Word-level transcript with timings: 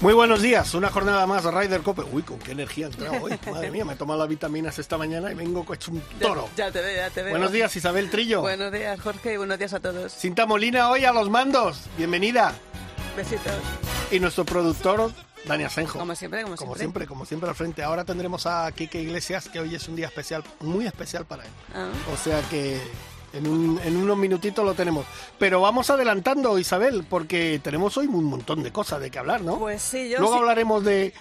Muy 0.00 0.14
buenos 0.14 0.40
días, 0.40 0.74
una 0.74 0.90
jornada 0.90 1.26
más 1.26 1.44
Ryder 1.44 1.80
Cope. 1.82 2.02
Uy, 2.12 2.22
con 2.22 2.38
qué 2.38 2.52
energía 2.52 2.86
he 2.86 2.90
entrado 2.90 3.20
hoy. 3.20 3.36
Madre 3.50 3.72
mía, 3.72 3.84
me 3.84 3.94
he 3.94 3.96
tomado 3.96 4.20
las 4.20 4.28
vitaminas 4.28 4.78
esta 4.78 4.96
mañana 4.96 5.32
y 5.32 5.34
vengo 5.34 5.66
hecho 5.74 5.90
un 5.90 6.00
toro. 6.20 6.48
Ya, 6.56 6.66
ya 6.66 6.72
te 6.72 6.80
veo, 6.80 6.96
ya 6.96 7.10
te 7.10 7.22
veo. 7.24 7.30
Buenos 7.32 7.50
días, 7.50 7.74
Isabel 7.74 8.08
Trillo. 8.08 8.40
Buenos 8.40 8.70
días, 8.70 9.00
Jorge, 9.00 9.34
y 9.34 9.36
buenos 9.38 9.58
días 9.58 9.72
a 9.74 9.80
todos. 9.80 10.12
Cinta 10.12 10.46
Molina 10.46 10.88
hoy 10.88 11.04
a 11.04 11.12
los 11.12 11.28
mandos. 11.30 11.80
Bienvenida. 11.96 12.54
Besitos. 13.16 13.52
Y 14.12 14.20
nuestro 14.20 14.44
productor, 14.44 15.10
Dani 15.46 15.64
Asenjo. 15.64 15.98
Como 15.98 16.14
siempre, 16.14 16.42
como, 16.44 16.54
Como 16.54 16.76
siempre. 16.76 16.78
siempre, 16.78 17.06
como 17.08 17.26
siempre 17.26 17.50
al 17.50 17.56
frente. 17.56 17.82
Ahora 17.82 18.04
tendremos 18.04 18.46
a 18.46 18.70
Kike 18.70 19.02
Iglesias, 19.02 19.48
que 19.48 19.58
hoy 19.58 19.74
es 19.74 19.88
un 19.88 19.96
día 19.96 20.06
especial, 20.06 20.44
muy 20.60 20.86
especial 20.86 21.24
para 21.26 21.42
él. 21.42 21.50
Ah. 21.74 21.88
O 22.14 22.16
sea 22.16 22.40
que 22.42 22.80
en, 23.32 23.46
un- 23.46 23.80
en 23.82 23.96
unos 23.96 24.16
minutitos 24.16 24.64
lo 24.64 24.74
tenemos. 24.74 25.04
Pero 25.38 25.60
vamos 25.60 25.90
adelantando, 25.90 26.58
Isabel, 26.58 27.04
porque 27.08 27.60
tenemos 27.62 27.96
hoy 27.96 28.06
un 28.06 28.24
montón 28.24 28.62
de 28.62 28.72
cosas 28.72 29.00
de 29.00 29.10
que 29.10 29.18
hablar, 29.18 29.42
¿no? 29.42 29.58
Pues 29.58 29.82
sí, 29.82 30.08
yo 30.08 30.18
Luego 30.18 30.34
sí- 30.34 30.38
hablaremos 30.40 30.84
de, 30.84 31.12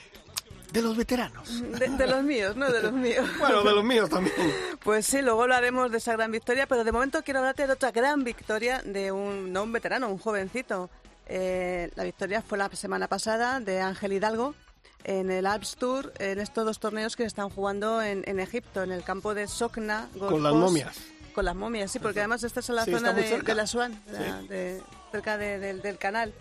de 0.71 0.81
los 0.81 0.95
veteranos. 0.97 1.61
De, 1.79 1.87
de 1.89 2.07
los 2.07 2.23
míos, 2.23 2.55
no 2.55 2.71
de 2.71 2.81
los 2.81 2.91
míos. 2.93 3.25
Bueno, 3.39 3.63
de 3.63 3.71
los 3.73 3.83
míos 3.83 4.09
también. 4.09 4.35
Pues 4.83 5.05
sí, 5.05 5.21
luego 5.21 5.43
hablaremos 5.43 5.91
de 5.91 5.97
esa 5.97 6.13
gran 6.13 6.31
victoria, 6.31 6.67
pero 6.67 6.83
de 6.83 6.91
momento 6.91 7.23
quiero 7.23 7.39
hablarte 7.39 7.67
de 7.67 7.73
otra 7.73 7.91
gran 7.91 8.23
victoria 8.23 8.81
de 8.85 9.11
un, 9.11 9.51
no 9.53 9.63
un 9.63 9.71
veterano, 9.71 10.07
un 10.09 10.17
jovencito. 10.17 10.89
Eh, 11.29 11.89
la 11.95 12.03
victoria 12.05 12.41
fue 12.41 12.57
la 12.57 12.69
semana 12.69 13.07
pasada 13.09 13.59
de 13.59 13.81
Ángel 13.81 14.13
Hidalgo 14.13 14.55
en 15.03 15.29
el 15.31 15.45
Alps 15.45 15.75
Tour, 15.75 16.13
en 16.19 16.39
estos 16.39 16.65
dos 16.65 16.79
torneos 16.79 17.15
que 17.15 17.23
están 17.23 17.49
jugando 17.49 18.01
en, 18.01 18.23
en 18.27 18.39
Egipto, 18.39 18.83
en 18.83 18.91
el 18.91 19.03
campo 19.03 19.33
de 19.33 19.47
Sokna. 19.47 20.07
Golf 20.15 20.31
Con 20.31 20.43
las 20.43 20.53
momias. 20.53 20.97
Con 21.37 21.45
las 21.45 21.55
momias, 21.55 21.91
sí, 21.91 21.99
porque 21.99 22.17
además 22.21 22.43
esta 22.43 22.61
es 22.61 22.69
en 22.69 22.75
la 22.77 22.85
Sí, 22.85 22.89
zona 22.91 23.13
de, 23.13 23.41
de 23.43 23.53
la 23.53 23.67
Swan, 23.67 24.01
de 24.07 24.11
la- 24.27 24.41
de- 24.41 24.81
cerca 25.11 25.37
de- 25.37 25.59
del- 25.59 25.83
del 25.83 25.99
canal. 25.99 26.33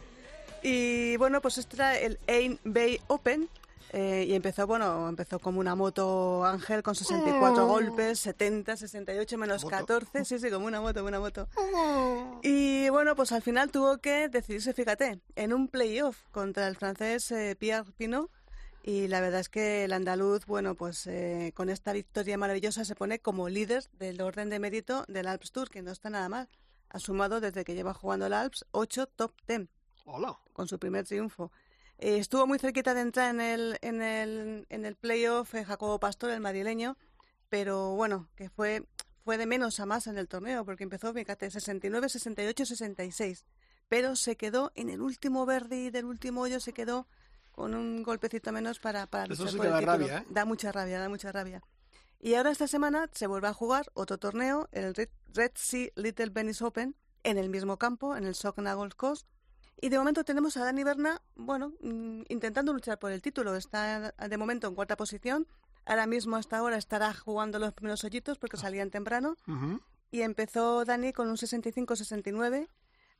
Y 0.62 1.19
bueno, 1.19 1.42
pues 1.42 1.58
este 1.58 1.77
era 1.77 1.98
el 1.98 2.19
Ain 2.27 2.58
Bay 2.64 2.98
Open. 3.08 3.47
eh, 3.92 4.24
y 4.27 4.34
empezó, 4.34 4.67
bueno, 4.67 5.06
empezó 5.08 5.39
como 5.39 5.61
una 5.61 5.74
moto 5.74 6.44
Ángel 6.47 6.83
con 6.83 6.94
64 6.94 7.67
golpes, 7.67 8.19
70, 8.20 8.74
68 8.77 9.36
menos 9.39 9.64
14. 9.67 10.24
Sí, 10.24 10.39
sí, 10.39 10.50
como 10.50 10.64
una 10.67 10.80
moto, 10.80 11.05
una 11.05 11.20
moto. 11.20 11.47
Y 12.42 12.89
bueno, 12.89 13.14
pues 13.14 13.33
al 13.33 13.42
final 13.42 13.70
tuvo 13.70 13.98
que 13.98 14.28
decidirse, 14.28 14.72
fíjate, 14.72 15.20
en 15.36 15.52
un 15.52 15.69
playoff 15.69 16.17
contra 16.33 16.67
el 16.69 16.77
francés 16.77 17.30
eh, 17.33 17.55
Pierre 17.58 17.91
Pinot. 17.98 18.30
Y 18.87 19.09
la 19.09 19.20
verdad 19.20 19.41
es 19.41 19.48
que 19.48 19.83
el 19.83 19.92
andaluz, 19.92 20.47
bueno, 20.47 20.77
pues 20.77 21.09
eh, 21.09 21.51
con 21.56 21.70
esta 21.70 21.92
victoria 21.92 22.39
maravillosa 22.39 22.84
se 22.84 22.95
pone 22.95 23.19
como 23.19 23.48
líder 23.48 23.83
del 23.98 24.20
orden 24.20 24.48
de 24.48 24.61
mérito 24.61 25.05
del 25.09 25.27
Alps 25.27 25.51
Tour, 25.51 25.69
que 25.70 25.83
no 25.83 25.91
está 25.91 26.09
nada 26.09 26.29
mal. 26.29 26.48
Ha 26.91 27.01
sumado 27.01 27.41
desde 27.41 27.64
que 27.64 27.75
lleva 27.75 27.95
jugando 27.95 28.27
el 28.27 28.33
Alps 28.33 28.64
8 28.70 29.09
top 29.09 29.33
10 29.48 29.69
Hola. 30.05 30.39
con 30.53 30.69
su 30.69 30.79
primer 30.79 31.05
triunfo. 31.05 31.51
Eh, 31.98 32.19
estuvo 32.19 32.46
muy 32.46 32.61
cerquita 32.61 32.95
de 32.95 33.01
entrar 33.01 33.35
en 33.35 33.41
el, 33.41 33.77
en 33.83 34.02
el, 34.02 34.67
en 34.70 34.85
el 34.85 34.95
playoff 34.95 35.52
eh, 35.57 35.64
Jacobo 35.64 35.98
Pastor, 35.98 36.30
el 36.30 36.41
madrileño, 36.41 36.96
pero 37.48 37.96
bueno, 37.96 38.29
que 38.36 38.51
fue, 38.51 38.86
fue 39.25 39.36
de 39.36 39.46
menos 39.46 39.80
a 39.80 39.86
más 39.86 40.07
en 40.07 40.17
el 40.17 40.29
torneo, 40.29 40.64
porque 40.64 40.85
empezó, 40.85 41.13
fíjate, 41.13 41.51
69, 41.51 42.08
68, 42.08 42.64
66, 42.64 43.46
pero 43.89 44.14
se 44.14 44.36
quedó 44.36 44.70
en 44.77 44.91
el 44.91 45.01
último 45.01 45.45
verde 45.45 45.91
del 45.91 46.05
último 46.05 46.42
hoyo, 46.42 46.61
se 46.61 46.73
quedó 46.73 47.08
con 47.56 47.74
un 47.74 48.02
golpecito 48.05 48.52
menos 48.52 48.78
para, 48.78 49.06
para 49.08 49.24
Eso 49.24 49.42
luchar 49.44 49.48
sí 49.48 49.56
por 49.56 49.64
que 49.64 49.68
el 49.68 49.72
da 49.72 49.78
título. 49.80 49.92
rabia, 49.98 50.18
¿eh? 50.18 50.27
Da 50.30 50.44
mucha 50.44 50.70
rabia, 50.70 51.00
da 51.00 51.08
mucha 51.08 51.33
rabia. 51.33 51.62
Y 52.20 52.34
ahora 52.34 52.50
esta 52.50 52.68
semana 52.68 53.08
se 53.12 53.27
vuelve 53.27 53.48
a 53.48 53.52
jugar 53.55 53.86
otro 53.94 54.18
torneo, 54.18 54.68
el 54.72 54.94
Red, 54.94 55.08
Red 55.34 55.52
Sea 55.55 55.89
Little 55.96 56.30
Venice 56.30 56.62
Open, 56.64 56.95
en 57.24 57.39
el 57.39 57.48
mismo 57.50 57.77
campo, 57.78 58.14
en 58.16 58.24
el 58.24 58.34
Sokna 58.34 58.74
Golf 58.74 58.95
Course. 58.95 59.24
Y 59.80 59.89
de 59.89 59.98
momento 59.98 60.24
tenemos 60.24 60.56
a 60.56 60.64
Dani 60.64 60.84
Berna, 60.84 61.20
bueno, 61.34 61.72
mm, 61.80 62.22
intentando 62.28 62.72
luchar 62.72 62.98
por 62.98 63.11
el 63.11 63.20
título. 63.20 63.56
Está 63.56 64.12
de 64.12 64.36
momento 64.39 64.66
en 64.68 64.74
cuarta 64.74 64.96
posición. 64.96 65.46
Ahora 65.84 66.06
mismo, 66.06 66.36
hasta 66.36 66.58
ahora, 66.58 66.77
estará 66.78 67.12
jugando 67.14 67.58
los 67.58 67.72
primeros 67.72 68.02
hoyitos 68.05 68.39
porque 68.39 68.56
salían 68.56 68.90
temprano. 68.90 69.36
Y 70.11 70.22
empezó 70.22 70.84
Dani 70.84 71.12
con 71.12 71.28
un 71.28 71.36
65-69 71.36 72.68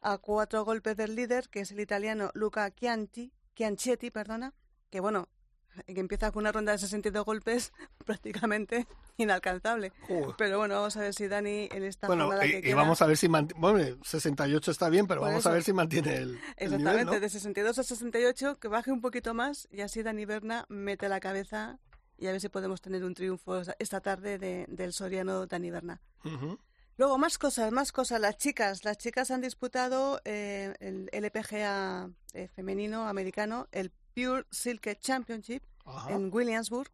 a 0.03 0.19
cuatro 0.19 0.65
golpes 0.65 0.97
del 0.97 1.15
líder, 1.15 1.49
que 1.49 1.61
es 1.61 1.71
el 1.73 1.81
italiano 1.81 2.31
Luca 2.35 2.71
Chianti, 2.71 3.33
Chianchetti, 3.57 4.11
perdona, 4.13 4.53
que 4.91 5.01
bueno, 5.01 5.29
que 5.87 5.99
empieza 6.01 6.31
con 6.31 6.43
una 6.43 6.53
ronda 6.53 6.73
de 6.73 6.79
62 6.79 7.25
golpes 7.25 7.73
prácticamente 8.07 8.87
inalcanzable. 9.17 9.93
Joder. 10.07 10.35
Pero 10.39 10.59
bueno, 10.59 10.75
vamos 10.77 10.97
a 10.97 11.01
ver 11.01 11.15
si 11.15 11.27
Dani 11.27 11.69
en 11.73 11.85
esta 11.85 12.07
Bueno, 12.07 12.27
jornada 12.27 12.47
y, 12.47 12.51
que 12.53 12.59
y 12.59 12.63
queda... 12.63 12.77
vamos 12.77 13.03
a 13.03 13.07
ver 13.07 13.17
si 13.17 13.29
mantiene. 13.29 13.61
Bueno, 13.61 13.99
68 14.05 14.71
está 14.71 14.89
bien, 14.89 15.07
pero 15.07 15.21
Por 15.21 15.29
vamos 15.31 15.45
a 15.47 15.49
eso. 15.49 15.55
ver 15.55 15.63
si 15.65 15.73
mantiene 15.73 16.15
el, 16.17 16.23
el 16.23 16.29
nivel, 16.29 16.41
Exactamente, 16.57 17.05
¿no? 17.15 17.21
de 17.21 17.29
62 17.29 17.79
a 17.79 17.83
68, 17.83 18.59
que 18.61 18.69
baje 18.69 18.93
un 18.93 19.01
poquito 19.01 19.35
más 19.35 19.67
y 19.71 19.81
así 19.81 20.03
Dani 20.03 20.25
Berna 20.25 20.67
mete 20.69 21.09
la 21.09 21.19
cabeza 21.21 21.79
y 22.19 22.27
a 22.29 22.33
ver 22.33 22.41
si 22.41 22.49
podemos 22.49 22.81
tener 22.81 23.05
un 23.05 23.15
triunfo 23.15 23.61
esta 23.79 24.01
tarde 24.01 24.39
de- 24.39 24.65
del 24.69 24.93
soriano 24.93 25.47
Dani 25.47 25.71
Berna. 25.71 26.01
Ujú. 26.25 26.59
Luego, 26.99 27.19
más 27.19 27.37
cosas, 27.39 27.73
más 27.73 27.93
cosas. 27.93 28.21
Las 28.21 28.37
chicas, 28.39 28.85
las 28.85 28.97
chicas 28.99 29.31
han 29.31 29.41
disputado 29.43 30.21
eh, 30.25 30.75
el 30.81 31.11
LPGA 31.13 32.11
eh, 32.33 32.49
femenino 32.49 33.07
americano, 33.09 33.69
el 33.73 33.91
Pure 34.15 34.47
Silk 34.51 34.99
Championship 35.01 35.63
Ajá. 35.85 36.13
en 36.13 36.33
Williamsburg 36.33 36.91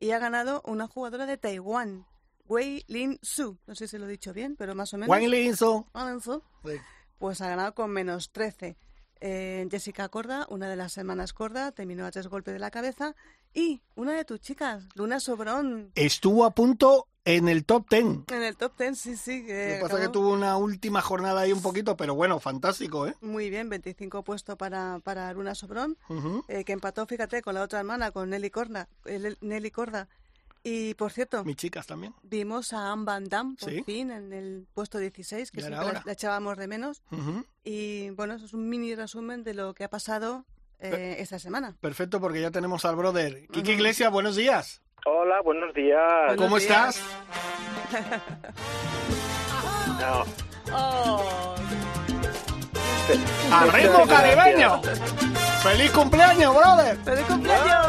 y 0.00 0.10
ha 0.10 0.18
ganado 0.18 0.60
una 0.64 0.88
jugadora 0.88 1.24
de 1.26 1.36
Taiwán, 1.36 2.04
Wei 2.46 2.84
Lin 2.88 3.18
Su. 3.22 3.58
No 3.66 3.74
sé 3.76 3.86
si 3.86 3.96
lo 3.96 4.06
he 4.06 4.10
dicho 4.10 4.32
bien, 4.32 4.56
pero 4.56 4.74
más 4.74 4.92
o 4.92 4.98
menos. 4.98 5.16
Linso. 5.20 5.86
Wang 5.94 6.20
Su 6.20 6.42
Sí. 6.64 6.76
pues 7.18 7.40
ha 7.40 7.48
ganado 7.48 7.74
con 7.74 7.90
menos 7.90 8.32
13. 8.32 8.76
Eh, 9.20 9.66
Jessica 9.70 10.08
Corda, 10.08 10.46
una 10.50 10.68
de 10.68 10.76
las 10.76 10.98
hermanas 10.98 11.32
Corda, 11.32 11.70
terminó 11.72 12.04
a 12.04 12.10
tres 12.10 12.26
golpes 12.26 12.52
de 12.54 12.60
la 12.60 12.70
cabeza. 12.72 13.14
Y 13.54 13.80
una 13.94 14.12
de 14.14 14.24
tus 14.24 14.40
chicas, 14.40 14.84
Luna 14.94 15.20
Sobrón, 15.20 15.92
Estuvo 15.94 16.44
a 16.44 16.50
punto 16.50 17.06
en 17.24 17.48
el 17.48 17.64
top 17.64 17.88
10. 17.88 18.04
en 18.32 18.42
el 18.42 18.56
top 18.56 18.76
10, 18.78 18.98
sí, 18.98 19.16
sí. 19.16 19.40
Lo 19.42 19.46
Que 19.46 19.78
pasa 19.80 19.94
es 19.96 20.00
que 20.02 20.08
tuvo 20.12 20.32
una 20.32 20.56
última 20.56 21.00
jornada 21.00 21.42
ahí 21.42 21.52
un 21.52 21.62
poquito, 21.62 21.96
pero 21.96 22.14
bueno, 22.14 22.40
fantástico, 22.40 23.06
¿eh? 23.06 23.14
Muy 23.20 23.50
bien, 23.50 23.68
25 23.70 24.22
puesto 24.24 24.56
para, 24.56 24.98
para 25.04 25.32
Luna 25.32 25.54
Sobrón, 25.54 25.96
Ujú. 26.08 26.44
eh, 26.48 26.64
que 26.64 26.72
empató, 26.72 27.06
fíjate, 27.06 27.40
con 27.42 27.54
la 27.54 27.62
otra 27.62 27.78
hermana, 27.78 28.10
con 28.10 28.28
Nelly 28.30 28.50
Corda. 28.50 28.88
el- 29.04 29.38
Nelly 29.40 29.70
Corda. 29.70 30.08
Y, 30.66 30.94
por 30.94 31.12
cierto, 31.12 31.44
Mis 31.44 31.56
chicas 31.56 31.86
también. 31.86 32.14
vimos 32.22 32.72
a 32.72 32.90
Anne 32.90 33.04
Van 33.04 33.24
Damme, 33.28 33.54
por 33.60 33.70
Sí. 33.70 33.82
fin, 33.84 34.10
en 34.10 34.32
el 34.32 34.66
puesto 34.72 34.98
16, 34.98 35.50
que 35.50 35.60
siempre 35.60 35.92
la, 35.92 36.02
la 36.04 36.12
echábamos 36.12 36.56
de 36.56 36.66
menos. 36.66 37.02
Ujú. 37.12 37.44
Y, 37.62 38.08
bueno, 38.10 38.34
eso 38.34 38.46
es 38.46 38.54
un 38.54 38.68
mini 38.70 38.94
resumen 38.94 39.44
de 39.44 39.52
lo 39.54 39.74
que 39.74 39.84
ha 39.84 39.90
pasado 39.90 40.44
eh, 40.80 41.16
esta 41.18 41.38
semana. 41.38 41.74
Perfecto, 41.80 42.20
porque 42.20 42.40
ya 42.40 42.50
tenemos 42.50 42.84
al 42.84 42.96
brother. 42.96 43.46
Kike 43.48 43.72
Iglesias, 43.72 44.10
buenos 44.10 44.36
días. 44.36 44.82
Hola, 45.06 45.40
buenos 45.42 45.74
días. 45.74 45.98
Buenos 46.28 46.36
¿Cómo 46.44 46.58
días. 46.58 46.96
estás? 46.96 47.02
No, 50.00 50.24
Oh, 50.76 51.54
¡Arremo 53.52 54.06
caribeño! 54.06 54.80
¡Feliz 55.62 55.90
cumpleaños, 55.92 56.54
brother! 56.54 56.96
¡Feliz 57.04 57.24
cumpleaños! 57.26 57.83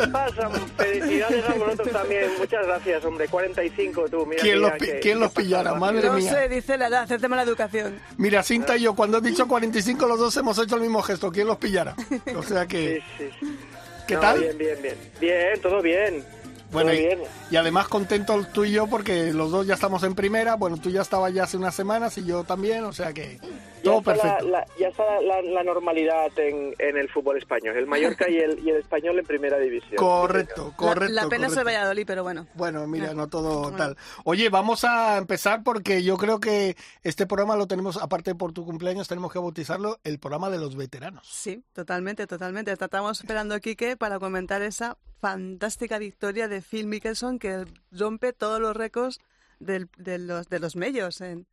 ¿Qué 0.00 0.08
pasa? 0.08 0.50
Felicidades 0.76 1.44
a 1.48 1.54
vosotros 1.54 1.90
también. 1.92 2.24
Muchas 2.38 2.66
gracias, 2.66 3.04
hombre. 3.04 3.28
45 3.28 4.08
tú. 4.08 4.26
Mira, 4.26 4.42
¿Quién 4.42 4.58
mira, 4.58 4.68
los, 4.70 4.78
que- 4.78 5.00
quién 5.00 5.20
los 5.20 5.32
pillara? 5.32 5.74
Madre 5.74 6.06
No 6.08 6.14
mía. 6.14 6.32
sé, 6.32 6.48
dice 6.48 6.76
la 6.76 6.88
edad, 6.88 7.02
hacerte 7.02 7.28
mala 7.28 7.42
educación. 7.42 7.98
Mira, 8.16 8.42
Cinta 8.42 8.76
y 8.76 8.82
yo, 8.82 8.94
cuando 8.94 9.18
has 9.18 9.22
dicho 9.22 9.46
45, 9.48 10.06
los 10.06 10.18
dos 10.18 10.36
hemos 10.36 10.58
hecho 10.58 10.76
el 10.76 10.82
mismo 10.82 11.02
gesto. 11.02 11.30
¿Quién 11.32 11.46
los 11.46 11.56
pillara? 11.58 11.94
O 12.36 12.42
sea 12.42 12.66
que... 12.66 13.02
sí, 13.18 13.28
sí. 13.40 13.58
¿Qué 14.06 14.14
No, 14.14 14.20
tal? 14.20 14.40
Bien, 14.40 14.56
bien, 14.58 14.82
bien. 14.82 14.94
Bien, 15.20 15.60
todo 15.60 15.82
bien. 15.82 16.24
Bueno, 16.70 16.90
todo 16.90 17.00
y, 17.00 17.04
bien. 17.06 17.18
y 17.50 17.56
además 17.56 17.88
contentos 17.88 18.52
tú 18.52 18.64
y 18.64 18.72
yo 18.72 18.86
porque 18.86 19.32
los 19.32 19.50
dos 19.50 19.66
ya 19.66 19.74
estamos 19.74 20.02
en 20.02 20.14
primera. 20.14 20.54
Bueno, 20.54 20.76
tú 20.76 20.90
ya 20.90 21.02
estabas 21.02 21.32
ya 21.34 21.44
hace 21.44 21.56
unas 21.56 21.74
semanas 21.74 22.16
y 22.18 22.24
yo 22.24 22.44
también, 22.44 22.84
o 22.84 22.92
sea 22.92 23.12
que 23.12 23.38
Ya 23.78 23.82
Todo 23.82 23.98
está, 23.98 24.14
la, 24.16 24.22
perfecto. 24.22 24.48
la- 24.48 24.66
ya 24.78 24.88
está 24.88 25.20
la, 25.20 25.42
la 25.42 25.62
normalidad 25.62 26.36
en, 26.38 26.74
en 26.78 26.96
el 26.96 27.08
fútbol 27.08 27.38
español. 27.38 27.76
El 27.76 27.86
Mallorca 27.86 28.28
y 28.28 28.36
el, 28.38 28.58
y 28.58 28.70
el 28.70 28.76
español 28.78 29.18
en 29.18 29.24
primera 29.24 29.58
división. 29.58 29.96
Correcto, 29.96 30.72
correcto. 30.76 31.14
la, 31.14 31.28
pena 31.28 31.46
es 31.46 31.52
el 31.52 31.58
correcto. 31.58 31.64
Valladolid, 31.64 32.04
pero 32.06 32.22
bueno. 32.24 32.46
Bueno, 32.54 32.86
mira, 32.86 33.10
Ah, 33.10 33.14
no 33.14 33.28
todo 33.28 33.60
bueno. 33.62 33.76
tal. 33.76 33.96
Oye, 34.24 34.48
vamos 34.48 34.84
a 34.84 35.16
empezar 35.18 35.62
porque 35.62 36.02
yo 36.02 36.16
creo 36.16 36.40
que 36.40 36.76
este 37.02 37.26
programa 37.26 37.56
lo 37.56 37.66
tenemos, 37.66 37.96
aparte 37.96 38.34
por 38.34 38.52
tu 38.52 38.64
cumpleaños, 38.64 39.06
tenemos 39.08 39.32
que 39.32 39.38
bautizarlo 39.38 39.98
el 40.04 40.18
programa 40.18 40.50
de 40.50 40.58
los 40.58 40.74
veteranos. 40.76 41.26
Sí, 41.28 41.62
totalmente, 41.72 42.26
totalmente. 42.26 42.72
Estamos 42.72 43.20
esperando 43.20 43.54
a 43.54 43.60
Quique 43.60 43.96
para 43.96 44.18
comentar 44.18 44.60
esa 44.62 44.96
fantástica 45.20 45.98
victoria 45.98 46.48
de 46.48 46.62
Phil 46.62 46.86
Mickelson 46.86 47.38
que 47.38 47.64
rompe 47.92 48.32
todos 48.32 48.60
los 48.60 48.76
récords 48.76 49.20
del- 49.60 49.88
de 49.96 50.18
los 50.18 50.48
de 50.48 50.58
los 50.58 50.74
medios 50.76 51.20
en- 51.20 51.46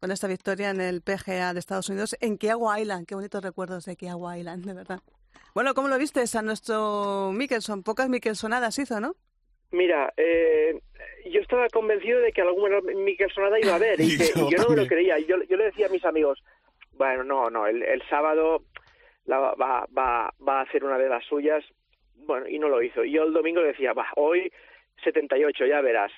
con 0.00 0.10
esta 0.10 0.26
victoria 0.28 0.70
en 0.70 0.80
el 0.80 1.02
PGA 1.02 1.52
de 1.52 1.60
Estados 1.60 1.90
Unidos 1.90 2.16
en 2.20 2.38
Kiawah 2.38 2.80
Island. 2.80 3.06
Qué 3.06 3.14
bonitos 3.14 3.44
recuerdos 3.44 3.84
de 3.84 3.96
Kiawah 3.96 4.38
Island, 4.38 4.64
de 4.64 4.72
verdad. 4.72 5.00
Bueno, 5.54 5.74
¿cómo 5.74 5.88
lo 5.88 5.98
viste 5.98 6.24
a 6.32 6.42
nuestro 6.42 7.32
Mickelson? 7.34 7.82
Pocas 7.82 8.08
Mickelsonadas 8.08 8.78
hizo, 8.78 8.98
¿no? 8.98 9.14
Mira, 9.72 10.12
eh, 10.16 10.80
yo 11.30 11.40
estaba 11.40 11.68
convencido 11.68 12.18
de 12.20 12.32
que 12.32 12.40
alguna 12.40 12.80
Mickelsonada 12.80 13.60
iba 13.60 13.72
a 13.72 13.76
haber 13.76 14.00
y, 14.00 14.04
Y 14.14 14.18
que, 14.18 14.24
yo 14.34 14.48
y 14.48 14.52
yo 14.52 14.62
no 14.62 14.70
me 14.70 14.76
lo 14.76 14.86
creía. 14.86 15.18
Y 15.18 15.26
Yo, 15.26 15.36
yo 15.42 15.56
le 15.56 15.64
decía 15.64 15.86
a 15.86 15.90
mis 15.90 16.04
amigos, 16.04 16.42
bueno, 16.92 17.22
no, 17.22 17.50
no, 17.50 17.66
el, 17.66 17.82
el 17.82 18.02
sábado 18.08 18.64
la 19.26 19.38
va, 19.38 19.54
va, 19.54 19.86
va, 19.96 20.34
va 20.46 20.60
a 20.60 20.62
hacer 20.62 20.82
una 20.82 20.96
de 20.96 21.10
las 21.10 21.24
suyas. 21.26 21.62
Bueno, 22.14 22.48
y 22.48 22.58
no 22.58 22.68
lo 22.68 22.82
hizo. 22.82 23.04
Y 23.04 23.12
yo 23.12 23.24
el 23.24 23.34
domingo 23.34 23.60
le 23.60 23.68
decía, 23.68 23.92
va, 23.92 24.06
hoy 24.16 24.50
78, 25.04 25.66
ya 25.66 25.82
verás. 25.82 26.12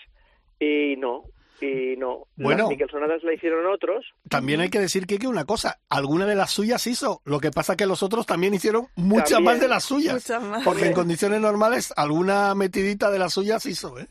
Y 0.60 0.94
no, 0.98 1.24
y 1.62 1.96
no. 1.96 2.26
Bueno. 2.36 2.64
Las 2.64 2.70
Mickelsonadas 2.70 3.22
la 3.22 3.34
hicieron 3.34 3.66
otros. 3.66 4.04
También 4.28 4.60
hay 4.60 4.70
que 4.70 4.80
decir 4.80 5.06
que 5.06 5.22
una 5.26 5.44
cosa, 5.44 5.78
alguna 5.88 6.26
de 6.26 6.34
las 6.34 6.50
suyas 6.50 6.86
hizo, 6.86 7.20
lo 7.24 7.40
que 7.40 7.50
pasa 7.50 7.76
que 7.76 7.86
los 7.86 8.02
otros 8.02 8.26
también 8.26 8.54
hicieron 8.54 8.88
muchas 8.96 9.30
También. 9.30 9.54
más 9.54 9.60
de 9.60 9.68
las 9.68 9.84
suyas. 9.84 10.32
Porque 10.64 10.86
en 10.86 10.92
condiciones 10.92 11.40
normales 11.40 11.92
alguna 11.96 12.54
metidita 12.54 13.10
de 13.10 13.18
las 13.18 13.32
suyas 13.32 13.64
hizo, 13.66 13.98
¿eh? 13.98 14.06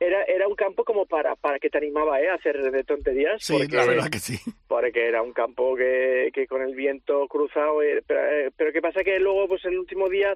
Era, 0.00 0.22
era 0.24 0.48
un 0.48 0.54
campo 0.54 0.84
como 0.84 1.06
para, 1.06 1.34
para 1.36 1.58
que 1.58 1.70
te 1.70 1.78
animaba 1.78 2.20
¿eh? 2.20 2.28
a 2.28 2.34
hacer 2.34 2.60
de 2.70 2.84
tonterías. 2.84 3.42
Sí, 3.42 3.54
porque, 3.54 3.76
la 3.76 3.86
verdad 3.86 4.10
que 4.10 4.18
sí. 4.18 4.38
porque 4.68 5.08
era 5.08 5.22
un 5.22 5.32
campo 5.32 5.76
que, 5.76 6.30
que 6.34 6.46
con 6.46 6.62
el 6.62 6.74
viento 6.74 7.26
cruzado, 7.28 7.82
eh, 7.82 8.02
pero, 8.06 8.20
eh, 8.20 8.50
pero 8.56 8.72
que 8.72 8.82
pasa 8.82 9.04
que 9.04 9.18
luego, 9.18 9.48
pues 9.48 9.64
el 9.64 9.78
último 9.78 10.08
día, 10.08 10.34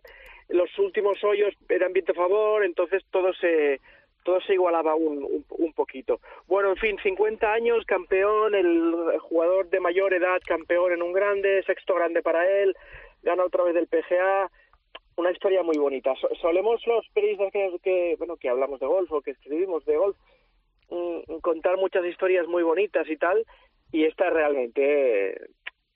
los 0.49 0.71
últimos 0.79 1.23
hoyos 1.25 1.53
eran 1.69 1.93
viento 1.93 2.13
a 2.13 2.15
favor, 2.15 2.65
entonces 2.65 3.03
todo 3.11 3.33
se 3.35 3.81
todo 4.29 4.41
se 4.43 4.53
igualaba 4.53 4.95
un, 4.95 5.25
un, 5.25 5.45
un 5.49 5.73
poquito. 5.73 6.21
Bueno, 6.47 6.69
en 6.69 6.77
fin, 6.77 6.99
50 7.03 7.51
años, 7.51 7.83
campeón, 7.87 8.55
el 8.55 9.19
jugador 9.21 9.71
de 9.71 9.81
mayor 9.81 10.13
edad, 10.13 10.39
campeón 10.47 10.93
en 10.93 11.01
un 11.03 11.15
grande, 11.15 11.63
sexto 11.65 11.95
grande 11.95 12.21
para 12.21 12.47
él, 12.47 12.77
gana 13.23 13.43
otra 13.45 13.65
vez 13.65 13.73
del 13.75 13.87
PGA, 13.87 14.51
una 15.17 15.31
historia 15.31 15.63
muy 15.63 15.79
bonita. 15.79 16.15
So- 16.21 16.29
solemos 16.43 16.87
los 16.87 17.07
periodistas 17.15 17.51
que, 17.53 17.71
que, 17.83 18.17
bueno, 18.19 18.37
que 18.37 18.51
hablamos 18.51 18.81
de 18.81 18.87
golf 18.87 19.11
o 19.13 19.23
que 19.23 19.31
escribimos 19.31 19.83
de 19.87 19.97
golf, 19.97 20.17
mm, 20.91 21.39
contar 21.41 21.79
muchas 21.79 22.05
historias 22.05 22.47
muy 22.47 22.63
bonitas 22.63 23.09
y 23.09 23.17
tal, 23.17 23.47
y 23.93 24.05
esta 24.05 24.29
realmente 24.29 25.33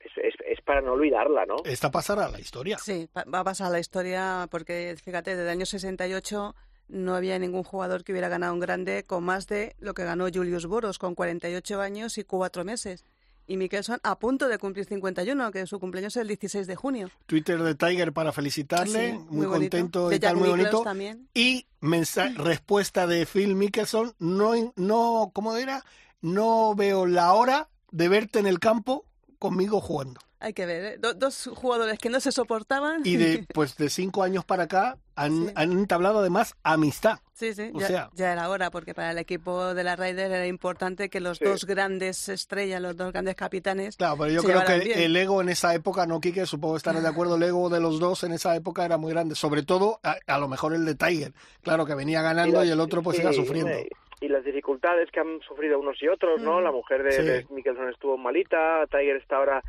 es, 0.01 0.13
es, 0.17 0.35
es 0.47 0.61
para 0.63 0.81
no 0.81 0.95
olvidarla, 0.95 1.45
¿no? 1.45 1.57
Esta 1.67 1.91
pasará 1.91 2.25
a 2.27 2.31
la 2.31 2.41
historia. 2.41 2.79
Sí, 2.79 3.07
va 3.15 3.41
a 3.41 3.45
pasar 3.45 3.71
la 3.71 3.79
historia 3.79 4.47
porque, 4.51 4.95
fíjate, 5.05 5.33
desde 5.33 5.43
el 5.43 5.51
año 5.51 5.67
68 5.67 6.55
no 6.93 7.15
había 7.17 7.39
ningún 7.39 7.65
jugador 7.65 8.05
que 8.05 8.13
hubiera 8.13 8.29
ganado 8.29 8.53
un 8.53 8.61
grande 8.61 9.05
con 9.05 9.25
más 9.25 9.47
de 9.47 9.75
lo 9.81 9.95
que 9.95 10.05
ganó 10.05 10.27
Julius 10.33 10.67
Boros, 10.67 10.99
con 10.99 11.15
48 11.15 11.81
años 11.81 12.19
y 12.19 12.25
4 12.25 12.65
meses. 12.65 13.05
Y 13.47 13.57
Mickelson 13.57 13.99
a 14.05 14.19
punto 14.19 14.47
de 14.49 14.59
cumplir 14.59 14.85
51, 14.85 15.51
que 15.51 15.67
su 15.67 15.81
cumpleaños 15.81 16.17
es 16.17 16.21
el 16.21 16.29
16 16.29 16.67
de 16.67 16.77
junio. 16.77 17.11
Twitter 17.27 17.61
de 17.61 17.75
Tiger 17.75 18.13
para 18.13 18.31
felicitarle, 18.31 19.13
Sí, 19.13 19.19
muy, 19.31 19.47
contento 19.47 20.09
De 20.11 20.17
y 20.17 20.21
tal, 20.21 20.37
muy 20.37 20.51
bonito. 20.51 20.83
también. 20.83 21.29
Y 21.35 21.67
respuesta 22.37 23.07
de 23.07 23.27
Phil 23.27 23.57
Mickelson, 23.57 24.15
no, 24.19 24.53
no, 24.77 25.31
¿cómo 25.35 25.57
era? 25.57 25.85
No 26.21 26.75
veo 26.77 27.07
la 27.07 27.33
hora 27.33 27.69
de 27.91 28.09
verte 28.09 28.39
en 28.39 28.47
el 28.47 28.61
campo 28.61 29.07
conmigo 29.39 29.81
jugando. 29.81 30.21
Hay 30.45 30.55
que 30.55 30.67
ver, 30.67 30.85
¿eh? 30.85 30.97
Do- 30.99 31.15
dos 31.15 31.49
jugadores 31.55 31.99
que 32.01 32.11
no 32.11 32.19
se 32.19 32.33
soportaban. 32.33 33.03
Y 33.05 33.17
de, 33.17 33.47
pues 33.55 33.77
de 33.77 33.89
cinco 33.89 34.25
años 34.25 34.45
para 34.45 34.65
acá 34.65 34.99
han, 35.15 35.47
Sí. 35.47 35.53
han 35.55 35.71
entablado 35.73 36.19
además 36.19 36.57
amistad. 36.65 37.21
Sí, 37.33 37.55
sí, 37.55 37.71
O 37.73 37.79
ya, 37.81 37.87
sea- 37.87 38.11
ya 38.15 38.33
era 38.33 38.49
hora, 38.51 38.71
porque 38.71 38.93
para 38.93 39.13
el 39.13 39.19
equipo 39.19 39.73
de 39.75 39.85
la 39.85 39.95
Ryder 39.95 40.33
era 40.33 40.47
importante 40.49 41.09
que 41.11 41.21
los 41.21 41.39
Sí. 41.39 41.45
dos 41.45 41.65
grandes 41.65 42.29
estrellas, 42.29 42.81
los 42.81 42.97
dos 42.97 43.13
grandes 43.13 43.37
capitanes, 43.37 43.97
Claro, 43.97 44.17
pero 44.19 44.31
yo 44.33 44.41
se 44.43 44.49
creo 44.49 44.65
que 44.65 44.79
bien. 44.81 44.99
el 44.99 45.17
ego 45.17 45.41
en 45.41 45.49
esa 45.49 45.75
época, 45.75 46.07
no, 46.07 46.21
Quique, 46.21 46.45
supongo 46.47 46.77
estarás 46.77 47.03
de 47.03 47.09
acuerdo, 47.09 47.37
el 47.37 47.43
ego 47.45 47.69
de 47.71 47.81
los 47.81 48.01
dos 48.01 48.25
en 48.25 48.33
esa 48.33 48.57
época 48.57 48.85
era 48.85 48.97
muy 48.99 49.13
grande. 49.13 49.35
Sobre 49.37 49.63
todo, 49.63 50.01
a, 50.03 50.17
a 50.27 50.39
lo 50.39 50.49
mejor 50.49 50.75
el 50.75 50.85
de 50.85 50.95
Tiger. 50.97 51.33
Claro, 51.63 51.87
que 51.87 51.95
venía 51.95 52.21
ganando 52.21 52.63
y, 52.65 52.67
las- 52.67 52.73
el 52.75 52.81
otro 52.81 53.03
pues 53.03 53.17
sí, 53.17 53.23
iba 53.23 53.33
sufriendo. 53.33 53.71
eh, 53.71 53.89
Y 54.21 54.29
las 54.29 54.45
dificultades 54.45 55.09
que 55.13 55.19
han 55.21 55.41
sufrido 55.47 55.79
unos 55.81 56.01
y 56.03 56.07
otros, 56.09 56.41
¿no? 56.41 56.61
Mm. 56.61 56.65
La 56.65 56.71
mujer 56.73 57.03
de, 57.03 57.13
Sí. 57.13 57.23
de 57.23 57.47
Mickelson 57.51 57.89
estuvo 57.91 58.17
malita, 58.17 58.87
Tiger 58.91 59.17
está 59.17 59.37
ahora 59.37 59.63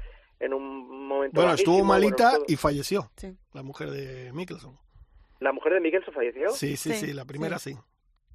en 0.44 0.54
un 0.54 1.07
momento 1.07 1.36
Bueno, 1.40 1.54
estuvo 1.56 1.75
bajísimo, 1.84 1.94
malita 1.94 2.31
y 2.48 2.56
falleció, 2.56 3.10
Sí. 3.18 3.36
la 3.54 3.63
mujer 3.63 3.90
de 3.92 4.31
Mickelson. 4.34 4.78
¿La 5.40 5.51
mujer 5.51 5.74
de 5.74 5.80
Mickelson 5.80 6.13
falleció? 6.13 6.50
Sí, 6.51 6.78
sí, 6.78 6.94
Sí, 6.94 7.07
sí, 7.07 7.13
la 7.13 7.25
primera 7.25 7.60
sí. 7.60 7.75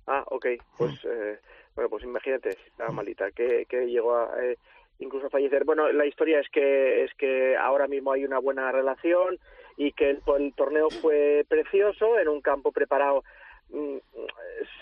Ah, 0.07 0.25
ok. 0.27 0.47
Pues, 0.77 0.93
Mm. 1.05 1.09
eh, 1.11 1.39
bueno, 1.75 1.91
pues 1.91 2.05
imagínate, 2.05 2.53
si 2.53 2.69
estaba 2.71 2.91
malita, 2.91 3.31
que, 3.31 3.67
que 3.69 3.87
llegó 3.87 4.17
a, 4.17 4.31
eh, 4.43 4.57
incluso 4.99 5.27
a 5.27 5.31
fallecer. 5.31 5.65
Bueno, 5.65 5.91
la 5.93 6.07
historia 6.07 6.41
es 6.41 6.49
que 6.51 7.05
es 7.05 7.15
que 7.15 7.57
ahora 7.57 7.87
mismo 7.87 8.13
hay 8.13 8.25
una 8.25 8.39
buena 8.39 8.73
relación 8.73 9.39
y 9.77 9.93
que 9.93 10.11
el, 10.11 10.23
el 10.39 10.55
torneo 10.55 10.89
fue 10.91 11.45
precioso 11.49 12.19
en 12.19 12.29
un 12.29 12.41
campo 12.41 12.73
preparado 12.73 13.23
mm, 13.71 13.97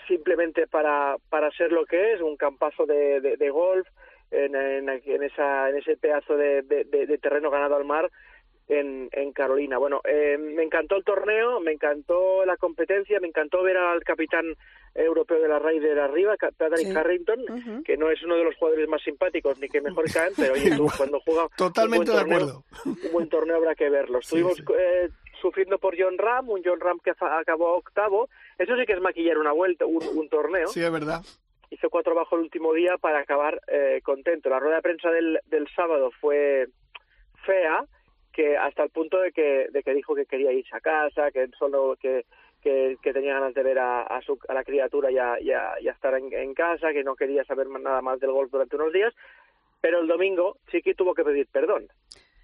simplemente 0.07 0.67
para, 0.67 1.17
para 1.29 1.51
ser 1.51 1.71
lo 1.71 1.85
que 1.85 2.13
es, 2.13 2.21
un 2.21 2.35
campazo 2.37 2.85
de, 2.85 3.21
de, 3.21 3.37
de 3.37 3.49
golf 3.49 3.87
en, 4.31 4.55
en, 4.55 4.89
en 4.89 5.23
esa, 5.23 5.69
en 5.69 5.77
ese 5.77 5.97
pedazo 5.97 6.35
de, 6.37 6.61
de, 6.63 6.83
de- 6.85 7.05
de 7.07 7.17
terreno 7.17 7.49
ganado 7.49 7.75
al 7.75 7.85
mar 7.85 8.09
en, 8.69 9.07
en 9.13 9.31
Carolina. 9.31 9.77
Bueno, 9.77 10.01
eh, 10.03 10.37
me 10.37 10.63
encantó 10.63 10.97
el 10.97 11.03
torneo, 11.05 11.59
me 11.61 11.71
encantó 11.71 12.45
la 12.45 12.57
competencia, 12.57 13.19
me 13.21 13.27
encantó 13.29 13.63
ver 13.63 13.77
al 13.77 14.03
capitán 14.03 14.45
europeo 14.93 15.39
de 15.41 15.47
la 15.47 15.59
Ryder 15.59 15.99
arriba, 15.99 16.35
Ca- 16.37 16.51
Patrick 16.51 16.87
Sí. 16.87 16.93
Harrington, 16.95 17.83
que 17.85 17.95
no 17.97 18.09
es 18.11 18.21
uno 18.23 18.35
de 18.35 18.43
los 18.43 18.55
jugadores 18.57 18.89
más 18.89 19.01
simpáticos 19.03 19.57
ni 19.59 19.69
que 19.69 19.79
mejor 19.79 20.11
caen, 20.11 20.33
pero 20.35 20.53
oye, 20.53 20.71
tú 20.75 20.87
cuando 20.97 21.19
juega 21.21 21.47
Totalmente 21.55 22.11
un 22.11 22.17
de 22.17 22.23
buen 22.25 22.39
torneo, 22.39 22.63
acuerdo. 22.81 23.03
un 23.05 23.11
buen 23.13 23.29
torneo 23.29 23.55
habrá 23.57 23.75
que 23.75 23.89
verlo. 23.89 24.19
Sí, 24.21 24.35
Estuvimos 24.37 24.57
sí. 24.57 24.63
eh, 24.77 25.09
sufriendo 25.39 25.77
por 25.77 25.95
John 25.97 26.17
Ram, 26.17 26.49
un 26.49 26.61
John 26.65 26.79
Ram 26.81 26.99
que 26.99 27.11
acabó 27.11 27.77
octavo. 27.77 28.27
Eso 28.57 28.75
sí 28.75 28.85
que 28.85 28.93
es 28.93 28.99
maquillar 29.01 29.37
una 29.37 29.51
vuelta, 29.53 29.85
un, 29.85 30.03
un 30.15 30.27
torneo. 30.29 30.67
Sí, 30.67 30.81
es 30.83 30.91
verdad. 30.91 31.21
Hizo 31.69 31.89
cuatro 31.89 32.15
bajo 32.15 32.35
el 32.35 32.43
último 32.43 32.73
día 32.73 32.97
para 32.97 33.19
acabar 33.19 33.61
eh, 33.67 34.01
contento. 34.03 34.49
La 34.49 34.59
rueda 34.59 34.77
de 34.77 34.81
prensa 34.81 35.11
del, 35.11 35.39
del 35.45 35.67
sábado 35.75 36.11
fue 36.21 36.67
fea, 37.45 37.85
que 38.31 38.55
hasta 38.57 38.83
el 38.83 38.89
punto 38.89 39.19
de 39.19 39.31
que, 39.31 39.67
de 39.71 39.83
que 39.83 39.93
dijo 39.93 40.15
que 40.15 40.25
quería 40.25 40.51
irse 40.51 40.75
a 40.75 40.79
casa, 40.79 41.31
que 41.31 41.49
solo 41.57 41.97
que, 41.99 42.25
que, 42.61 42.97
que 43.01 43.13
tenía 43.13 43.33
ganas 43.33 43.53
de 43.53 43.63
ver 43.63 43.79
a, 43.79 44.03
a, 44.03 44.21
su, 44.21 44.37
a 44.47 44.53
la 44.53 44.63
criatura 44.63 45.11
y 45.11 45.17
a, 45.17 45.39
y 45.41 45.51
a- 45.51 45.79
y 45.81 45.87
a 45.87 45.91
estar 45.91 46.13
en, 46.15 46.31
en 46.31 46.53
casa, 46.53 46.93
que 46.93 47.03
no 47.03 47.15
quería 47.15 47.43
saber 47.43 47.67
nada 47.67 48.01
más 48.01 48.19
del 48.19 48.31
golf 48.31 48.51
durante 48.51 48.75
unos 48.75 48.93
días. 48.93 49.13
Pero 49.81 49.99
el 49.99 50.07
domingo 50.07 50.57
que 50.71 50.93
tuvo 50.95 51.13
que 51.13 51.23
pedir 51.23 51.47
perdón. 51.47 51.87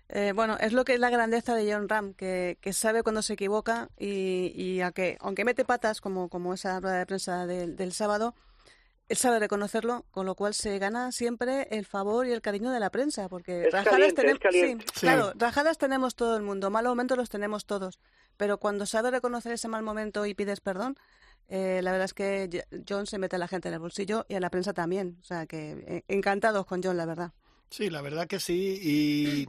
Eh, 0.09 0.33
bueno, 0.35 0.57
es 0.59 0.73
lo 0.73 0.83
que 0.83 0.93
es 0.93 0.99
la 0.99 1.09
grandeza 1.09 1.55
de 1.55 1.71
John 1.71 1.89
Ram, 1.89 2.13
que, 2.13 2.57
que 2.61 2.73
sabe 2.73 3.03
cuando 3.03 3.21
se 3.21 3.33
equivoca 3.33 3.87
y, 3.97 4.51
y 4.55 4.81
a 4.81 4.91
que, 4.91 5.17
aunque 5.21 5.45
mete 5.45 5.65
patas, 5.65 6.01
como, 6.01 6.29
como 6.29 6.53
esa 6.53 6.79
rueda 6.79 6.99
de 6.99 7.05
prensa 7.05 7.47
del 7.47 7.91
sábado, 7.93 8.35
él 9.09 9.17
sabe 9.17 9.39
reconocerlo, 9.39 10.05
con 10.11 10.25
lo 10.25 10.35
cual 10.35 10.53
se 10.53 10.79
gana 10.79 11.11
siempre 11.11 11.67
el 11.71 11.85
favor 11.85 12.25
y 12.25 12.31
el 12.31 12.41
cariño 12.41 12.71
de 12.71 12.79
la 12.79 12.89
prensa, 12.89 13.27
porque 13.29 13.67
Es 13.67 13.73
rajadas 13.73 14.13
tenemos, 14.13 14.39
sí, 14.51 14.77
Sí. 14.93 14.99
claro, 15.01 15.33
rajadas 15.35 15.77
tenemos 15.77 16.15
todo 16.15 16.37
el 16.37 16.43
mundo, 16.43 16.69
malos 16.69 16.91
momentos 16.91 17.17
los 17.17 17.29
tenemos 17.29 17.65
todos, 17.65 17.99
pero 18.37 18.57
cuando 18.59 18.85
sabe 18.85 19.11
reconocer 19.11 19.51
ese 19.53 19.67
mal 19.67 19.83
momento 19.83 20.25
y 20.25 20.33
pides 20.33 20.61
perdón, 20.61 20.97
eh, 21.49 21.81
la 21.83 21.91
verdad 21.91 22.05
es 22.05 22.13
que 22.13 22.63
John 22.87 23.05
se 23.05 23.17
mete 23.17 23.35
a 23.35 23.39
la 23.39 23.47
gente 23.49 23.67
en 23.67 23.73
el 23.73 23.79
bolsillo 23.81 24.25
y 24.29 24.35
a 24.35 24.39
la 24.39 24.49
prensa 24.49 24.73
también, 24.73 25.17
o 25.21 25.23
sea 25.23 25.45
que 25.45 25.71
eh, 25.85 26.03
encantados 26.07 26.65
con 26.65 26.81
John, 26.81 26.95
la 26.97 27.05
verdad. 27.05 27.31
Sí, 27.69 27.89
la 27.89 28.01
verdad 28.01 28.27
que 28.27 28.39
sí. 28.39 28.79
Y, 28.81 29.47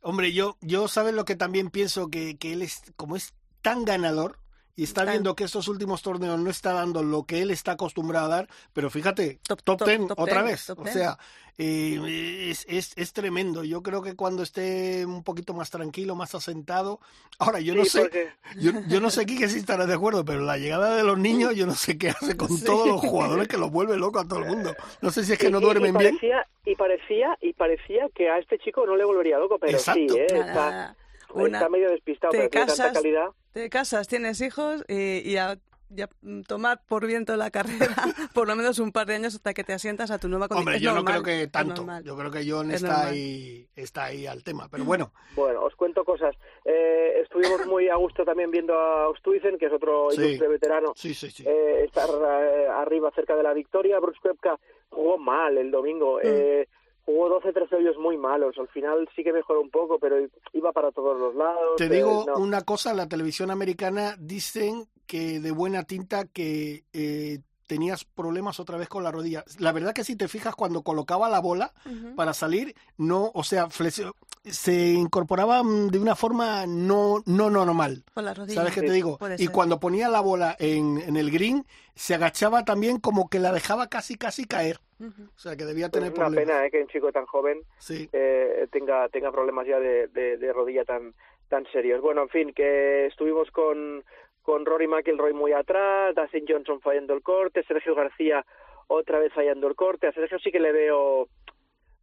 hombre, 0.00 0.32
yo, 0.32 0.56
yo 0.60 0.88
sabes 0.88 1.12
lo 1.14 1.24
que 1.24 1.36
también 1.36 1.68
pienso, 1.70 2.08
que, 2.08 2.36
que 2.38 2.52
él 2.54 2.62
es, 2.62 2.80
como 2.96 3.16
es 3.16 3.34
tan 3.60 3.84
ganador 3.84 4.38
y 4.76 4.84
está 4.84 5.04
viendo 5.04 5.34
que 5.34 5.44
estos 5.44 5.68
últimos 5.68 6.02
torneos 6.02 6.38
no 6.38 6.50
está 6.50 6.72
dando 6.74 7.02
lo 7.02 7.24
que 7.24 7.40
él 7.42 7.50
está 7.50 7.72
acostumbrado 7.72 8.26
a 8.26 8.36
dar, 8.36 8.48
pero 8.74 8.90
fíjate, 8.90 9.38
Top- 9.48 9.62
top, 9.62 9.78
top- 9.78 9.88
10 9.88 10.06
top 10.08 10.20
otra 10.20 10.42
10, 10.42 10.44
vez. 10.52 10.66
top 10.66 10.78
o 10.80 10.82
10. 10.84 10.92
sea, 10.94 11.18
eh, 11.58 12.48
es, 12.50 12.66
es, 12.68 12.92
es 12.96 13.12
tremendo. 13.14 13.64
Yo 13.64 13.82
creo 13.82 14.02
que 14.02 14.14
cuando 14.14 14.42
esté 14.42 15.06
un 15.06 15.22
poquito 15.24 15.54
más 15.54 15.70
tranquilo, 15.70 16.14
más 16.14 16.34
asentado. 16.34 17.00
Ahora, 17.38 17.60
yo 17.60 17.74
no 17.74 17.86
sé, 17.86 18.02
porque- 18.02 18.28
yo, 18.56 18.72
yo 18.88 19.00
no 19.00 19.08
sé 19.08 19.20
aquí 19.22 19.38
que 19.38 19.48
si 19.48 19.58
estarás 19.58 19.88
de 19.88 19.94
acuerdo, 19.94 20.24
pero 20.24 20.40
la 20.42 20.58
llegada 20.58 20.94
de 20.96 21.02
los 21.04 21.18
niños, 21.18 21.54
yo 21.56 21.64
no 21.66 21.74
sé 21.74 21.96
qué 21.96 22.10
hace 22.10 22.36
con 22.36 22.48
Sí. 22.50 22.64
todos 22.66 22.86
los 22.86 23.00
jugadores 23.00 23.48
que 23.48 23.56
los 23.56 23.70
vuelve 23.70 23.96
loco 23.96 24.18
a 24.20 24.28
todo 24.28 24.40
el 24.40 24.46
mundo. 24.46 24.74
No 25.00 25.10
sé 25.10 25.24
si 25.24 25.32
es 25.32 25.38
que 25.38 25.48
Y- 25.48 25.50
no 25.50 25.60
duermen 25.60 25.94
y 25.94 25.98
bien. 25.98 26.18
Y 26.66 26.74
parecía, 26.74 27.38
y 27.40 27.52
parecía 27.54 28.08
que 28.14 28.28
a 28.28 28.38
este 28.38 28.58
chico 28.58 28.84
no 28.84 28.94
le 28.96 29.04
volvería 29.06 29.38
loco, 29.38 29.58
pero 29.58 29.72
Exacto. 29.72 30.00
sí, 30.14 30.18
¿eh? 30.18 30.26
Nada, 30.32 30.46
está, 30.46 30.70
nada. 30.70 30.96
Una- 31.32 31.58
está 31.58 31.68
medio 31.70 31.90
despistado, 31.90 32.32
pero 32.32 32.50
tiene 32.50 32.66
tanta 32.66 32.92
calidad. 32.92 33.26
Te 33.56 33.70
casas, 33.70 34.06
tienes 34.06 34.40
hijos 34.42 34.84
y, 34.86 35.20
y 35.32 35.36
a, 35.38 35.56
y 35.88 36.02
a 36.02 36.08
tomar 36.46 36.82
por 36.86 37.06
viento 37.06 37.36
la 37.36 37.50
carrera 37.50 37.88
por 38.34 38.46
lo 38.48 38.54
menos 38.54 38.78
un 38.78 38.92
par 38.92 39.06
de 39.06 39.14
años 39.14 39.34
hasta 39.34 39.54
que 39.54 39.64
te 39.64 39.72
asientas 39.72 40.10
a 40.10 40.18
tu 40.18 40.28
nueva 40.28 40.46
condición. 40.46 40.66
Hombre, 40.68 40.76
Es 40.76 40.82
yo 40.82 40.92
normal, 40.94 41.14
no 41.14 41.22
creo 41.22 41.38
que 41.40 41.46
tanto. 41.46 41.86
Yo 42.04 42.16
creo 42.18 42.30
que 42.30 42.44
John 42.50 42.70
Es 42.70 42.82
está 42.82 42.88
normal. 42.88 43.12
ahí, 43.14 43.66
está 43.74 44.04
ahí 44.04 44.26
al 44.26 44.44
tema. 44.44 44.68
Pero 44.70 44.84
bueno, 44.84 45.10
Bueno, 45.34 45.62
os 45.64 45.74
cuento 45.74 46.04
cosas. 46.04 46.36
Eh, 46.66 47.20
estuvimos 47.22 47.66
muy 47.66 47.88
a 47.88 47.96
gusto 47.96 48.24
también 48.26 48.50
viendo 48.50 48.74
a 48.74 49.08
Ostuizen, 49.08 49.56
que 49.58 49.66
es 49.66 49.72
otro 49.72 50.10
Sí. 50.10 50.20
ilustre 50.20 50.48
veterano, 50.48 50.92
sí, 50.94 51.14
sí, 51.14 51.30
sí. 51.30 51.44
eh, 51.46 51.84
estar 51.84 52.10
eh, 52.10 52.66
arriba 52.68 53.10
cerca 53.14 53.34
de 53.36 53.42
la 53.42 53.54
victoria. 53.54 53.98
Bruce 54.00 54.18
Koepka 54.22 54.58
jugó 54.90 55.16
mal 55.16 55.56
el 55.56 55.70
domingo. 55.70 56.16
Mm. 56.18 56.20
Eh, 56.24 56.68
jugó 57.06 57.40
12-13 57.40 57.78
hoyos 57.78 57.96
muy 57.96 58.18
malos. 58.18 58.58
Al 58.58 58.68
final 58.68 59.08
sí 59.16 59.24
que 59.24 59.32
mejoró 59.32 59.62
un 59.62 59.70
poco, 59.70 59.98
pero 59.98 60.16
iba 60.52 60.72
para 60.72 60.92
todos 60.92 61.18
los 61.18 61.34
lados. 61.34 61.76
Te 61.76 61.84
eh, 61.84 61.88
digo 61.88 62.24
no. 62.26 62.34
una 62.36 62.62
cosa, 62.62 62.92
la 62.92 63.08
televisión 63.08 63.50
americana 63.50 64.16
dicen 64.18 64.86
que 65.06 65.40
de 65.40 65.52
buena 65.52 65.84
tinta 65.84 66.26
que 66.26 66.84
eh, 66.92 67.38
tenías 67.66 68.04
problemas 68.04 68.60
otra 68.60 68.76
vez 68.78 68.88
con 68.88 69.02
la 69.02 69.10
rodilla. 69.10 69.44
La 69.58 69.72
verdad 69.72 69.92
que 69.92 70.04
si 70.04 70.16
te 70.16 70.28
fijas 70.28 70.54
cuando 70.54 70.82
colocaba 70.82 71.28
la 71.28 71.40
bola 71.40 71.72
para 72.16 72.32
salir, 72.32 72.74
no, 72.96 73.30
o 73.34 73.42
sea, 73.44 73.66
flexio- 73.68 74.14
se 74.44 74.92
incorporaba 74.92 75.62
mm, 75.64 75.88
de 75.88 75.98
una 75.98 76.14
forma 76.14 76.66
no 76.66 77.22
no 77.26 77.50
normal. 77.50 78.04
Por 78.14 78.22
la 78.24 78.32
rodilla. 78.34 78.60
¿Sabes 78.60 78.74
qué 78.74 78.82
te 78.82 78.92
digo? 78.92 79.18
Puede 79.18 79.34
Y 79.34 79.38
ser. 79.46 79.50
cuando 79.50 79.80
ponía 79.80 80.08
la 80.08 80.20
bola 80.20 80.54
en, 80.60 80.98
en 80.98 81.16
el 81.16 81.30
green, 81.32 81.66
se 81.96 82.14
agachaba 82.14 82.64
también 82.64 82.98
como 83.00 83.28
que 83.28 83.40
la 83.40 83.50
dejaba 83.52 83.88
casi 83.88 84.16
casi 84.16 84.44
caer. 84.44 84.78
O 85.00 85.38
sea, 85.38 85.56
que 85.56 85.64
debía 85.66 85.86
Es 85.86 85.92
tener 85.92 86.10
una 86.12 86.24
problemas. 86.26 86.46
pena 86.46 86.64
eh, 86.66 86.70
que 86.70 86.80
un 86.80 86.88
chico 86.88 87.12
tan 87.12 87.26
joven 87.26 87.60
Sí. 87.78 88.08
eh, 88.12 88.66
tenga 88.72 89.08
tenga 89.10 89.30
problemas 89.32 89.66
ya 89.66 89.78
de, 89.78 90.06
de, 90.08 90.38
de 90.38 90.52
rodilla 90.52 90.84
tan 90.84 91.12
tan 91.48 91.64
serios. 91.72 92.00
Bueno, 92.00 92.22
en 92.22 92.28
fin, 92.28 92.52
que 92.54 93.06
estuvimos 93.06 93.50
con 93.50 94.02
con 94.46 94.64
Rory 94.64 94.86
McIlroy 94.86 95.32
muy 95.34 95.52
atrás, 95.52 96.14
Dustin 96.14 96.44
Johnson 96.48 96.80
fallando 96.80 97.12
el 97.14 97.22
corte, 97.22 97.64
Sergio 97.64 97.94
García 97.96 98.46
otra 98.86 99.18
vez 99.18 99.32
fallando 99.34 99.66
el 99.66 99.74
corte. 99.74 100.06
A 100.06 100.12
Sergio 100.12 100.38
sí 100.38 100.52
que 100.52 100.60
le 100.60 100.70
veo 100.72 101.28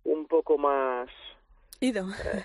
un 0.03 0.27
poco 0.27 0.57
más 0.57 1.09
Ido. 1.79 2.05
eh, 2.11 2.43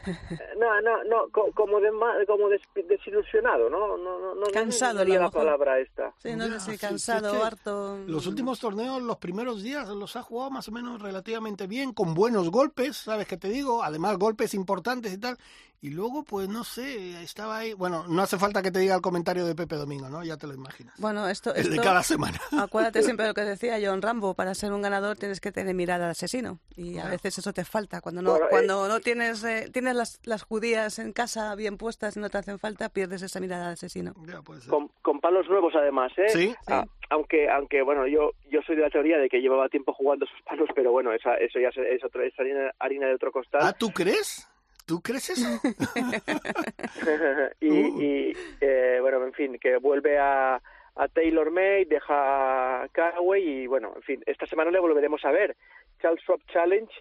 no, 0.59 0.81
no, 0.81 1.05
no, 1.05 1.28
co- 1.31 1.50
como 1.55 1.81
de, 1.81 1.90
ma- 1.93 2.14
como 2.26 2.49
des- 2.49 2.62
desilusionado, 2.88 3.69
¿no? 3.71 3.97
No, 3.97 4.19
no, 4.19 4.19
no, 4.21 4.35
no 4.37 4.47
Cansado, 4.52 5.00
no 5.00 5.05
lo 5.05 5.14
la 5.14 5.21
mejor. 5.26 5.33
palabra 5.33 5.78
esta. 5.78 6.12
Sí, 6.19 6.35
no 6.35 6.47
Ya, 6.49 6.59
sé 6.59 6.73
sí, 6.73 6.78
cansado, 6.78 7.31
sí, 7.31 7.37
harto. 7.40 7.99
Los 8.07 8.26
últimos 8.26 8.59
torneos, 8.59 9.00
los 9.02 9.19
primeros 9.19 9.62
días, 9.62 9.88
los 9.88 10.17
ha 10.17 10.23
jugado 10.23 10.50
más 10.50 10.69
o 10.69 10.73
menos 10.73 11.00
relativamente 11.02 11.67
bien, 11.69 11.93
con 11.93 12.14
buenos 12.14 12.50
golpes, 12.50 12.97
¿sabes 12.97 13.28
qué 13.28 13.37
te 13.37 13.49
digo? 13.49 13.83
Además, 13.85 14.17
golpes 14.19 14.55
importantes 14.55 15.12
y 15.12 15.19
tal. 15.19 15.37
Y 15.80 15.90
luego, 15.90 16.25
pues 16.25 16.49
no 16.49 16.64
sé, 16.64 17.23
estaba 17.23 17.58
ahí. 17.58 17.73
Bueno, 17.73 18.04
no 18.08 18.23
hace 18.23 18.37
falta 18.37 18.62
que 18.62 18.70
te 18.70 18.80
diga 18.80 18.97
el 18.97 19.00
comentario 19.00 19.47
de 19.47 19.54
Pepe 19.54 19.76
Domingo, 19.76 20.08
¿no? 20.08 20.25
Ya 20.25 20.37
te 20.37 20.49
lo 20.49 20.54
imaginas. 20.54 20.94
Bueno, 20.99 21.28
esto, 21.28 21.54
el 21.54 21.64
de 21.64 21.70
esto 21.70 21.82
cada 21.82 22.02
semana. 22.02 22.38
acuérdate 22.58 23.02
siempre 23.02 23.25
de 23.25 23.30
lo 23.30 23.35
que 23.35 23.42
decía 23.42 23.78
John 23.80 24.02
Rambo, 24.02 24.35
para 24.35 24.54
ser 24.54 24.73
un 24.73 24.82
ganador 24.82 25.16
tienes 25.16 25.40
que 25.40 25.52
tener 25.52 25.75
mirada 25.75 26.06
al 26.06 26.11
asesino 26.12 26.58
y 26.76 26.99
a 26.99 27.06
veces 27.06 27.38
eso 27.38 27.52
te 27.52 27.64
falta. 27.64 28.00
Cuando 28.00 28.23
no, 28.23 28.30
Bueno, 28.30 28.47
eh, 28.47 28.49
cuando 28.50 28.88
no 28.88 29.00
tienes, 29.00 29.44
eh, 29.44 29.70
tienes 29.73 29.94
las, 29.94 30.20
las 30.25 30.42
judías 30.42 30.99
en 30.99 31.12
casa 31.12 31.54
bien 31.54 31.76
puestas 31.76 32.16
y 32.16 32.20
no 32.20 32.28
te 32.28 32.38
hacen 32.38 32.58
falta, 32.58 32.88
pierdes 32.88 33.23
esa 33.23 33.38
mirada 33.38 33.66
al 33.66 33.73
asesino. 33.75 34.14
Ya, 34.26 34.42
puede 34.42 34.62
ser. 34.62 34.70
Con, 34.70 34.88
con 35.02 35.20
palos 35.20 35.49
nuevos 35.49 35.75
además, 35.76 36.11
¿eh? 36.16 36.28
Sí, 36.28 36.54
Ah, 36.66 36.85
aunque, 37.11 37.49
aunque 37.49 37.82
bueno, 37.82 38.06
yo 38.06 38.32
yo 38.50 38.61
soy 38.62 38.76
de 38.76 38.82
la 38.82 38.90
teoría 38.90 39.18
de 39.18 39.28
que 39.28 39.40
llevaba 39.40 39.68
tiempo 39.68 39.92
jugando 39.92 40.25
esos 40.25 40.40
palos, 40.42 40.68
pero 40.75 40.92
bueno, 40.92 41.12
esa, 41.12 41.37
eso 41.37 41.58
ya 41.58 41.68
es, 41.68 41.76
es, 41.76 42.04
otro, 42.04 42.23
es 42.23 42.38
harina, 42.38 42.73
harina 42.78 43.06
de 43.06 43.14
otro 43.14 43.32
costal. 43.32 43.61
Ah, 43.62 43.73
¿tú 43.73 43.90
crees? 43.90 44.48
¿Tú 44.88 45.02
crees 45.02 45.28
eso? 45.28 45.47
y, 47.61 47.68
Uh. 47.71 48.00
y, 48.00 48.37
eh, 48.62 48.99
bueno, 49.02 49.23
en 49.23 49.35
fin, 49.35 49.59
que 49.61 49.76
vuelve 49.76 50.18
a, 50.18 50.54
a 50.97 51.09
Taylor 51.09 51.50
May, 51.50 51.85
deja 51.85 52.83
a 52.83 52.88
Caraway 52.88 53.47
y 53.47 53.66
bueno, 53.66 53.92
en 53.95 54.02
fin, 54.02 54.23
esta 54.25 54.47
semana 54.47 54.71
le 54.71 54.80
volveremos 54.80 55.23
a 55.26 55.30
ver. 55.30 55.57
Charles 56.00 56.23
Schwab 56.23 56.40
Challenge, 56.47 56.92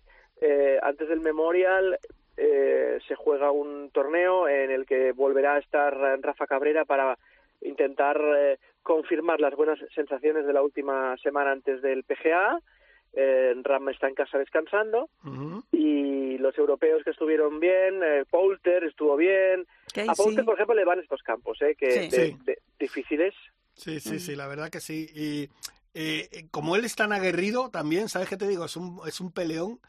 eh, 0.41 0.77
antes 0.83 1.07
del 1.07 1.21
Memorial 1.21 1.97
eh, 2.35 2.99
se 3.07 3.15
juega 3.15 3.51
un 3.51 3.89
torneo 3.91 4.49
en 4.49 4.69
el 4.69 4.85
que 4.85 5.13
volverá 5.13 5.55
a 5.55 5.59
estar 5.59 5.97
Rafa 6.21 6.45
Cabrera 6.45 6.83
para 6.83 7.17
intentar 7.61 8.19
eh, 8.37 8.59
confirmar 8.83 9.39
las 9.39 9.55
buenas 9.55 9.79
sensaciones 9.95 10.45
de 10.45 10.53
la 10.53 10.61
última 10.61 11.15
semana 11.23 11.51
antes 11.51 11.81
del 11.81 12.03
PGA. 12.03 12.59
Eh, 13.19 13.55
Ram 13.63 13.89
está 13.89 14.07
en 14.07 14.13
casa 14.13 14.37
descansando 14.37 15.09
y 15.71 16.37
los 16.37 16.55
europeos 16.55 17.03
que 17.03 17.09
estuvieron 17.09 17.59
bien, 17.59 18.01
eh, 18.03 18.25
Poulter 18.29 18.83
estuvo 18.83 19.15
bien. 19.17 19.65
A 20.07 20.13
Poulter, 20.13 20.45
por 20.45 20.53
ejemplo, 20.53 20.75
le 20.75 20.85
van 20.85 20.99
estos 20.99 21.23
campos, 21.23 21.59
¿eh? 21.63 21.75
que 21.75 21.89
Sí. 21.91 21.99
de- 22.09 22.27
Sí. 22.27 22.37
de- 22.45 22.59
difíciles. 22.79 23.33
Sí, 23.73 23.99
sí, 23.99 24.19
sí, 24.19 24.35
la 24.35 24.47
verdad 24.47 24.69
que 24.69 24.79
sí. 24.79 25.07
Y 25.15 25.49
eh, 25.95 26.29
eh, 26.31 26.45
como 26.51 26.75
él 26.75 26.85
es 26.85 26.95
tan 26.95 27.11
aguerrido 27.11 27.71
también, 27.71 28.07
¿sabes 28.07 28.29
qué 28.29 28.37
te 28.37 28.47
digo? 28.47 28.65
Es 28.65 28.75
un, 28.77 28.99
es 29.07 29.19
un 29.19 29.31
peleón. 29.31 29.79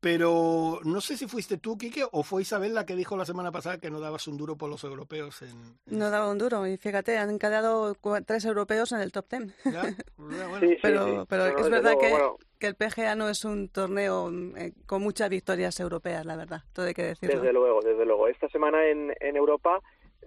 Pero 0.00 0.80
no 0.84 1.00
sé 1.02 1.16
si 1.18 1.26
fuiste 1.28 1.58
tú, 1.58 1.76
Quique, 1.76 2.04
o 2.10 2.22
fue 2.22 2.40
Isabel 2.40 2.72
la 2.74 2.86
que 2.86 2.96
dijo 2.96 3.18
la 3.18 3.26
semana 3.26 3.52
pasada 3.52 3.76
que 3.78 3.90
no 3.90 4.00
dabas 4.00 4.26
un 4.28 4.38
duro 4.38 4.56
por 4.56 4.70
los 4.70 4.82
europeos 4.82 5.42
en... 5.42 5.48
en- 5.86 5.98
no 5.98 6.10
daba 6.10 6.30
un 6.30 6.38
duro 6.38 6.66
y 6.66 6.78
fíjate, 6.78 7.18
han 7.18 7.38
quedado 7.38 7.94
tres 8.26 8.46
europeos 8.46 8.92
en 8.92 9.00
el 9.00 9.12
top 9.12 9.26
ten. 9.28 9.54
¿Ya? 9.64 9.82
Ya, 10.38 10.48
bueno. 10.48 10.60
Sí, 10.60 10.68
sí, 10.74 10.78
Pero, 10.82 11.04
sí. 11.22 11.26
pero 11.28 11.58
es 11.58 11.68
verdad 11.70 11.82
luego, 11.82 11.98
que, 12.00 12.08
bueno, 12.10 12.36
que 12.58 12.66
el 12.66 12.74
PGA 12.76 13.14
no 13.14 13.28
es 13.28 13.44
un 13.44 13.68
torneo 13.68 14.30
eh, 14.56 14.72
con 14.86 15.02
muchas 15.02 15.28
victorias 15.28 15.78
europeas, 15.80 16.24
la 16.24 16.36
verdad, 16.36 16.62
todo 16.72 16.86
hay 16.86 16.94
que 16.94 17.02
decirlo. 17.02 17.36
desde 17.36 17.52
luego, 17.52 17.80
desde 17.82 18.04
luego. 18.06 18.28
Esta 18.28 18.48
semana 18.48 18.86
en, 18.86 19.12
en 19.20 19.36
Europa, 19.36 19.80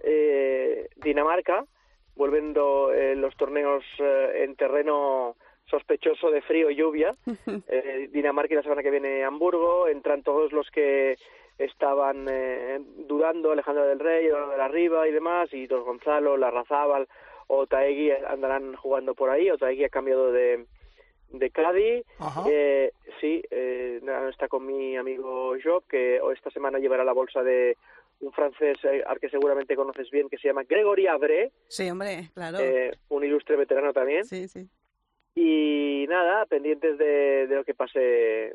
eh, 0.04 0.88
Dinamarca, 0.96 1.64
volviendo 2.14 2.92
eh, 2.92 3.16
los 3.16 3.34
torneos 3.36 3.82
eh, 3.98 4.44
en 4.44 4.54
terreno 4.54 5.36
sospechoso 5.78 6.30
de 6.30 6.42
frío 6.42 6.70
y 6.70 6.76
lluvia. 6.76 7.14
Eh, 7.68 8.08
Dinamarca 8.12 8.52
y 8.54 8.56
la 8.56 8.62
semana 8.62 8.82
que 8.82 8.90
viene 8.90 9.24
Hamburgo. 9.24 9.88
Entran 9.88 10.22
todos 10.22 10.52
los 10.52 10.70
que 10.70 11.16
estaban 11.58 12.26
eh, 12.28 12.80
dudando, 13.08 13.52
Alejandro 13.52 13.86
del 13.86 13.98
Rey, 14.00 14.26
Eduardo 14.26 14.50
de 14.52 14.58
la 14.58 14.68
Riva 14.68 15.08
y 15.08 15.12
demás, 15.12 15.52
y 15.52 15.66
Dos 15.66 15.84
Gonzalo, 15.84 16.36
Larrazábal 16.36 17.08
o 17.46 17.66
Taegui 17.66 18.10
andarán 18.10 18.74
jugando 18.76 19.14
por 19.14 19.30
ahí. 19.30 19.50
O 19.50 19.58
Taegui 19.58 19.84
ha 19.84 19.88
cambiado 19.88 20.30
de, 20.32 20.64
de 21.30 21.50
Cádiz. 21.50 22.04
Eh, 22.48 22.92
sí, 23.20 23.42
eh, 23.50 24.00
está 24.30 24.48
con 24.48 24.66
mi 24.66 24.96
amigo 24.96 25.54
Job, 25.62 25.84
que 25.88 26.20
esta 26.34 26.50
semana 26.50 26.78
llevará 26.78 27.04
la 27.04 27.12
bolsa 27.12 27.42
de 27.42 27.76
un 28.20 28.32
francés 28.32 28.78
eh, 28.84 29.02
al 29.06 29.18
que 29.20 29.28
seguramente 29.28 29.76
conoces 29.76 30.10
bien, 30.10 30.28
que 30.28 30.38
se 30.38 30.48
llama 30.48 30.62
Gregory 30.68 31.06
Abré, 31.08 31.50
Sí, 31.68 31.90
hombre, 31.90 32.30
claro. 32.34 32.58
eh, 32.60 32.92
un 33.10 33.24
ilustre 33.24 33.56
veterano 33.56 33.92
también. 33.92 34.24
Sí, 34.24 34.48
sí. 34.48 34.66
Y 35.36 36.06
nada, 36.08 36.46
pendientes 36.46 36.96
de, 36.96 37.48
de 37.48 37.54
lo 37.56 37.64
que 37.64 37.74
pase 37.74 37.98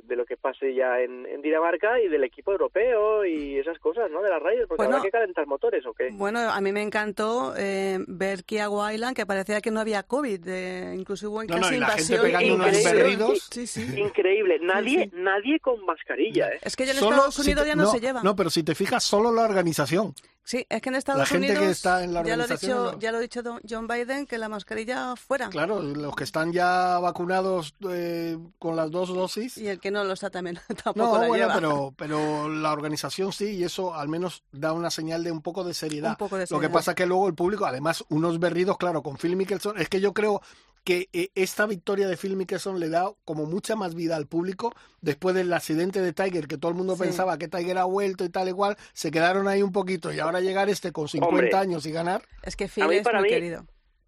de 0.02 0.16
lo 0.16 0.26
que 0.26 0.38
pase 0.38 0.74
ya 0.74 1.02
en, 1.02 1.26
en 1.26 1.42
Dinamarca 1.42 2.00
y 2.00 2.08
del 2.08 2.24
equipo 2.24 2.54
europeo 2.54 3.26
y 3.26 3.58
esas 3.60 3.78
cosas, 3.80 4.10
¿no? 4.10 4.22
De 4.22 4.30
las 4.30 4.42
Raiders, 4.42 4.68
porque 4.68 4.84
Bueno. 4.84 4.96
habrá 4.98 5.08
que 5.08 5.12
calentar 5.12 5.46
motores, 5.46 5.86
¿o 5.86 5.94
qué? 5.94 6.08
Bueno, 6.14 6.40
a 6.40 6.62
mí 6.62 6.72
me 6.72 6.82
encantó 6.82 7.54
eh, 7.58 7.98
ver 8.08 8.46
Kiawa 8.46 8.94
Island, 8.94 9.14
que 9.16 9.26
parecía 9.26 9.60
que 9.60 9.72
no 9.72 9.82
había 9.82 10.04
COVID, 10.04 10.48
eh, 10.48 10.96
incluso 10.98 11.30
hubo 11.30 11.44
No, 11.44 11.56
no, 11.56 11.62
casi 11.64 11.76
y 11.76 11.80
la 11.80 11.88
gente 11.90 12.16
invasión. 12.16 12.62
unos 12.62 12.84
berridos. 12.86 13.48
Sí, 13.52 13.68
sí. 13.68 14.00
Increíble, 14.00 14.60
nadie, 14.62 15.06
sí. 15.06 15.12
nadie 15.18 15.60
con 15.60 15.84
mascarilla, 15.86 16.48
¿eh? 16.48 16.60
Es 16.62 16.78
que 16.78 16.86
ya 16.86 16.92
en 16.94 16.98
Solo 17.00 17.12
Estados 17.16 17.36
si 17.36 17.42
Unidos 17.42 17.64
te- 17.64 17.70
ya 17.70 17.76
no, 17.76 17.86
se 17.88 18.00
lleva. 18.00 18.24
No, 18.24 18.36
pero 18.38 18.50
si 18.50 18.64
te 18.64 18.74
fijas, 18.74 19.04
solo 19.04 19.34
la 19.34 19.44
organización. 19.44 20.14
Sí, 20.50 20.66
es 20.68 20.82
que 20.82 20.90
en 20.90 20.96
Estados 20.96 21.20
La 21.20 21.26
gente 21.28 21.54
que 21.54 21.70
está 21.70 22.04
en 22.04 22.12
la 22.12 22.24
ya 22.24 22.36
lo 22.36 22.46
ha 22.46 22.48
dicho, 22.48 22.68
no- 22.94 22.98
ya 22.98 23.12
lo 23.12 23.20
ha 23.20 23.22
dicho 23.22 23.44
don- 23.44 23.62
John 23.70 23.88
Biden 23.88 24.26
que 24.26 24.40
la 24.40 24.50
mascarilla 24.50 25.16
fuera. 25.16 25.48
Claro, 25.50 25.80
los 25.84 26.16
que 26.16 26.24
están 26.24 26.52
ya 26.52 26.98
vacunados 26.98 27.76
eh, 27.88 28.36
con 28.58 28.76
las 28.76 28.90
dos 28.90 29.10
dosis. 29.10 29.60
Y 29.60 29.68
el 29.68 29.80
que 29.80 29.92
no 29.92 30.04
lo 30.04 30.14
está 30.14 30.32
también 30.32 30.58
tampoco 30.84 30.98
No, 31.18 31.22
la 31.22 31.28
bueno, 31.28 31.36
lleva. 31.36 31.54
pero, 31.54 31.94
pero 31.96 32.50
la 32.50 32.72
organización 32.74 33.32
sí, 33.32 33.58
y 33.58 33.64
eso 33.64 33.94
al 33.94 34.08
menos 34.10 34.42
da 34.52 34.74
una 34.74 34.90
señal 34.90 35.24
de 35.24 35.32
un 35.32 35.44
poco 35.44 35.64
de 35.64 35.76
seriedad. 35.76 36.10
Un 36.12 36.16
poco 36.18 36.36
de 36.38 36.42
Lo 36.42 36.48
que 36.48 36.56
seriedad. 36.56 36.72
pasa 36.74 36.96
que 36.96 37.06
luego 37.06 37.28
el 37.28 37.36
público, 37.36 37.68
además, 37.68 38.04
unos 38.10 38.40
berridos, 38.40 38.80
claro, 38.80 39.04
con 39.04 39.18
Phil 39.18 39.36
Mickelson, 39.36 39.78
es 39.78 39.88
que 39.88 40.02
yo 40.02 40.14
creo 40.16 40.42
que 40.84 41.08
eh, 41.14 41.30
esta 41.36 41.66
victoria 41.66 42.08
de 42.08 42.18
Phil 42.18 42.36
Mickelson 42.36 42.80
le 42.80 42.90
da 42.90 43.10
como 43.26 43.46
mucha 43.46 43.76
más 43.76 43.96
vida 43.96 44.16
al 44.16 44.28
público 44.28 44.74
después 45.02 45.36
del 45.36 45.52
accidente 45.54 46.02
de 46.02 46.14
Tiger, 46.14 46.48
que 46.48 46.58
todo 46.58 46.72
el 46.72 46.78
mundo 46.78 46.96
Sí. 46.96 47.04
pensaba 47.04 47.38
que 47.38 47.48
Tiger 47.48 47.78
ha 47.78 47.84
vuelto 47.86 48.24
y 48.24 48.30
tal 48.30 48.48
igual, 48.48 48.76
se 48.94 49.12
quedaron 49.12 49.48
ahí 49.48 49.62
un 49.62 49.72
poquito 49.72 50.12
y 50.12 50.20
ahora 50.20 50.40
llegar 50.42 50.70
este 50.70 50.92
con 50.92 51.08
50 51.08 51.36
Hombre. 51.36 51.56
años 51.58 51.86
y 51.86 51.92
ganar, 51.92 52.22
Es 52.44 52.56
que 52.56 52.66
A 52.66 52.68
Phil 52.68 52.88
mí, 52.88 52.96
es 52.98 53.04
para 53.04 53.20
muy 53.20 53.30
mí, 53.30 53.34
querido. 53.36 53.64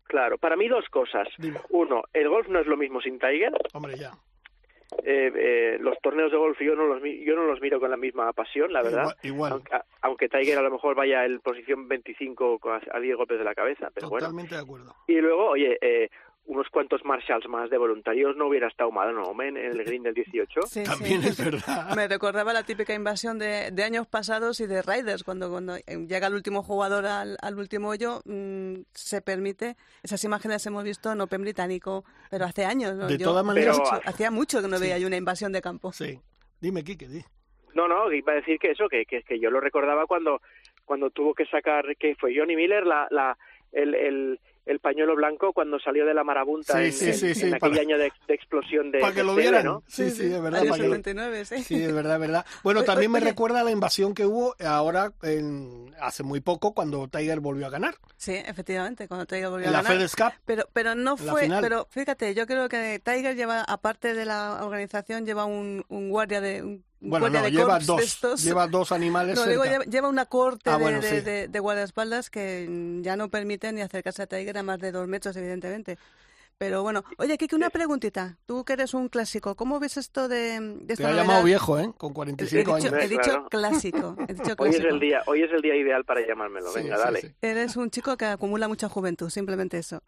Claro, 0.05 0.37
para 0.37 0.55
mí 0.57 0.67
dos 0.67 0.85
cosas. 0.89 1.27
Dime. 1.37 1.61
Uno, 1.69 2.03
el 2.13 2.27
golf 2.29 2.47
no 2.49 2.59
es 2.59 2.67
lo 2.67 2.75
mismo 2.77 2.99
sin 3.01 3.17
Tiger. 3.19 3.53
Hombre, 3.73 3.97
ya. 3.97 4.11
Eh, 5.05 5.31
eh, 5.33 5.77
los 5.79 5.97
torneos 6.01 6.29
de 6.31 6.37
golf 6.37 6.59
yo 6.59 6.75
no 6.75 6.85
los 6.85 7.01
mi- 7.01 7.23
yo 7.23 7.33
no 7.33 7.43
los 7.45 7.61
miro 7.61 7.79
con 7.79 7.89
la 7.89 7.95
misma 7.95 8.33
pasión, 8.33 8.73
la 8.73 8.81
verdad. 8.83 9.15
Igual. 9.23 9.23
igual. 9.23 9.51
Aunque, 9.53 9.73
a- 9.75 9.85
aunque 10.01 10.27
Tiger 10.29 10.57
a 10.57 10.61
lo 10.61 10.69
mejor 10.69 10.95
vaya 10.95 11.23
en 11.25 11.39
posición 11.39 11.87
25 11.87 12.59
con- 12.59 12.81
a 12.91 12.99
10 12.99 13.15
golpes 13.15 13.37
de 13.39 13.45
la 13.45 13.55
cabeza, 13.55 13.89
pero 13.93 14.09
bueno. 14.09 14.27
Totalmente 14.27 14.55
de 14.55 14.61
acuerdo. 14.61 14.93
Y 15.07 15.13
luego, 15.21 15.51
oye, 15.51 15.77
eh, 15.79 16.09
unos 16.45 16.67
cuantos 16.69 17.05
Marshalls 17.05 17.47
más 17.47 17.69
de 17.69 17.77
voluntarios 17.77 18.35
no 18.35 18.47
hubiera 18.47 18.67
estado 18.67 18.91
mal, 18.91 19.13
¿no? 19.15 19.31
En 19.41 19.55
el 19.57 19.83
green 19.83 20.03
del 20.03 20.13
18. 20.13 20.61
Sí, 20.63 20.83
También 20.83 21.21
sí. 21.21 21.29
es 21.29 21.37
verdad. 21.43 21.95
Me 21.95 22.07
recordaba 22.07 22.51
la 22.51 22.63
típica 22.63 22.93
invasión 22.93 23.37
de, 23.39 23.71
de 23.71 23.83
años 23.83 24.07
pasados 24.07 24.59
y 24.59 24.67
de 24.67 24.81
Raiders, 24.81 25.23
cuando, 25.23 25.49
cuando 25.49 25.77
llega 25.77 26.27
el 26.27 26.33
último 26.33 26.63
jugador 26.63 27.05
al, 27.05 27.37
al 27.41 27.57
último 27.57 27.89
hoyo, 27.89 28.21
mm, 28.25 28.81
se 28.91 29.21
permite. 29.21 29.75
Esas 30.03 30.23
imágenes 30.25 30.65
hemos 30.65 30.83
visto 30.83 31.11
en 31.11 31.21
Open 31.21 31.41
británico, 31.41 32.03
pero 32.29 32.45
hace 32.45 32.65
años. 32.65 32.95
¿no? 32.95 33.07
De 33.07 33.17
todas 33.17 33.45
maneras- 33.45 33.79
hacía 34.05 34.31
mucho 34.31 34.61
que 34.61 34.67
no 34.67 34.77
Sí. 34.77 34.89
veía 34.89 35.07
una 35.07 35.17
invasión 35.17 35.51
de 35.53 35.61
campo. 35.61 35.91
Sí. 35.93 36.19
Dime, 36.59 36.83
Kike, 36.83 37.07
di. 37.07 37.21
No, 37.73 37.87
no, 37.87 38.11
iba 38.11 38.33
a 38.33 38.35
decir 38.35 38.59
que 38.59 38.71
eso, 38.71 38.89
que, 38.89 39.05
que, 39.05 39.23
que 39.23 39.39
yo 39.39 39.49
lo 39.49 39.61
recordaba 39.61 40.05
cuando, 40.05 40.41
cuando 40.83 41.09
tuvo 41.11 41.33
que 41.33 41.45
sacar, 41.45 41.95
que 41.97 42.15
fue 42.15 42.35
Johnny 42.35 42.55
Miller, 42.57 42.85
la, 42.85 43.07
la, 43.11 43.37
el, 43.71 43.95
el, 43.95 44.39
el 44.65 44.79
pañuelo 44.79 45.15
blanco 45.15 45.53
cuando 45.53 45.79
salió 45.79 46.05
de 46.05 46.13
la 46.13 46.23
marabunta 46.23 46.73
Sí, 46.77 46.83
en, 46.85 46.93
sí, 46.93 47.05
en- 47.07 47.13
sí, 47.15 47.33
sí, 47.35 47.41
en 47.47 47.55
aquel 47.55 47.71
para- 47.71 47.81
año 47.81 47.97
de, 47.97 48.11
de 48.27 48.33
explosión 48.33 48.91
de 48.91 48.99
Para 48.99 49.13
que 49.13 49.23
lo 49.23 49.31
tele, 49.35 49.41
vieran. 49.49 49.65
¿no? 49.65 49.83
Sí, 49.87 50.09
sí, 50.11 50.25
es 50.25 50.41
verdad. 50.41 50.59
Para 50.59 50.61
que 50.61 50.67
lo- 50.87 50.93
79, 50.95 51.45
sí. 51.45 51.63
Sí, 51.63 51.83
es 51.83 51.93
verdad, 51.93 52.15
es 52.15 52.19
verdad. 52.21 52.45
Bueno, 52.63 52.83
también 52.83 53.11
me 53.11 53.19
recuerda 53.19 53.63
la 53.63 53.71
invasión 53.71 54.13
que 54.13 54.25
hubo 54.25 54.55
ahora, 54.63 55.13
en, 55.23 55.93
hace 55.99 56.23
muy 56.23 56.41
poco, 56.41 56.73
cuando 56.73 57.07
Tiger 57.07 57.39
volvió 57.39 57.65
a 57.65 57.69
ganar. 57.69 57.95
Sí, 58.17 58.33
efectivamente, 58.35 59.07
cuando 59.07 59.25
Tiger 59.25 59.49
volvió 59.49 59.67
En 59.67 59.73
a 59.73 59.77
la 59.77 59.83
ganar. 59.83 59.97
FedEx 59.97 60.15
Cup. 60.15 60.33
Pero, 60.45 60.63
pero 60.73 60.95
no 60.95 61.17
fue, 61.17 61.49
pero 61.59 61.87
fíjate, 61.89 62.33
yo 62.35 62.45
creo 62.45 62.69
que 62.69 62.99
Tiger 63.03 63.35
lleva, 63.35 63.61
aparte 63.63 64.13
de 64.13 64.25
la 64.25 64.63
organización, 64.63 65.25
lleva 65.25 65.45
un, 65.45 65.83
un 65.89 66.09
guardia 66.09 66.39
de, 66.39 66.61
un 66.61 66.83
Bueno, 67.03 67.29
no, 67.29 67.41
de 67.41 67.51
lleva 67.51 67.79
de 67.79 67.85
dos, 67.85 68.01
estos. 68.01 68.43
lleva 68.43 68.67
dos 68.67 68.91
animales 68.91 69.35
No, 69.35 69.43
cerca. 69.43 69.51
digo, 69.51 69.63
lleva, 69.65 69.83
lleva 69.85 70.07
una 70.07 70.25
corte 70.27 70.69
Ah, 70.69 70.77
de, 70.77 70.83
bueno, 70.83 71.01
de, 71.01 71.09
sí. 71.09 71.21
de- 71.21 71.47
de 71.47 71.59
guardaespaldas 71.59 72.29
que 72.29 72.67
ya 73.01 73.15
no 73.15 73.29
permiten 73.29 73.75
ni 73.75 73.81
acercarse 73.81 74.21
a 74.23 74.27
Tiger 74.27 74.57
a 74.59 74.63
más 74.63 74.79
de 74.79 74.91
dos 74.91 75.07
metros, 75.07 75.35
evidentemente. 75.35 75.97
Pero 76.59 76.83
bueno, 76.83 77.03
oye, 77.17 77.39
Kiki, 77.39 77.55
una 77.55 77.71
preguntita. 77.71 78.37
Tú 78.45 78.63
que 78.63 78.73
eres 78.73 78.93
un 78.93 79.09
clásico, 79.09 79.55
¿cómo 79.55 79.79
ves 79.79 79.97
esto 79.97 80.27
de, 80.27 80.59
de 80.59 80.85
Te 80.85 80.93
esta 80.93 81.07
ha 81.07 81.09
novedad? 81.09 81.23
llamado 81.25 81.43
viejo, 81.43 81.79
¿eh? 81.79 81.91
Con 81.97 82.09
He, 82.09 82.11
he 82.11 82.13
45 82.13 82.75
dicho, 82.75 82.87
años. 82.87 83.03
he 83.03 83.07
dicho 83.07 83.21
Claro. 83.23 83.49
clásico. 83.49 84.15
He 84.27 84.33
dicho 84.35 84.53
Hoy 84.59 84.69
es 84.69 84.75
clásico. 84.75 84.87
el 84.93 84.99
día, 84.99 85.23
hoy 85.25 85.41
es 85.41 85.51
el 85.51 85.61
día 85.63 85.75
ideal 85.75 86.05
para 86.05 86.21
llamármelo. 86.21 86.67
Sí, 86.71 86.81
Venga, 86.83 86.97
sí, 86.97 87.01
dale. 87.03 87.21
sí. 87.21 87.35
Eres 87.41 87.75
un 87.77 87.89
chico 87.89 88.15
que 88.15 88.25
acumula 88.25 88.67
mucha 88.67 88.87
juventud, 88.89 89.31
simplemente 89.31 89.79
eso. 89.79 90.03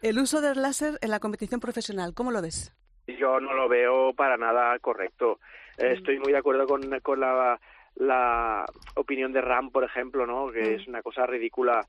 El 0.00 0.20
uso 0.20 0.40
del 0.40 0.62
láser 0.62 0.96
en 1.00 1.10
la 1.10 1.18
competición 1.18 1.58
profesional, 1.58 2.14
¿cómo 2.14 2.30
lo 2.30 2.40
ves? 2.40 2.72
Yo 3.08 3.40
no 3.40 3.54
lo 3.54 3.68
veo 3.68 4.12
para 4.14 4.36
nada 4.36 4.78
correcto. 4.78 5.40
Eh. 5.78 5.92
Estoy 5.92 6.18
muy 6.18 6.32
de 6.32 6.38
acuerdo 6.38 6.66
con, 6.66 6.98
con 7.00 7.20
la, 7.20 7.58
la 7.96 8.64
opinión 8.94 9.32
de 9.32 9.40
Ram, 9.40 9.70
por 9.70 9.84
ejemplo, 9.84 10.26
¿no? 10.26 10.50
Que 10.50 10.60
Mm. 10.60 10.74
es 10.80 10.86
una 10.88 11.02
cosa 11.02 11.26
ridícula. 11.26 11.86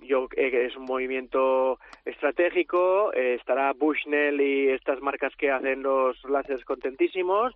Yo 0.00 0.28
eh, 0.36 0.66
es 0.66 0.76
un 0.76 0.84
movimiento 0.86 1.78
estratégico. 2.04 3.12
eh, 3.14 3.34
estará 3.34 3.72
Bushnell 3.72 4.40
y 4.40 4.68
estas 4.70 5.00
marcas 5.00 5.34
que 5.36 5.50
hacen 5.50 5.82
los 5.82 6.22
láseres 6.24 6.64
contentísimos. 6.64 7.54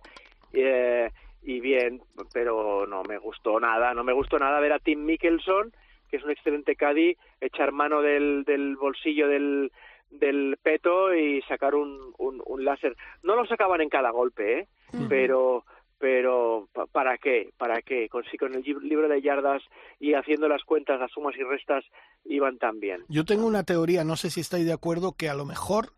eh, 0.55 1.09
y 1.45 1.59
bien, 1.59 2.01
pero 2.31 2.85
no 2.87 3.03
me 3.03 3.17
gustó 3.17 3.59
nada. 3.59 3.93
No 3.93 4.03
me 4.05 4.13
gustó 4.13 4.39
nada 4.39 4.61
ver 4.61 4.71
a 4.71 4.79
Tim 4.79 5.03
Mickelson, 5.03 5.73
que 6.09 6.15
es 6.17 6.23
un 6.23 6.31
excelente 6.31 6.75
caddy, 6.77 7.17
echar 7.41 7.71
mano 7.73 8.01
del, 8.01 8.43
del 8.45 8.77
bolsillo 8.77 9.27
del, 9.27 9.71
del 10.19 10.57
peto 10.61 11.13
y 11.13 11.41
sacar 11.43 11.75
un, 11.75 12.13
un, 12.17 12.41
un 12.45 12.65
láser. 12.65 12.95
No 13.23 13.35
lo 13.35 13.45
sacaban 13.45 13.81
en 13.81 13.89
cada 13.89 14.11
golpe, 14.11 14.59
¿eh? 14.59 14.67
pero 15.09 15.65
pero 15.99 16.67
pa- 16.73 16.85
¿para 16.87 17.17
qué? 17.17 17.51
¿Para 17.57 17.81
qué? 17.81 18.09
Con, 18.09 18.23
si 18.25 18.37
con 18.37 18.53
el 18.53 18.61
lib- 18.63 18.81
libro 18.81 19.07
de 19.07 19.21
yardas 19.21 19.63
y 19.99 20.13
haciendo 20.15 20.47
las 20.49 20.63
cuentas, 20.65 20.99
las 20.99 21.09
sumas 21.11 21.33
y 21.37 21.43
restas 21.43 21.85
iban 22.25 22.57
tan 22.57 22.79
bien. 22.81 23.03
Yo 23.07 23.23
tengo 23.23 23.47
una 23.47 23.63
teoría, 23.63 24.03
no 24.03 24.17
sé 24.17 24.29
si 24.29 24.41
estáis 24.41 24.65
de 24.65 24.73
acuerdo, 24.73 25.13
que 25.13 25.29
a 25.29 25.33
lo 25.33 25.45
mejor 25.45 25.93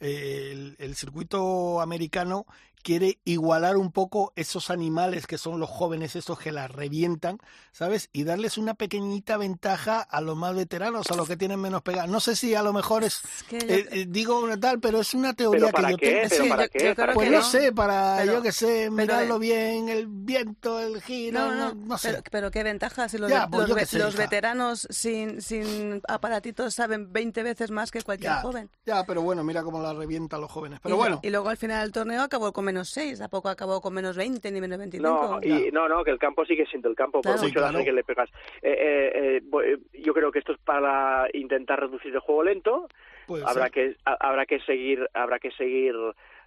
eh, 0.00 0.48
el, 0.52 0.76
el 0.78 0.94
circuito 0.94 1.80
americano 1.82 2.46
quiere 2.82 3.18
igualar 3.24 3.76
un 3.76 3.92
poco 3.92 4.32
esos 4.36 4.70
animales 4.70 5.26
que 5.26 5.38
son 5.38 5.60
los 5.60 5.68
jóvenes, 5.70 6.16
esos 6.16 6.38
que 6.38 6.52
las 6.52 6.70
revientan, 6.70 7.38
¿sabes? 7.72 8.08
Y 8.12 8.24
darles 8.24 8.58
una 8.58 8.74
pequeñita 8.74 9.36
ventaja 9.36 10.00
a 10.00 10.20
los 10.20 10.36
más 10.36 10.54
veteranos, 10.54 11.10
a 11.10 11.16
los 11.16 11.28
que 11.28 11.36
tienen 11.36 11.60
menos 11.60 11.82
pegada. 11.82 12.06
No 12.06 12.20
sé 12.20 12.36
si 12.36 12.54
a 12.54 12.62
lo 12.62 12.72
mejor 12.72 13.04
es, 13.04 13.20
Es 13.24 13.42
que 13.44 13.58
yo- 13.60 13.66
eh, 13.74 13.88
eh, 13.90 14.06
digo 14.08 14.40
una 14.40 14.58
tal, 14.58 14.80
pero 14.80 15.00
es 15.00 15.14
una 15.14 15.34
teoría 15.34 15.66
¿Pero 15.66 15.72
para 15.72 15.88
que 15.88 15.92
yo 15.92 15.98
qué? 15.98 16.28
tengo. 16.28 16.28
¿Pero 16.30 16.42
Sí, 16.44 16.48
para 16.50 16.64
yo- 16.64 16.70
qué? 16.70 16.78
yo 16.78 16.94
creo 16.94 16.96
¿Para 16.96 17.14
Pues 17.14 17.28
que 17.30 17.36
no 17.36 17.42
sé, 17.42 17.72
para, 17.72 18.16
Pero- 18.18 18.32
yo 18.34 18.42
que 18.42 18.52
sé, 18.52 18.90
mirarlo 18.90 19.34
de- 19.38 19.40
bien, 19.46 19.88
el 19.88 20.06
viento, 20.08 20.80
el 20.80 21.00
giro, 21.02 21.38
No, 21.40 21.54
no, 21.54 21.74
no, 21.74 21.86
no 21.86 21.98
sé. 21.98 22.10
Pero, 22.10 22.22
pero 22.30 22.50
qué 22.50 22.62
ventaja 22.62 23.08
si 23.08 23.18
los, 23.18 23.30
Ya, 23.30 23.46
ve- 23.46 23.52
pues 23.52 23.68
los 23.68 23.76
ve- 23.76 23.86
sé, 23.86 23.98
veteranos 24.16 24.86
sin, 24.90 25.40
sin 25.42 26.00
aparatitos 26.08 26.74
saben 26.74 27.12
20 27.12 27.42
veces 27.42 27.70
más 27.70 27.90
que 27.90 28.02
cualquier 28.02 28.32
Ya, 28.32 28.40
joven. 28.42 28.70
ya, 28.86 29.04
pero 29.04 29.22
bueno, 29.22 29.42
mira 29.44 29.62
cómo 29.62 29.80
la 29.80 29.92
revienta 29.92 30.36
a 30.36 30.38
los 30.38 30.50
jóvenes. 30.50 30.80
Pero 30.82 30.94
y, 30.94 30.98
bueno, 30.98 31.20
y 31.22 31.30
luego 31.30 31.48
al 31.48 31.56
final 31.56 31.82
del 31.82 31.92
torneo 31.92 32.22
acabó 32.22 32.52
con 32.52 32.64
menos 32.70 32.88
6, 32.90 33.20
¿a 33.20 33.28
poco 33.28 33.48
acabó 33.48 33.80
con 33.80 33.92
menos 33.92 34.16
20 34.16 34.50
ni 34.52 34.60
menos 34.60 34.78
25? 34.78 35.08
No, 35.08 35.40
y, 35.42 35.70
no, 35.72 35.88
no, 35.88 36.04
que 36.04 36.12
el 36.12 36.18
campo 36.18 36.44
sigue 36.44 36.64
siendo 36.66 36.88
el 36.88 36.94
campo, 36.94 37.20
Claro. 37.20 37.36
por 37.36 37.40
Sí, 37.40 37.46
mucho 37.46 37.58
claro. 37.60 37.72
láser 37.72 37.84
que 37.86 37.92
le 37.92 38.04
pegas. 38.04 38.30
Eh, 38.62 39.40
eh, 39.42 39.42
eh, 39.64 39.78
yo 40.04 40.14
creo 40.14 40.30
que 40.30 40.38
esto 40.38 40.52
es 40.52 40.58
para 40.60 41.26
intentar 41.32 41.80
reducir 41.80 42.14
el 42.14 42.20
juego 42.20 42.44
lento. 42.44 42.88
puede 43.26 43.44
habrá 43.44 43.64
ser. 43.64 43.72
que 43.72 43.96
ha- 44.04 44.16
habrá 44.28 44.46
que 44.46 44.60
seguir 44.60 45.08
habrá 45.14 45.38
que 45.38 45.50
seguir 45.52 45.94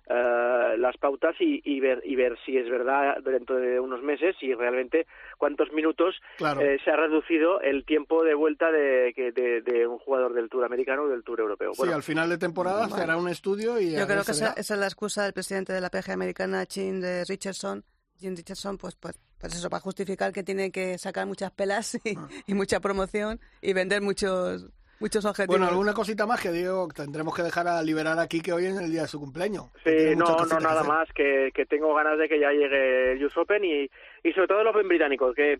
eh, 0.10 0.76
las 0.78 0.98
pautas 0.98 1.36
y, 1.40 1.62
y 1.64 1.80
ver 1.80 2.02
y 2.04 2.16
ver 2.16 2.38
si 2.46 2.58
es 2.58 2.70
verdad 2.70 3.18
dentro 3.24 3.56
de 3.58 3.80
unos 3.80 4.02
meses 4.04 4.36
y 4.42 4.54
realmente 4.54 5.08
cuántos 5.38 5.72
minutos 5.72 6.16
Claro. 6.38 6.62
eh, 6.62 6.78
se 6.84 6.92
ha 6.92 6.96
reducido 6.98 7.62
el 7.62 7.86
tiempo 7.86 8.24
de 8.24 8.34
vuelta 8.34 8.72
de, 8.72 9.14
que- 9.16 9.32
de, 9.32 9.62
de 9.62 9.88
un 9.88 10.00
jugador 10.00 10.34
del 10.34 10.50
Tour 10.50 10.66
americano 10.66 11.04
o 11.04 11.08
del 11.08 11.24
Tour 11.24 11.40
europeo. 11.40 11.74
Sí, 11.74 11.90
al 11.90 12.04
final 12.04 12.30
de 12.30 12.38
temporada 12.38 12.90
se 12.90 13.02
hará 13.02 13.18
un 13.18 13.30
estudio 13.30 13.80
y 13.80 13.92
Yo 13.96 14.06
creo 14.08 14.24
que 14.24 14.32
esa, 14.32 14.54
esa 14.58 14.74
es 14.74 14.80
la 14.80 14.88
excusa 14.88 15.24
del 15.24 15.34
presidente 15.34 15.72
de 15.74 15.82
la 15.82 15.90
PGA 15.90 16.14
americana, 16.14 16.66
Chin 16.66 17.00
de 17.00 17.24
Richardson. 17.26 17.84
Jim 18.20 18.36
Richardson, 18.36 18.78
pues, 18.78 18.96
pues, 18.96 19.20
pues 19.40 19.54
eso, 19.56 19.70
para 19.70 19.82
justificar 19.82 20.32
que 20.32 20.44
tiene 20.44 20.72
que 20.72 20.98
sacar 20.98 21.26
muchas 21.28 21.52
pelas 21.52 21.96
y, 22.06 22.16
Ah. 22.18 22.28
y 22.48 22.54
mucha 22.54 22.80
promoción 22.80 23.40
y 23.62 23.74
vender 23.74 24.02
muchos 24.02 24.68
muchos 25.00 25.26
objetivos. 25.26 25.58
Bueno, 25.58 25.68
alguna 25.72 25.94
cosita 25.94 26.26
más 26.26 26.42
que 26.42 26.52
digo, 26.52 26.88
tendremos 26.96 27.36
que 27.36 27.44
dejar 27.44 27.68
a 27.68 27.82
liberar 27.82 28.18
aquí 28.20 28.42
que 28.42 28.54
hoy 28.54 28.66
es 28.66 28.78
el 28.78 28.92
día 28.92 29.02
de 29.04 29.08
su 29.08 29.20
cumpleaños. 29.20 29.66
que 29.84 30.10
Sí, 30.12 30.16
no, 30.16 30.26
no, 30.26 30.38
que 30.38 30.64
nada 30.64 30.82
hacer. 30.82 30.88
más, 30.88 31.10
que, 31.14 31.52
que 31.54 31.66
tengo 31.66 31.94
ganas 31.94 32.18
de 32.18 32.30
que 32.30 32.40
ya 32.40 32.52
llegue 32.52 33.14
el 33.14 33.26
US 33.26 33.38
Open 33.38 33.64
y, 33.64 33.90
y 34.24 34.32
sobre 34.34 34.48
todo 34.48 34.62
el 34.62 34.68
Open 34.68 34.88
británico, 34.88 35.34
que, 35.34 35.60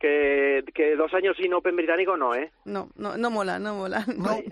que, 0.00 0.64
que 0.74 0.96
dos 0.96 1.12
años 1.14 1.36
sin 1.36 1.52
Open 1.54 1.76
británico 1.76 2.16
no, 2.16 2.34
¿eh? 2.34 2.50
No, 2.64 2.88
no, 2.96 3.16
no 3.16 3.30
mola, 3.30 3.58
no 3.58 3.74
mola. 3.74 4.04
No. 4.16 4.30
Hay, 4.30 4.44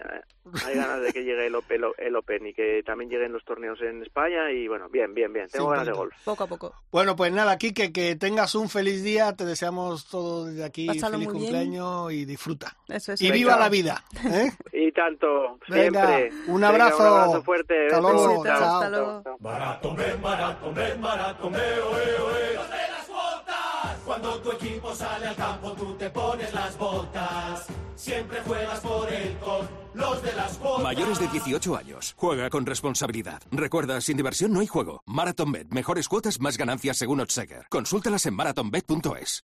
hay 0.66 0.74
ganas 0.76 1.00
de 1.02 1.12
que 1.12 1.24
llegue 1.24 1.46
el, 1.46 1.54
Open- 1.54 1.92
el 1.98 2.16
Open 2.16 2.46
y 2.46 2.54
que 2.54 2.82
también 2.84 3.10
lleguen 3.10 3.32
los 3.32 3.44
torneos 3.44 3.80
en 3.82 4.02
España 4.02 4.50
y 4.52 4.68
bueno, 4.68 4.88
bien, 4.88 5.12
bien, 5.14 5.32
bien, 5.32 5.46
tengo 5.48 5.66
Sí, 5.66 5.70
ganas 5.70 5.86
de 5.86 5.92
bonito. 5.92 5.98
golf. 6.14 6.24
Poco 6.24 6.44
a 6.44 6.46
poco. 6.46 6.74
Bueno, 6.92 7.16
pues 7.16 7.32
nada, 7.32 7.56
Kike, 7.58 7.92
que 7.92 8.14
tengas 8.16 8.54
un 8.54 8.68
feliz 8.68 9.02
día, 9.02 9.32
te 9.34 9.44
deseamos 9.44 10.06
todo 10.08 10.46
desde 10.46 10.64
aquí, 10.64 10.86
Pásalo 10.86 11.14
feliz 11.18 11.28
muy 11.28 11.38
bien. 11.38 11.52
cumpleaños 11.52 12.12
y 12.12 12.24
disfruta. 12.26 12.76
Eso 12.88 13.12
es. 13.14 13.20
Y 13.22 13.24
Venga. 13.24 13.34
viva 13.36 13.56
la 13.58 13.68
vida. 13.70 14.04
¿eh? 14.24 14.50
Y 14.72 14.92
tanto, 14.92 15.58
Venga, 15.68 16.06
siempre. 16.06 16.30
un 16.46 16.54
Venga, 16.60 16.68
abrazo. 16.68 16.96
un 16.98 17.06
abrazo 17.06 17.42
fuerte. 17.42 17.86
Hasta 17.86 18.00
luego, 18.00 18.44
Chao. 18.44 18.74
Hasta 18.74 18.90
luego. 18.90 19.22
chao. 19.24 19.36
Maratón, 19.40 19.96
maratón, 20.22 20.74
maratón, 21.00 21.54
oe, 21.54 21.60
oe. 21.62 22.58
Cuando 24.08 24.40
tu 24.40 24.52
equipo 24.52 24.94
sale 24.94 25.26
al 25.26 25.36
campo, 25.36 25.72
tú 25.72 25.92
te 25.98 26.08
pones 26.08 26.50
las 26.54 26.78
botas. 26.78 27.66
Siempre 27.94 28.40
juegas 28.40 28.80
por 28.80 29.12
él 29.12 29.36
con 29.36 29.68
los 29.92 30.22
de 30.22 30.32
las 30.32 30.58
botas. 30.58 30.82
Mayores 30.82 31.20
de 31.20 31.28
18 31.28 31.76
años. 31.76 32.14
Juega 32.16 32.48
con 32.48 32.64
responsabilidad. 32.64 33.42
Recuerda, 33.50 34.00
sin 34.00 34.16
diversión 34.16 34.54
no 34.54 34.60
hay 34.60 34.66
juego. 34.66 35.02
MarathonBet. 35.04 35.68
Mejores 35.74 36.08
cuotas, 36.08 36.40
más 36.40 36.56
ganancias 36.56 36.96
según 36.96 37.20
Odseger. 37.20 37.66
Consúltalas 37.68 38.24
en 38.24 38.32
marathonbet.es. 38.32 39.44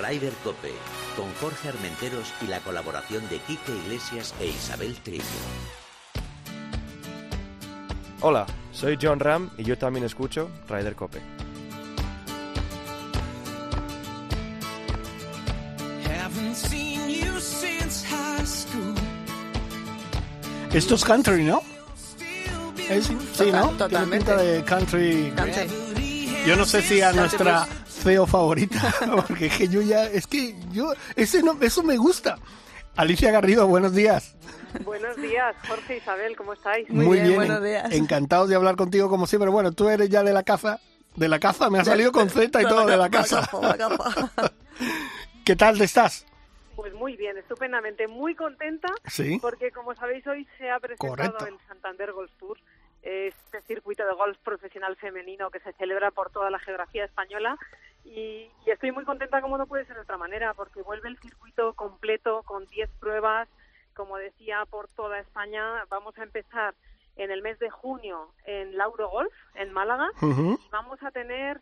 Ryder 0.00 0.32
Cope, 0.44 0.72
con 1.16 1.34
Jorge 1.40 1.68
Armenteros 1.68 2.32
y 2.42 2.46
la 2.46 2.60
colaboración 2.60 3.28
de 3.28 3.40
Quique 3.40 3.72
Iglesias 3.72 4.36
e 4.38 4.46
Isabel 4.46 4.94
Trillo. 5.02 5.24
Hola, 8.20 8.46
soy 8.70 8.96
John 9.02 9.18
Ram 9.18 9.50
y 9.58 9.64
yo 9.64 9.76
también 9.76 10.06
escucho 10.06 10.48
Ryder 10.68 10.94
Cope. 10.94 11.20
Esto 20.72 20.94
es 20.94 21.04
country, 21.04 21.44
¿no? 21.44 21.62
Es- 22.88 23.06
sí, 23.06 23.14
Total- 23.36 23.52
¿no? 23.52 23.62
Tiene 23.68 23.78
totalmente. 23.78 24.16
pinta 24.26 24.36
de 24.42 24.64
country. 24.64 25.32
Cante. 25.36 25.68
Yo 26.46 26.56
no 26.56 26.64
sé 26.64 26.82
si 26.82 27.00
a 27.00 27.12
Country 27.12 27.20
nuestra 27.20 27.66
CEO 27.86 28.26
favorita, 28.26 28.92
porque 29.28 29.46
es 29.46 29.56
que 29.56 29.68
yo 29.68 29.80
ya, 29.82 30.04
es 30.06 30.26
que 30.26 30.56
yo, 30.72 30.92
ese 31.14 31.42
no, 31.42 31.56
eso 31.60 31.82
me 31.82 31.96
gusta. 31.96 32.38
Alicia 32.96 33.30
Garrido, 33.30 33.66
buenos 33.66 33.94
días. 33.94 34.34
Buenos 34.84 35.16
días, 35.16 35.54
Jorge, 35.68 35.98
Isabel, 35.98 36.34
¿cómo 36.36 36.54
estáis? 36.54 36.88
Muy, 36.90 37.20
bien, 37.20 37.34
buenos 37.36 37.62
días. 37.62 37.92
Encantados 37.92 38.48
de 38.48 38.54
hablar 38.56 38.76
contigo 38.76 39.08
como 39.08 39.26
siempre. 39.26 39.50
Bueno, 39.50 39.72
tú 39.72 39.88
eres 39.88 40.08
ya 40.08 40.22
de 40.22 40.32
la 40.32 40.42
caza. 40.42 40.80
De 41.14 41.28
la 41.28 41.38
caza, 41.38 41.68
me 41.68 41.78
ha 41.78 41.84
salido 41.84 42.10
con 42.10 42.30
Z 42.30 42.60
y 42.60 42.64
todo, 42.64 42.86
de 42.86 42.96
la 42.96 43.10
casa. 43.10 43.48
¿Qué 45.44 45.56
tal 45.56 45.80
estás? 45.80 46.24
Pues 46.76 46.94
muy 46.94 47.16
bien, 47.16 47.36
estupendamente, 47.36 48.06
muy 48.06 48.36
contenta. 48.36 48.88
Sí. 49.06 49.38
Porque 49.42 49.72
como 49.72 49.92
sabéis, 49.96 50.24
hoy 50.26 50.46
se 50.56 50.70
ha 50.70 50.78
presentado 50.78 51.46
el 51.46 51.58
Santander 51.66 52.12
Golf 52.12 52.30
Tour, 52.38 52.58
este 53.02 53.60
circuito 53.62 54.06
de 54.06 54.14
golf 54.14 54.38
profesional 54.38 54.94
femenino 54.96 55.50
que 55.50 55.58
se 55.58 55.72
celebra 55.72 56.12
por 56.12 56.30
toda 56.30 56.48
la 56.48 56.60
geografía 56.60 57.04
española. 57.04 57.58
Y, 58.04 58.50
y 58.64 58.70
estoy 58.70 58.92
muy 58.92 59.04
contenta, 59.04 59.40
como 59.40 59.58
no 59.58 59.66
puede 59.66 59.84
ser 59.84 59.96
de 59.96 60.02
otra 60.02 60.16
manera, 60.16 60.54
porque 60.54 60.82
vuelve 60.82 61.08
el 61.08 61.18
circuito 61.18 61.74
completo 61.74 62.42
con 62.44 62.66
10 62.66 62.88
pruebas, 63.00 63.48
como 63.94 64.18
decía, 64.18 64.64
por 64.70 64.86
toda 64.88 65.18
España. 65.18 65.84
Vamos 65.88 66.16
a 66.18 66.22
empezar 66.22 66.74
en 67.16 67.32
el 67.32 67.42
mes 67.42 67.58
de 67.58 67.68
junio 67.68 68.32
en 68.46 68.76
Lauro 68.76 69.08
Golf, 69.08 69.32
en 69.56 69.72
Málaga, 69.72 70.08
y 70.22 70.68
vamos 70.70 71.02
a 71.02 71.10
tener 71.10 71.60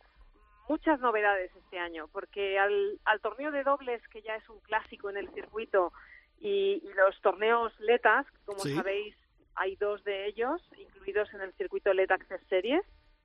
muchas 0.70 1.00
novedades 1.00 1.50
este 1.56 1.80
año, 1.80 2.06
porque 2.12 2.56
al, 2.56 3.00
al, 3.04 3.20
torneo 3.20 3.50
de 3.50 3.64
dobles, 3.64 4.06
que 4.06 4.22
ya 4.22 4.36
es 4.36 4.48
un 4.48 4.60
clásico 4.60 5.10
en 5.10 5.16
el 5.16 5.28
circuito, 5.34 5.92
y, 6.40 6.80
los 6.94 7.20
torneos 7.22 7.72
LETAS, 7.80 8.24
como 8.44 8.60
sabéis, 8.60 9.16
hay 9.56 9.74
dos 9.76 10.04
de 10.04 10.26
ellos 10.26 10.62
incluidos 10.78 11.34
en 11.34 11.40
el 11.40 11.52
circuito 11.54 11.92
LET 11.92 12.12
Access 12.12 12.40
Series, 12.48 12.82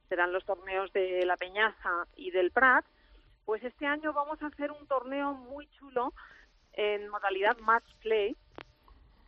serán 0.10 0.34
los 0.34 0.44
torneos 0.44 0.92
de 0.92 1.24
La 1.24 1.38
Peñaza 1.38 2.08
y 2.16 2.32
del 2.32 2.50
Prat, 2.50 2.84
pues 3.46 3.64
este 3.64 3.86
año 3.86 4.12
vamos 4.12 4.42
a 4.42 4.48
hacer 4.48 4.72
un 4.72 4.88
torneo 4.88 5.36
muy 5.36 5.68
chulo 5.78 6.14
en 6.74 7.08
modalidad 7.10 7.58
match 7.60 7.86
play, 8.02 8.36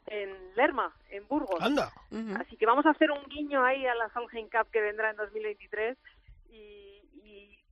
en 0.08 0.56
Lerma, 0.56 0.92
en 1.12 1.28
Burgos. 1.28 1.62
Anda. 1.62 1.92
Así 2.40 2.58
que 2.58 2.66
vamos 2.66 2.86
a 2.88 2.92
hacer 2.92 3.12
un 3.12 3.24
guiño 3.26 3.64
ahí 3.64 3.86
a 3.86 3.94
la 3.94 4.10
Solheim 4.10 4.50
Cup 4.50 4.72
que 4.72 4.82
vendrá 4.82 5.12
en 5.12 5.18
2023 5.18 5.98
y, 6.50 6.56
y 6.56 6.97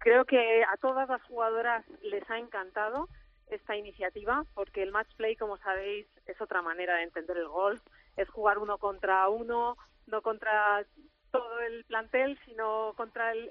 creo 0.06 0.24
que 0.26 0.64
a 0.64 0.78
todas 0.78 1.10
las 1.10 1.22
jugadoras 1.24 1.84
les 2.04 2.30
ha 2.30 2.38
encantado 2.38 3.10
esta 3.48 3.76
iniciativa 3.76 4.46
porque 4.54 4.84
el 4.84 4.92
match 4.92 5.12
play, 5.18 5.36
como 5.36 5.58
sabéis, 5.58 6.06
es 6.28 6.40
otra 6.40 6.62
manera 6.62 6.98
de 6.98 7.04
entender 7.04 7.36
el 7.38 7.48
golf. 7.48 7.82
Es 8.16 8.30
jugar 8.30 8.60
uno 8.60 8.78
contra 8.78 9.28
uno, 9.30 9.76
no 10.06 10.22
contra 10.22 10.86
todo 11.32 11.60
el 11.60 11.86
plantel, 11.86 12.38
sino 12.46 12.94
contra 12.96 13.32
el, 13.32 13.50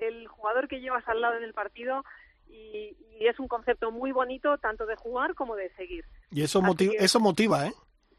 el, 0.00 0.26
jugador 0.26 0.68
que 0.68 0.80
llevas 0.80 1.06
al 1.06 1.20
lado 1.20 1.36
en 1.36 1.44
el 1.44 1.52
partido. 1.52 2.02
Y, 2.48 2.96
y, 3.18 3.26
es 3.26 3.38
un 3.38 3.46
concepto 3.46 3.90
muy 3.90 4.10
bonito 4.10 4.56
tanto 4.56 4.86
de 4.86 4.96
jugar 4.96 5.34
como 5.34 5.54
de 5.54 5.68
seguir. 5.74 6.06
Y 6.30 6.42
eso, 6.42 6.62
motiva, 6.62 6.94
eso 6.98 7.20
motiva, 7.20 7.66
¿eh? 7.66 7.72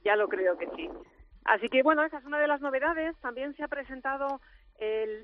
Ya 0.05 0.15
lo 0.15 0.27
creo 0.27 0.55
que 0.55 0.69
sí. 0.75 0.87
Así 1.45 1.67
que 1.67 1.81
bueno, 1.81 2.03
esa 2.03 2.19
es 2.19 2.25
una 2.25 2.39
de 2.39 2.47
las 2.47 2.61
novedades. 2.61 3.17
También 3.21 3.55
se 3.55 3.63
ha 3.63 3.67
presentado 3.67 4.39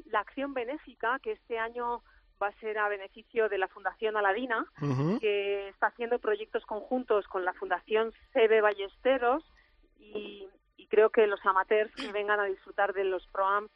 la 0.06 0.20
acción 0.20 0.54
benéfica 0.54 1.20
que 1.20 1.32
este 1.32 1.58
año 1.58 2.04
va 2.42 2.48
a 2.48 2.60
ser 2.60 2.78
a 2.78 2.88
beneficio 2.88 3.50
de 3.50 3.58
la 3.58 3.68
Fundación 3.68 4.16
Aladina, 4.18 4.66
que 5.20 5.70
está 5.70 5.88
haciendo 5.88 6.20
proyectos 6.20 6.66
conjuntos 6.66 7.28
con 7.28 7.46
la 7.46 7.54
Fundación 7.54 8.14
CB 8.34 8.62
Ballesteros 8.62 9.44
y, 10.00 10.48
creo 10.90 11.10
que 11.10 11.28
los 11.28 11.46
amateurs 11.46 11.94
que 11.96 12.14
vengan 12.14 12.40
a 12.40 12.46
disfrutar 12.46 12.94
de 12.94 13.04
los 13.04 13.28
ProAm 13.28 13.68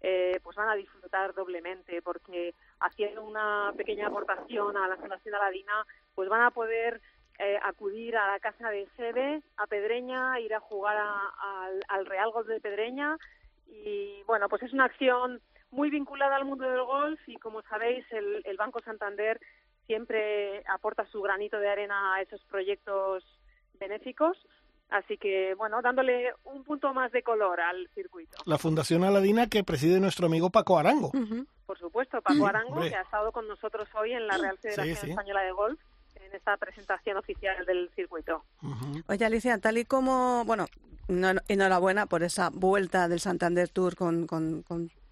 eh, 0.00 0.40
pues 0.42 0.56
van 0.56 0.70
a 0.70 0.74
disfrutar 0.74 1.34
doblemente 1.34 2.00
porque 2.00 2.54
haciendo 2.80 3.22
una 3.22 3.70
pequeña 3.76 4.06
aportación 4.06 4.74
a 4.78 4.88
la 4.88 4.96
Fundación 4.96 5.34
Aladina 5.34 5.84
pues 6.14 6.30
van 6.30 6.40
a 6.40 6.50
poder 6.52 7.02
eh, 7.38 7.58
acudir 7.62 8.16
a 8.16 8.28
la 8.32 8.38
casa 8.38 8.70
de 8.70 8.88
sede, 8.96 9.42
a 9.58 9.66
Pedreña, 9.66 10.40
ir 10.40 10.54
a 10.54 10.60
jugar 10.60 10.96
al 11.88 12.06
Real 12.06 12.30
Golf 12.30 12.46
de 12.46 12.60
Pedreña 12.60 13.18
y 13.66 14.22
bueno, 14.22 14.48
pues 14.48 14.62
es 14.62 14.72
una 14.72 14.84
acción 14.84 15.42
muy 15.74 15.90
vinculada 15.90 16.36
al 16.36 16.44
mundo 16.44 16.68
del 16.68 16.84
golf 16.84 17.20
y 17.26 17.36
como 17.36 17.62
sabéis 17.62 18.04
el, 18.12 18.42
el 18.44 18.56
Banco 18.56 18.80
Santander 18.80 19.40
siempre 19.86 20.62
aporta 20.72 21.06
su 21.10 21.20
granito 21.20 21.58
de 21.58 21.68
arena 21.68 22.14
a 22.14 22.22
esos 22.22 22.42
proyectos 22.44 23.24
benéficos. 23.78 24.36
Así 24.90 25.16
que, 25.18 25.54
bueno, 25.54 25.82
dándole 25.82 26.32
un 26.44 26.62
punto 26.62 26.92
más 26.94 27.10
de 27.10 27.22
color 27.22 27.60
al 27.60 27.88
circuito. 27.94 28.36
La 28.46 28.58
Fundación 28.58 29.02
Aladina 29.02 29.48
que 29.48 29.64
preside 29.64 29.98
nuestro 29.98 30.26
amigo 30.26 30.50
Paco 30.50 30.78
Arango. 30.78 31.10
Por 31.66 31.78
supuesto, 31.78 32.20
Paco 32.22 32.46
Arango, 32.46 32.80
que 32.80 32.94
ha 32.94 33.02
estado 33.02 33.32
con 33.32 33.48
nosotros 33.48 33.88
hoy 33.98 34.12
en 34.12 34.26
la 34.26 34.38
Real 34.38 34.58
Federación 34.58 35.10
Española 35.10 35.42
de 35.42 35.52
Golf 35.52 35.80
en 36.14 36.32
esta 36.34 36.56
presentación 36.58 37.16
oficial 37.16 37.64
del 37.66 37.90
circuito. 37.96 38.44
Oye, 39.08 39.24
Alicia, 39.24 39.58
tal 39.58 39.78
y 39.78 39.84
como, 39.84 40.44
bueno, 40.44 40.66
enhorabuena 41.48 42.06
por 42.06 42.22
esa 42.22 42.50
vuelta 42.50 43.08
del 43.08 43.20
Santander 43.20 43.68
Tour 43.68 43.96
con, 43.96 44.26
con, 44.26 44.62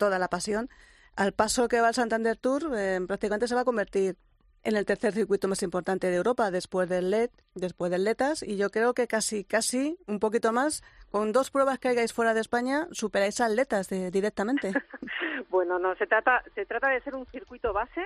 toda 0.03 0.19
la 0.19 0.27
pasión. 0.27 0.69
Al 1.15 1.33
paso 1.33 1.69
que 1.69 1.81
va 1.81 1.91
el 1.91 1.95
Santander 1.95 2.37
Tour, 2.37 2.73
eh, 2.77 2.99
prácticamente 3.07 3.47
se 3.47 3.55
va 3.55 3.61
a 3.61 3.65
convertir 3.65 4.17
en 4.65 4.75
el 4.75 4.85
tercer 4.85 5.13
circuito 5.13 5.47
más 5.47 5.63
importante 5.63 6.09
de 6.09 6.17
Europa 6.17 6.51
después 6.51 6.89
del 6.89 7.11
LED, 7.11 7.31
después 7.55 7.89
del 7.93 8.03
Letas, 8.03 8.43
y 8.43 8.57
yo 8.57 8.71
creo 8.71 8.95
que 8.95 9.07
casi, 9.07 9.45
casi 9.45 9.97
un 10.09 10.19
poquito 10.19 10.53
más, 10.53 10.83
con 11.13 11.31
dos 11.31 11.53
pruebas 11.53 11.79
que 11.79 11.87
hagáis 11.87 12.13
fuera 12.13 12.35
de 12.35 12.41
España, 12.41 12.89
superáis 12.91 13.41
al 13.41 13.55
Letas 13.55 13.89
directamente. 13.89 14.73
bueno, 15.51 15.79
no, 15.79 15.95
se 15.95 16.09
trata, 16.09 16.43
se 16.57 16.67
trata 16.67 16.89
de 16.89 17.01
ser 17.03 17.15
un 17.15 17.27
circuito 17.27 17.73
base 17.73 18.03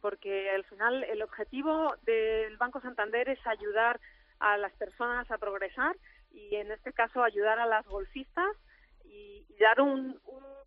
porque 0.00 0.50
al 0.50 0.64
final 0.64 1.04
el 1.04 1.22
objetivo 1.22 1.94
del 2.04 2.56
Banco 2.56 2.80
Santander 2.80 3.28
es 3.28 3.38
ayudar 3.46 4.00
a 4.40 4.56
las 4.56 4.72
personas 4.72 5.30
a 5.30 5.38
progresar 5.38 5.94
y 6.32 6.56
en 6.56 6.72
este 6.72 6.92
caso 6.92 7.22
ayudar 7.22 7.60
a 7.60 7.66
las 7.66 7.86
golfistas 7.86 8.50
y, 9.04 9.46
dar 9.60 9.80
un, 9.80 10.20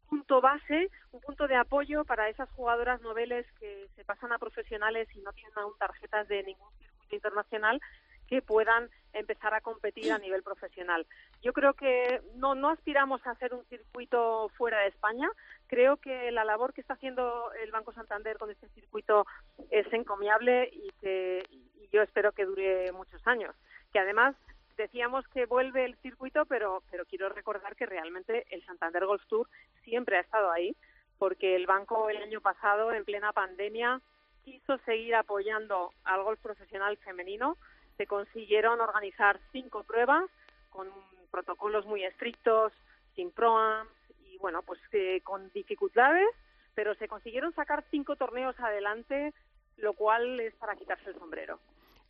punto 0.09 0.41
base, 0.41 0.89
un 1.11 1.21
punto 1.21 1.47
de 1.47 1.55
apoyo 1.55 2.03
para 2.03 2.29
esas 2.29 2.49
jugadoras 2.51 3.01
noveles 3.01 3.45
que 3.59 3.87
se 3.95 4.03
pasan 4.03 4.31
a 4.31 4.39
profesionales 4.39 5.07
y 5.15 5.21
no 5.21 5.31
tienen 5.33 5.53
aún 5.57 5.73
tarjetas 5.77 6.27
de 6.27 6.43
ningún 6.43 6.71
circuito 6.79 7.15
internacional 7.15 7.79
que 8.27 8.41
puedan 8.43 8.89
empezar 9.13 9.55
a 9.55 9.61
competir 9.61 10.11
a 10.11 10.19
nivel 10.19 10.43
profesional. 10.43 11.07
Yo 11.41 11.51
creo 11.51 11.73
que 11.73 12.21
no, 12.35 12.53
no 12.53 12.69
aspiramos 12.69 13.25
a 13.25 13.31
hacer 13.31 13.53
un 13.55 13.65
circuito 13.65 14.49
fuera 14.49 14.79
de 14.81 14.89
España. 14.89 15.27
Creo 15.67 15.97
que 15.97 16.31
la 16.31 16.43
labor 16.43 16.73
que 16.73 16.81
está 16.81 16.93
haciendo 16.93 17.51
el 17.63 17.71
Banco 17.71 17.91
Santander 17.91 18.37
con 18.37 18.51
este 18.51 18.69
circuito 18.69 19.25
es 19.71 19.91
encomiable 19.91 20.69
y 20.71 20.91
que 21.01 21.43
yo 21.91 22.03
espero 22.03 22.31
que 22.31 22.45
dure 22.45 22.91
muchos 22.91 23.25
años. 23.25 23.55
Que 23.91 23.99
además 23.99 24.35
decíamos 24.79 25.27
que 25.27 25.45
vuelve 25.45 25.85
el 25.85 25.95
circuito, 25.97 26.45
pero, 26.45 26.81
pero 26.89 27.05
quiero 27.05 27.29
recordar 27.29 27.75
que 27.75 27.85
realmente 27.85 28.45
el 28.49 28.65
Santander 28.65 29.05
Golf 29.05 29.23
Tour 29.27 29.47
siempre 29.83 30.17
ha 30.17 30.21
estado 30.21 30.51
ahí, 30.51 30.75
porque 31.17 31.55
el 31.55 31.67
banco 31.67 32.09
el 32.09 32.17
año 32.17 32.41
pasado, 32.41 32.91
en 32.93 33.05
plena 33.05 33.33
pandemia, 33.33 34.01
quiso 34.43 34.77
seguir 34.79 35.15
apoyando 35.15 35.91
al 36.05 36.23
golf 36.23 36.39
profesional 36.39 36.97
femenino 36.97 37.57
se 37.99 38.07
consiguieron 38.07 38.79
organizar 38.79 39.41
cinco 39.51 39.83
pruebas 39.83 40.23
con 40.69 40.87
protocolos 41.31 41.85
muy 41.85 42.05
estrictos, 42.05 42.71
sin 43.13 43.29
proams 43.29 43.91
y 44.23 44.37
bueno, 44.37 44.63
pues 44.63 44.79
eh, 44.93 45.19
con 45.21 45.51
dificultades, 45.51 46.29
pero 46.75 46.95
se 46.95 47.09
consiguieron 47.09 47.53
sacar 47.55 47.83
cinco 47.91 48.15
torneos 48.15 48.57
adelante, 48.57 49.33
lo 49.75 49.91
cual 49.95 50.39
es 50.39 50.55
para 50.55 50.77
quitarse 50.77 51.09
el 51.09 51.19
sombrero. 51.19 51.59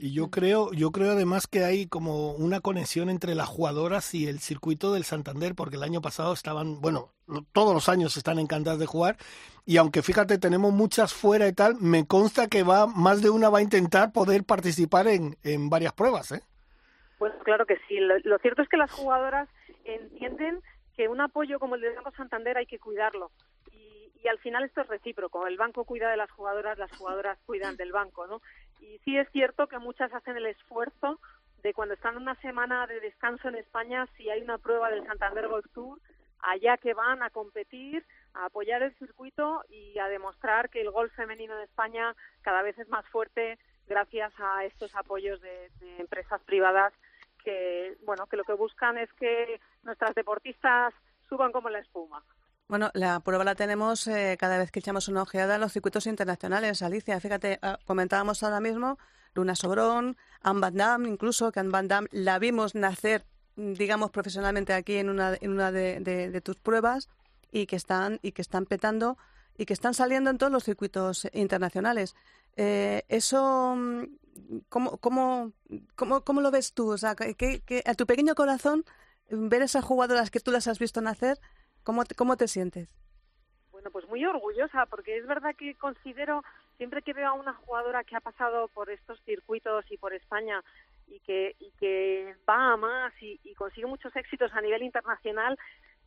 Y 0.02 0.14
yo 0.14 0.30
creo, 0.30 0.72
yo 0.72 0.92
creo 0.92 1.12
además 1.12 1.46
que 1.46 1.66
hay 1.66 1.86
como 1.86 2.32
una 2.32 2.62
conexión 2.62 3.10
entre 3.10 3.36
las 3.36 3.50
jugadoras 3.50 4.16
y 4.16 4.28
el 4.28 4.40
circuito 4.40 4.94
del 4.94 5.04
Santander, 5.04 5.56
porque 5.56 5.76
el 5.76 5.84
año 5.84 6.00
pasado 6.02 6.32
estaban, 6.32 6.80
bueno, 6.80 7.10
todos 7.52 7.74
los 7.74 7.90
años 7.90 8.16
están 8.16 8.40
encantadas 8.40 8.80
de 8.80 8.86
jugar, 8.86 9.18
y 9.66 9.76
aunque 9.76 10.02
fíjate, 10.02 10.38
tenemos 10.38 10.72
muchas 10.72 11.14
fuera 11.14 11.50
y 11.50 11.54
tal, 11.54 11.76
me 11.82 12.08
consta 12.08 12.48
que 12.48 12.64
va, 12.64 12.88
más 12.88 13.22
de 13.22 13.30
una 13.30 13.50
va 13.50 13.58
a 13.60 13.62
intentar 13.62 14.14
poder 14.14 14.46
participar 14.46 15.10
en, 15.10 15.36
en 15.44 15.70
varias 15.70 15.92
pruebas, 15.92 16.32
¿eh? 16.32 16.44
Pues 17.18 17.34
claro 17.44 17.66
que 17.66 17.76
sí. 17.90 18.00
Lo, 18.00 18.40
cierto 18.40 18.62
es 18.62 18.70
que 18.70 18.78
las 18.78 18.92
jugadoras 18.92 19.50
entienden 19.84 20.62
que 20.96 21.10
un 21.10 21.20
apoyo 21.20 21.60
como 21.60 21.76
el 21.76 21.82
del 21.82 21.96
Banco 21.96 22.12
Santander 22.16 22.58
hay 22.58 22.66
que 22.66 22.80
cuidarlo. 22.80 23.32
Y, 23.74 24.10
y 24.24 24.28
al 24.30 24.40
final 24.40 24.64
esto 24.64 24.80
es 24.80 24.88
recíproco. 24.88 25.46
El 25.46 25.58
banco 25.58 25.84
cuida 25.84 26.10
de 26.10 26.16
las 26.16 26.32
jugadoras, 26.32 26.78
las 26.78 26.96
jugadoras 26.98 27.38
cuidan 27.46 27.76
del 27.76 27.92
banco, 27.92 28.26
¿no? 28.28 28.42
Y 28.80 29.00
sí 29.00 29.18
es 29.18 29.30
cierto 29.32 29.68
que 29.68 29.80
muchas 29.80 30.14
hacen 30.14 30.38
el 30.38 30.46
esfuerzo 30.46 31.20
de 31.62 31.74
cuando 31.74 31.94
están 31.94 32.18
una 32.18 32.36
semana 32.36 32.88
de 32.88 33.00
descanso 33.00 33.50
en 33.50 33.56
España, 33.56 34.08
si 34.16 34.30
hay 34.30 34.42
una 34.42 34.58
prueba 34.58 34.90
del 34.90 35.06
Santander 35.06 35.48
Golf 35.48 35.66
Tour, 35.74 36.00
allá 36.42 36.78
que 36.78 36.94
van 36.94 37.22
a 37.22 37.30
competir, 37.30 38.06
a 38.34 38.46
apoyar 38.46 38.82
el 38.82 38.96
circuito 38.96 39.64
y 39.70 39.98
a 40.00 40.08
demostrar 40.08 40.70
que 40.70 40.82
el 40.82 40.92
golf 40.92 41.14
femenino 41.14 41.56
de 41.58 41.66
España 41.66 42.16
cada 42.42 42.62
vez 42.62 42.78
es 42.78 42.88
más 42.90 43.06
fuerte 43.08 43.58
gracias 43.88 44.32
a 44.38 44.64
estos 44.66 44.96
apoyos 44.96 45.42
de, 45.42 45.70
empresas 45.98 46.42
privadas 46.44 46.94
que, 47.44 47.98
bueno, 48.06 48.28
que 48.28 48.38
lo 48.38 48.44
que 48.44 48.54
buscan 48.54 48.98
es 48.98 49.12
que 49.14 49.60
nuestras 49.84 50.14
deportistas 50.16 50.94
suban 51.28 51.52
como 51.52 51.70
la 51.70 51.80
espuma. 51.80 52.24
Bueno, 52.70 52.92
la 52.94 53.20
prueba 53.20 53.44
la 53.44 53.56
tenemos 53.56 54.08
eh, 54.08 54.38
cada 54.40 54.60
vez 54.60 54.72
que 54.72 54.80
echamos 54.80 55.08
una 55.08 55.24
ojeada 55.24 55.56
en 55.56 55.62
los 55.62 55.74
circuitos 55.74 56.06
internacionales. 56.06 56.82
Alicia, 56.82 57.20
fíjate, 57.20 57.60
ah, 57.64 57.80
comentábamos 57.86 58.44
ahora 58.44 58.62
mismo 58.62 59.00
Luna 59.34 59.56
Sobrón, 59.56 60.16
Anne 60.42 60.60
Van 60.60 60.76
Damme, 60.76 61.10
incluso 61.10 61.52
que 61.52 61.60
Anne 61.60 61.72
Van 61.72 61.88
Damme 61.88 62.08
la 62.12 62.40
vimos 62.40 62.76
nacer 62.76 63.26
digamos, 63.60 64.12
profesionalmente 64.12 64.74
aquí 64.74 64.96
en 64.96 65.10
una, 65.10 65.36
en 65.40 65.52
una 65.52 65.72
de, 65.72 66.42
tus 66.44 66.58
pruebas 66.58 67.10
y 67.52 67.66
que 67.66 67.76
están 67.76 68.20
y 68.22 68.32
que 68.32 68.42
están 68.42 68.66
petando 68.66 69.18
y 69.58 69.66
que 69.66 69.74
están 69.74 69.94
saliendo 69.94 70.30
en 70.30 70.38
todos 70.38 70.52
los 70.52 70.64
circuitos 70.64 71.28
internacionales. 71.34 72.16
Eh, 72.56 73.04
eso, 73.10 73.76
mm, 73.76 74.04
¿cómo, 74.70 74.98
cómo, 75.00 76.42
lo 76.42 76.52
ves 76.52 76.74
tú? 76.74 76.92
O 76.92 76.98
sea, 76.98 77.16
a 77.86 77.96
tu 77.96 78.06
pequeño 78.06 78.36
corazón, 78.36 78.86
ver 79.30 79.62
esas 79.62 79.84
jugadoras 79.84 80.32
que 80.32 80.40
tú 80.40 80.52
las 80.52 80.68
has 80.68 80.80
visto 80.80 81.02
nacer, 81.02 81.40
¿cómo 81.84 82.06
te, 82.06 82.16
cómo 82.16 82.38
te 82.38 82.48
sientes? 82.48 82.90
Bueno, 83.72 83.92
pues 83.92 84.08
muy 84.08 84.26
orgullosa, 84.26 84.86
porque 84.88 85.18
es 85.18 85.26
verdad 85.26 85.56
que 85.56 85.76
considero, 85.76 86.44
siempre 86.78 87.02
que 87.02 87.14
veo 87.14 87.30
a 87.30 87.34
una 87.34 87.54
jugadora 87.54 88.04
que 88.04 88.16
ha 88.16 88.20
pasado 88.22 88.68
por 88.70 88.90
estos 88.90 89.22
circuitos 89.24 89.86
y 89.90 89.98
por 89.98 90.14
España 90.14 90.64
y 91.08 91.20
que, 91.22 91.56
y 91.60 91.72
que 91.80 92.36
va 92.48 92.74
a 92.74 92.78
más 92.78 93.14
y, 93.22 93.38
consigue 93.56 93.88
muchos 93.88 94.16
éxitos 94.16 94.54
a 94.54 94.62
nivel 94.62 94.84
internacional, 94.84 95.58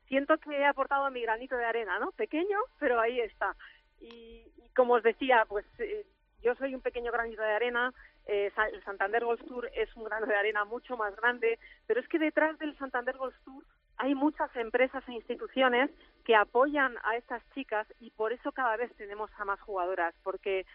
siento 0.09 0.39
que 0.39 0.57
he 0.57 0.65
aportado 0.65 1.11
mi 1.11 1.23
granito 1.23 1.57
de 1.57 1.65
arena, 1.65 1.99
¿no? 1.99 2.13
Pequeño, 2.13 2.59
pero 2.79 3.01
ahí 3.01 3.21
está. 3.21 3.57
Y, 4.01 4.47
y 4.57 4.69
como 4.75 4.95
os 4.95 5.03
decía, 5.03 5.45
pues 5.49 5.65
eh, 5.79 6.07
yo 6.43 6.55
soy 6.57 6.75
un 6.75 6.81
pequeño 6.81 7.13
granito 7.13 7.43
de 7.43 7.53
arena, 7.53 7.93
eh, 8.27 8.53
el 8.73 8.85
Santander 8.85 9.25
Golf 9.25 9.43
Tour 9.47 9.69
es 9.75 9.95
un 9.97 10.05
grano 10.05 10.27
de 10.27 10.37
arena 10.37 10.65
mucho 10.65 10.97
más 10.97 11.15
grande, 11.17 11.59
pero 11.87 12.01
es 12.01 12.09
que 12.09 12.19
detrás 12.19 12.59
del 12.59 12.77
Santander 12.79 13.17
Golf 13.17 13.35
Tour 13.45 13.65
hay 13.99 14.15
muchas 14.15 14.55
empresas 14.57 15.03
e 15.09 15.13
instituciones 15.13 15.91
que 16.25 16.37
apoyan 16.37 16.97
a 17.05 17.17
estas 17.17 17.43
chicas 17.55 17.87
y 18.01 18.11
por 18.11 18.33
eso 18.33 18.53
cada 18.53 18.77
vez 18.77 18.93
tenemos 18.97 19.31
a 19.39 19.45
más 19.45 19.61
jugadoras, 19.61 20.15
porque 20.23 20.67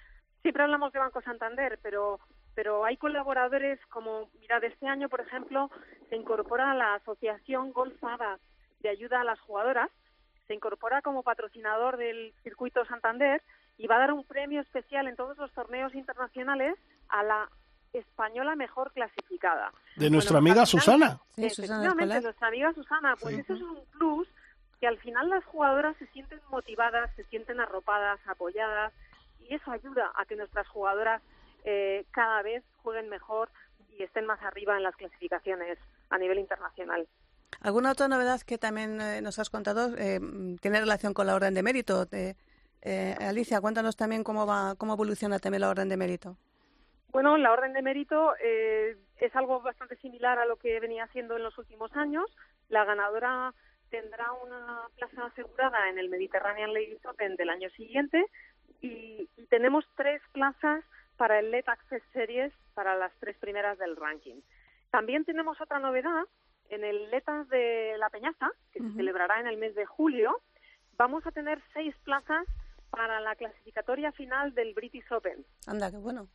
siempre 0.41 0.63
hablamos 0.63 0.93
de 0.93 0.99
Banco 0.99 1.21
Santander, 1.21 1.79
pero 1.81 2.19
pero 2.57 2.83
hay 2.85 2.97
colaboradores 2.97 3.79
como, 3.85 4.31
mira, 4.41 4.59
de 4.59 4.65
este 4.65 4.87
año, 4.87 5.09
por 5.09 5.21
ejemplo, 5.21 5.69
se 6.09 6.15
incorpora 6.15 6.73
la 6.73 6.95
Asociación 6.95 7.71
Golfada 7.71 8.39
de 8.79 8.89
Ayuda 8.89 9.21
a 9.21 9.23
las 9.23 9.39
Jugadoras, 9.41 9.91
se 10.47 10.55
incorpora 10.55 11.03
como 11.03 11.21
patrocinador 11.21 11.97
del 11.97 12.33
circuito 12.41 12.83
Santander 12.85 13.43
y 13.77 13.85
va 13.85 13.97
a 13.97 13.99
dar 13.99 14.11
un 14.11 14.23
premio 14.23 14.61
especial 14.61 15.07
en 15.07 15.15
todos 15.15 15.37
los 15.37 15.53
torneos 15.53 15.93
internacionales 15.93 16.75
a 17.09 17.21
la 17.21 17.47
española 17.93 18.55
mejor 18.55 18.91
clasificada. 18.93 19.71
De 19.95 20.09
nuestra 20.09 20.39
Bueno, 20.39 20.51
amiga 20.51 20.65
Susana. 20.65 21.19
Sí, 21.35 21.49
Susana 21.49 21.77
Efectivamente, 21.83 22.21
nuestra 22.21 22.47
amiga 22.47 22.73
Susana, 22.73 23.15
pues 23.19 23.35
Sí. 23.35 23.41
eso 23.41 23.53
es 23.55 23.61
un 23.61 23.85
plus 23.97 24.27
que 24.79 24.87
al 24.87 24.97
final 24.99 25.29
las 25.29 25.43
jugadoras 25.45 25.95
se 25.97 26.05
sienten 26.07 26.39
motivadas, 26.51 27.09
se 27.15 27.23
sienten 27.25 27.59
arropadas, 27.59 28.19
apoyadas 28.27 28.93
y 29.39 29.53
eso 29.55 29.71
ayuda 29.71 30.11
a 30.15 30.25
que 30.25 30.35
nuestras 30.35 30.67
jugadoras 30.67 31.21
eh, 31.63 32.05
cada 32.11 32.41
vez 32.43 32.63
jueguen 32.83 33.09
mejor 33.09 33.49
y 33.97 34.03
estén 34.03 34.25
más 34.25 34.41
arriba 34.43 34.77
en 34.77 34.83
las 34.83 34.95
clasificaciones 34.95 35.77
a 36.09 36.17
nivel 36.17 36.37
internacional. 36.39 37.07
¿Alguna 37.61 37.91
otra 37.91 38.07
novedad 38.07 38.41
que 38.41 38.57
también 38.59 39.01
eh, 39.01 39.21
nos 39.21 39.39
has 39.39 39.49
contado 39.49 39.95
eh, 39.97 40.19
tiene 40.61 40.79
relación 40.79 41.13
con 41.13 41.25
la 41.25 41.33
orden 41.35 41.53
de 41.55 41.63
mérito? 41.63 42.05
Eh, 42.11 42.35
eh, 42.83 43.15
Alicia, 43.19 43.59
cuéntanos 43.59 43.95
también 43.95 44.23
cómo 44.23 44.45
va, 44.45 44.75
cómo 44.75 44.93
evoluciona 44.93 45.39
también 45.39 45.61
la 45.61 45.69
orden 45.69 45.89
de 45.89 45.97
mérito. 45.97 46.37
Bueno, 47.17 47.35
la 47.35 47.51
orden 47.51 47.73
de 47.73 47.81
mérito 47.81 48.35
eh, 48.39 48.95
es 49.19 49.35
algo 49.35 49.59
bastante 49.59 49.95
similar 49.95 50.37
a 50.37 50.45
lo 50.45 50.57
que 50.57 50.79
venía 50.79 51.05
haciendo 51.05 51.35
en 51.35 51.41
los 51.41 51.57
últimos 51.57 51.91
años. 51.95 52.29
La 52.69 52.85
ganadora 52.85 53.55
tendrá 53.89 54.31
una 54.33 54.83
plaza 54.95 55.25
asegurada 55.25 55.89
en 55.89 55.97
el 55.97 56.09
Mediterranean 56.09 56.75
Ladies 56.75 57.03
Open 57.07 57.35
del 57.35 57.49
año 57.49 57.71
siguiente 57.71 58.23
y, 58.81 59.27
y 59.35 59.45
tenemos 59.47 59.83
tres 59.95 60.21
plazas 60.31 60.85
para 61.15 61.39
el 61.39 61.49
Let 61.49 61.63
Access 61.65 62.03
Series 62.13 62.53
para 62.75 62.95
las 62.95 63.11
tres 63.19 63.35
primeras 63.37 63.79
del 63.79 63.95
ranking. 63.95 64.39
También 64.91 65.25
tenemos 65.25 65.59
otra 65.59 65.79
novedad 65.79 66.25
en 66.69 66.83
el 66.83 67.09
Letas 67.09 67.49
de 67.49 67.95
la 67.97 68.11
Peñaza, 68.11 68.51
que 68.71 68.79
se 68.79 68.91
celebrará 68.91 69.39
en 69.39 69.47
el 69.47 69.57
mes 69.57 69.73
de 69.73 69.87
julio. 69.87 70.39
Vamos 70.99 71.25
a 71.25 71.31
tener 71.31 71.63
seis 71.73 71.95
plazas 72.03 72.45
para 72.91 73.19
la 73.21 73.35
clasificatoria 73.35 74.11
final 74.11 74.53
del 74.53 74.75
British 74.75 75.11
Open. 75.11 75.43
Anda, 75.65 75.89
qué 75.89 75.97
bueno. 75.97 76.27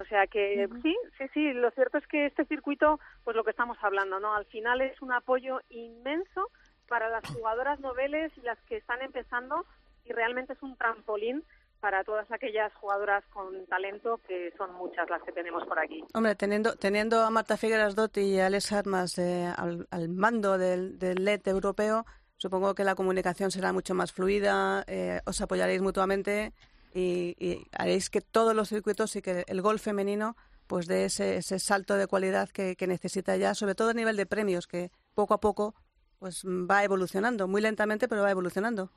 O 0.00 0.04
sea 0.04 0.26
que 0.26 0.68
sí, 0.82 0.96
sí, 1.18 1.24
sí, 1.34 1.52
lo 1.52 1.70
cierto 1.72 1.98
es 1.98 2.06
que 2.06 2.26
este 2.26 2.44
circuito, 2.44 3.00
pues 3.24 3.36
lo 3.36 3.44
que 3.44 3.50
estamos 3.50 3.76
hablando, 3.82 4.20
¿no? 4.20 4.34
Al 4.34 4.46
final 4.46 4.80
es 4.80 5.00
un 5.02 5.12
apoyo 5.12 5.60
inmenso 5.70 6.50
para 6.88 7.08
las 7.08 7.26
jugadoras 7.26 7.80
noveles 7.80 8.32
y 8.36 8.40
las 8.42 8.58
que 8.62 8.76
están 8.76 9.02
empezando 9.02 9.66
y 10.04 10.12
realmente 10.12 10.52
es 10.52 10.62
un 10.62 10.76
trampolín 10.76 11.44
para 11.80 12.02
todas 12.02 12.30
aquellas 12.32 12.72
jugadoras 12.74 13.24
con 13.32 13.66
talento 13.66 14.20
que 14.26 14.52
son 14.56 14.74
muchas 14.74 15.08
las 15.10 15.22
que 15.22 15.32
tenemos 15.32 15.64
por 15.64 15.78
aquí. 15.78 16.04
Hombre, 16.14 16.34
teniendo, 16.34 16.74
teniendo 16.74 17.22
a 17.22 17.30
Marta 17.30 17.56
Figueras 17.56 17.94
Dot 17.94 18.16
y 18.18 18.40
a 18.40 18.46
Alex 18.46 18.72
Armas 18.72 19.18
eh, 19.18 19.52
al, 19.56 19.86
al 19.90 20.08
mando 20.08 20.58
del, 20.58 20.98
del 20.98 21.24
LED 21.24 21.46
europeo, 21.46 22.04
supongo 22.36 22.74
que 22.74 22.84
la 22.84 22.94
comunicación 22.94 23.50
será 23.50 23.72
mucho 23.72 23.94
más 23.94 24.12
fluida, 24.12 24.84
eh, 24.86 25.20
os 25.26 25.40
apoyaréis 25.40 25.80
mutuamente 25.82 26.52
y, 26.98 27.36
y 27.38 27.66
haréis 27.72 28.10
que 28.10 28.20
todos 28.20 28.54
los 28.54 28.68
circuitos 28.68 29.14
y 29.16 29.22
que 29.22 29.44
el 29.46 29.62
golf 29.62 29.82
femenino 29.82 30.36
pues 30.66 30.86
dé 30.86 31.04
ese, 31.04 31.36
ese 31.36 31.58
salto 31.58 31.94
de 31.94 32.06
cualidad 32.06 32.50
que, 32.50 32.76
que 32.76 32.86
necesita 32.86 33.36
ya, 33.36 33.54
sobre 33.54 33.74
todo 33.74 33.90
a 33.90 33.94
nivel 33.94 34.16
de 34.16 34.26
premios, 34.26 34.66
que 34.66 34.90
poco 35.14 35.34
a 35.34 35.40
poco 35.40 35.74
pues 36.18 36.44
va 36.44 36.84
evolucionando, 36.84 37.46
muy 37.46 37.62
lentamente, 37.62 38.08
pero 38.08 38.22
va 38.22 38.30
evolucionando. 38.30 38.90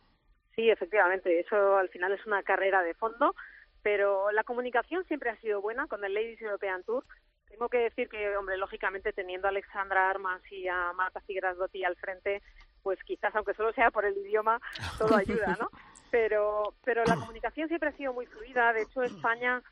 Sí, 0.55 0.69
efectivamente, 0.69 1.39
eso 1.39 1.77
al 1.77 1.89
final 1.89 2.11
es 2.11 2.25
una 2.25 2.43
carrera 2.43 2.81
de 2.81 2.95
fondo, 2.95 3.35
pero 3.83 4.31
la 4.31 4.43
comunicación 4.43 5.05
siempre 5.05 5.29
ha 5.29 5.39
sido 5.39 5.61
buena 5.61 5.87
con 5.87 6.03
el 6.03 6.13
Ladies 6.13 6.41
European 6.41 6.83
Tour. 6.83 7.05
Tengo 7.47 7.69
que 7.69 7.77
decir 7.77 8.09
que, 8.09 8.35
hombre, 8.35 8.57
lógicamente 8.57 9.13
teniendo 9.13 9.47
a 9.47 9.51
Alexandra 9.51 10.09
Armas 10.09 10.41
y 10.51 10.67
a 10.67 10.91
Marta 10.93 11.21
Figueras 11.21 11.57
Dotti 11.57 11.83
al 11.83 11.95
frente, 11.95 12.41
pues 12.83 12.99
quizás, 13.03 13.35
aunque 13.35 13.53
solo 13.53 13.73
sea 13.73 13.91
por 13.91 14.05
el 14.05 14.17
idioma, 14.17 14.59
todo 14.97 15.15
ayuda, 15.15 15.57
¿no? 15.59 15.69
Pero, 16.11 16.73
pero 16.83 17.05
la 17.05 17.15
comunicación 17.15 17.69
siempre 17.69 17.87
ha 17.87 17.93
sido 17.93 18.11
muy 18.11 18.25
fluida. 18.25 18.73
De 18.73 18.81
hecho, 18.81 19.01
España 19.01 19.63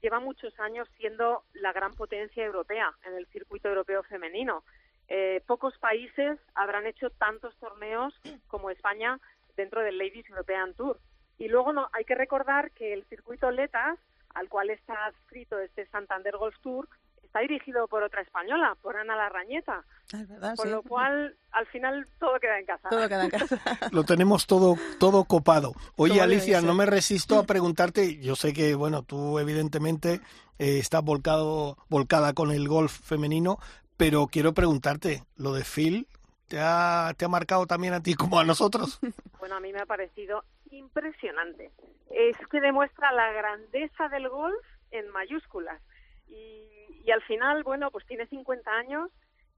lleva 0.00 0.20
muchos 0.20 0.56
años 0.60 0.88
siendo 0.96 1.42
la 1.54 1.72
gran 1.72 1.92
potencia 1.92 2.44
europea 2.44 2.94
en 3.04 3.14
el 3.14 3.26
circuito 3.26 3.68
europeo 3.68 4.04
femenino. 4.04 4.62
Eh, 5.08 5.42
pocos 5.46 5.76
países 5.78 6.38
habrán 6.54 6.86
hecho 6.86 7.10
tantos 7.10 7.56
torneos 7.56 8.14
como 8.46 8.70
España 8.70 9.18
dentro 9.56 9.80
del 9.80 9.98
Ladies 9.98 10.28
European 10.28 10.74
Tour. 10.74 11.00
Y 11.38 11.48
luego 11.48 11.72
no, 11.72 11.88
hay 11.92 12.04
que 12.04 12.14
recordar 12.14 12.70
que 12.72 12.92
el 12.92 13.04
circuito 13.06 13.50
Letas, 13.50 13.98
al 14.34 14.48
cual 14.48 14.70
está 14.70 15.06
adscrito 15.06 15.58
este 15.58 15.86
Santander 15.86 16.36
Golf 16.36 16.56
Tour, 16.60 16.88
está 17.28 17.40
dirigido 17.40 17.86
por 17.88 18.02
otra 18.02 18.22
española, 18.22 18.76
por 18.80 18.96
Ana 18.96 19.14
Larrañeta. 19.14 19.84
Es 20.12 20.26
verdad, 20.26 20.56
Con 20.56 20.66
sí. 20.66 20.72
lo 20.72 20.82
cual, 20.82 21.36
al 21.52 21.66
final, 21.66 22.06
todo 22.18 22.40
queda 22.40 22.58
en 22.58 22.64
casa. 22.66 22.88
Todo 22.88 23.06
queda 23.06 23.24
en 23.24 23.30
casa. 23.30 23.60
Lo 23.92 24.04
tenemos 24.04 24.46
todo, 24.46 24.76
todo 24.98 25.24
copado. 25.24 25.74
Oye, 25.96 26.20
Alicia, 26.22 26.62
no 26.62 26.74
me 26.74 26.86
resisto 26.86 27.38
a 27.38 27.44
preguntarte, 27.44 28.18
yo 28.18 28.34
sé 28.34 28.54
que, 28.54 28.74
bueno, 28.74 29.02
tú 29.02 29.38
evidentemente 29.38 30.20
eh, 30.58 30.78
estás 30.78 31.02
volcado, 31.04 31.76
volcada 31.88 32.32
con 32.32 32.50
el 32.50 32.66
golf 32.66 32.92
femenino, 32.92 33.58
pero 33.98 34.26
quiero 34.26 34.54
preguntarte, 34.54 35.22
¿lo 35.36 35.52
de 35.52 35.64
Phil 35.64 36.08
te 36.48 36.58
ha, 36.60 37.12
te 37.18 37.26
ha 37.26 37.28
marcado 37.28 37.66
también 37.66 37.92
a 37.92 38.02
ti 38.02 38.14
como 38.14 38.38
a 38.40 38.44
nosotros? 38.44 38.98
Bueno, 39.38 39.54
a 39.54 39.60
mí 39.60 39.72
me 39.72 39.80
ha 39.80 39.86
parecido 39.86 40.42
impresionante. 40.72 41.70
Es 42.10 42.36
que 42.50 42.60
demuestra 42.60 43.12
la 43.12 43.30
grandeza 43.32 44.08
del 44.08 44.28
golf 44.28 44.66
en 44.90 45.08
mayúsculas. 45.10 45.80
Y, 46.28 47.02
y 47.04 47.10
al 47.10 47.22
final, 47.22 47.62
bueno, 47.62 47.90
pues 47.90 48.06
tiene 48.06 48.26
50 48.26 48.70
años, 48.70 49.10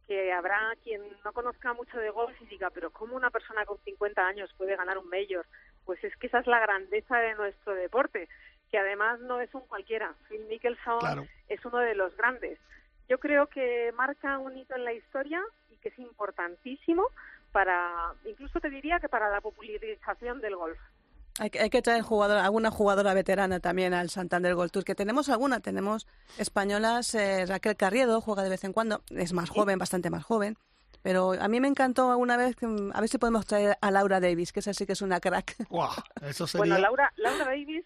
que 0.06 0.32
habrá 0.32 0.58
quien 0.82 1.02
no 1.24 1.32
conozca 1.32 1.72
mucho 1.72 1.96
de 1.98 2.10
golf 2.10 2.34
y 2.42 2.46
diga, 2.46 2.70
pero 2.70 2.90
¿cómo 2.90 3.14
una 3.16 3.30
persona 3.30 3.64
con 3.64 3.78
50 3.78 4.26
años 4.26 4.52
puede 4.56 4.74
ganar 4.76 4.98
un 4.98 5.08
mayor? 5.08 5.46
Pues 5.84 6.02
es 6.02 6.16
que 6.16 6.26
esa 6.26 6.40
es 6.40 6.46
la 6.46 6.58
grandeza 6.60 7.18
de 7.18 7.34
nuestro 7.36 7.74
deporte, 7.74 8.28
que 8.70 8.78
además 8.78 9.20
no 9.20 9.40
es 9.40 9.52
un 9.54 9.62
cualquiera. 9.62 10.14
Phil 10.28 10.44
Mickelson 10.46 10.98
Claro. 10.98 11.26
es 11.48 11.64
uno 11.64 11.78
de 11.78 11.94
los 11.94 12.16
grandes. 12.16 12.58
Yo 13.08 13.18
creo 13.18 13.46
que 13.46 13.92
marca 13.96 14.38
un 14.38 14.56
hito 14.56 14.74
en 14.74 14.84
la 14.84 14.92
historia 14.92 15.42
y 15.70 15.76
que 15.76 15.88
es 15.90 15.98
importantísimo 15.98 17.06
para, 17.52 18.14
incluso 18.24 18.60
te 18.60 18.70
diría 18.70 19.00
que 19.00 19.08
para 19.08 19.30
la 19.30 19.40
popularización 19.40 20.40
del 20.40 20.56
golf. 20.56 20.78
Hay, 21.40 21.48
que- 21.50 21.58
hay 21.60 21.70
que 21.70 21.80
traer 21.80 22.02
jugadora, 22.02 22.44
alguna 22.44 22.70
jugadora 22.70 23.14
veterana 23.14 23.60
también 23.60 23.94
al 23.94 24.10
Santander 24.10 24.54
Gold 24.54 24.70
Tour, 24.70 24.84
que 24.84 24.94
tenemos 24.94 25.30
alguna, 25.30 25.60
tenemos 25.60 26.06
españolas, 26.36 27.14
eh, 27.14 27.46
Raquel 27.46 27.76
Carriedo 27.76 28.20
juega 28.20 28.42
de 28.42 28.50
vez 28.50 28.62
en 28.64 28.72
cuando, 28.74 29.02
es 29.10 29.32
más 29.32 29.48
joven, 29.48 29.78
bastante 29.78 30.10
más 30.10 30.22
joven, 30.22 30.58
pero 31.02 31.32
a 31.40 31.48
mí 31.48 31.58
me 31.60 31.68
encantó 31.68 32.10
alguna 32.10 32.36
vez, 32.36 32.56
que, 32.56 32.66
mm, 32.66 32.90
a 32.94 33.00
ver 33.00 33.08
si 33.08 33.16
podemos 33.18 33.46
traer 33.46 33.78
a 33.80 33.90
Laura 33.90 34.20
Davis, 34.20 34.52
que 34.52 34.60
esa 34.60 34.74
sí 34.74 34.84
que 34.84 34.92
es 34.92 35.00
una 35.02 35.18
crack. 35.18 35.56
Guau, 35.70 35.90
eso 36.22 36.46
sería... 36.46 36.60
Bueno, 36.60 36.78
Laura, 36.78 37.10
Laura 37.16 37.44
Davis 37.46 37.84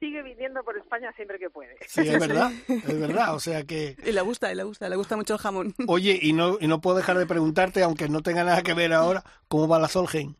sigue 0.00 0.22
viniendo 0.22 0.62
por 0.64 0.76
España 0.78 1.12
siempre 1.14 1.38
que 1.38 1.50
puede. 1.50 1.76
Sí, 1.86 2.00
es 2.08 2.18
verdad, 2.26 2.50
es 2.68 2.98
verdad, 3.00 3.34
o 3.34 3.38
sea 3.40 3.64
que... 3.64 3.96
Y 4.06 4.12
le 4.12 4.20
gusta, 4.22 4.50
y 4.50 4.54
le 4.54 4.64
gusta, 4.64 4.88
le 4.88 4.96
gusta 4.96 5.16
mucho 5.16 5.34
el 5.34 5.40
jamón. 5.40 5.74
Oye, 5.88 6.18
y 6.22 6.32
no, 6.32 6.56
y 6.58 6.68
no 6.68 6.80
puedo 6.80 6.96
dejar 6.96 7.18
de 7.18 7.26
preguntarte, 7.26 7.82
aunque 7.82 8.08
no 8.08 8.22
tenga 8.22 8.44
nada 8.44 8.62
que 8.62 8.72
ver 8.72 8.92
ahora, 8.94 9.24
¿cómo 9.48 9.68
va 9.68 9.78
la 9.78 9.88
Solheim? 9.88 10.34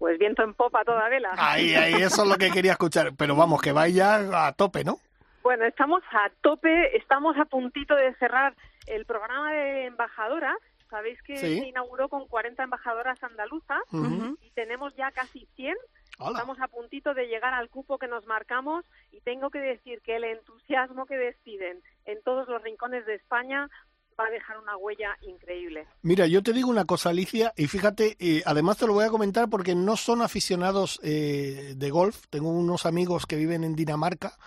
Pues 0.00 0.18
viento 0.18 0.42
en 0.42 0.54
popa 0.54 0.82
toda 0.82 1.08
vela. 1.10 1.30
Ahí, 1.36 1.74
ahí, 1.74 1.92
eso 2.02 2.22
es 2.22 2.28
lo 2.28 2.36
que 2.36 2.50
quería 2.50 2.72
escuchar. 2.72 3.12
Pero 3.16 3.36
vamos, 3.36 3.60
que 3.60 3.70
vaya 3.70 4.46
a 4.46 4.52
tope, 4.54 4.82
¿no? 4.82 4.96
Bueno, 5.42 5.66
estamos 5.66 6.02
a 6.10 6.30
tope, 6.40 6.96
estamos 6.96 7.36
a 7.38 7.44
puntito 7.44 7.94
de 7.94 8.14
cerrar 8.14 8.54
el 8.86 9.04
programa 9.04 9.52
de 9.52 9.84
embajadoras 9.86 10.56
Sabéis 10.88 11.22
que 11.22 11.36
Sí. 11.36 11.60
se 11.60 11.66
inauguró 11.68 12.08
con 12.08 12.26
40 12.26 12.64
embajadoras 12.64 13.22
andaluzas 13.22 13.78
Ujú. 13.92 14.36
y 14.42 14.50
tenemos 14.50 14.92
ya 14.96 15.12
casi 15.12 15.46
100. 15.54 15.76
Hala. 16.18 16.30
Estamos 16.32 16.60
a 16.60 16.66
puntito 16.66 17.14
de 17.14 17.28
llegar 17.28 17.54
al 17.54 17.68
cupo 17.70 17.96
que 17.96 18.08
nos 18.08 18.26
marcamos 18.26 18.84
y 19.12 19.20
tengo 19.20 19.50
que 19.50 19.60
decir 19.60 20.00
que 20.02 20.16
el 20.16 20.24
entusiasmo 20.24 21.06
que 21.06 21.16
despiden 21.16 21.80
en 22.06 22.20
todos 22.24 22.48
los 22.48 22.60
rincones 22.64 23.06
de 23.06 23.14
España 23.14 23.70
va 24.20 24.26
a 24.26 24.30
dejar 24.30 24.58
una 24.58 24.76
huella 24.76 25.16
increíble. 25.22 25.86
Mira, 26.02 26.26
yo 26.26 26.42
te 26.42 26.52
digo 26.52 26.68
una 26.70 26.84
cosa, 26.84 27.10
Alicia, 27.10 27.52
y 27.56 27.66
fíjate, 27.66 28.16
eh, 28.18 28.42
además 28.44 28.76
te 28.76 28.86
lo 28.86 28.92
voy 28.92 29.04
a 29.04 29.10
comentar 29.10 29.48
porque 29.48 29.74
no 29.74 29.96
son 29.96 30.22
aficionados 30.22 31.00
eh, 31.02 31.74
de 31.76 31.90
golf. 31.90 32.26
Tengo 32.28 32.50
unos 32.50 32.86
amigos 32.86 33.26
que 33.26 33.36
viven 33.36 33.64
en 33.64 33.74
Dinamarca, 33.74 34.38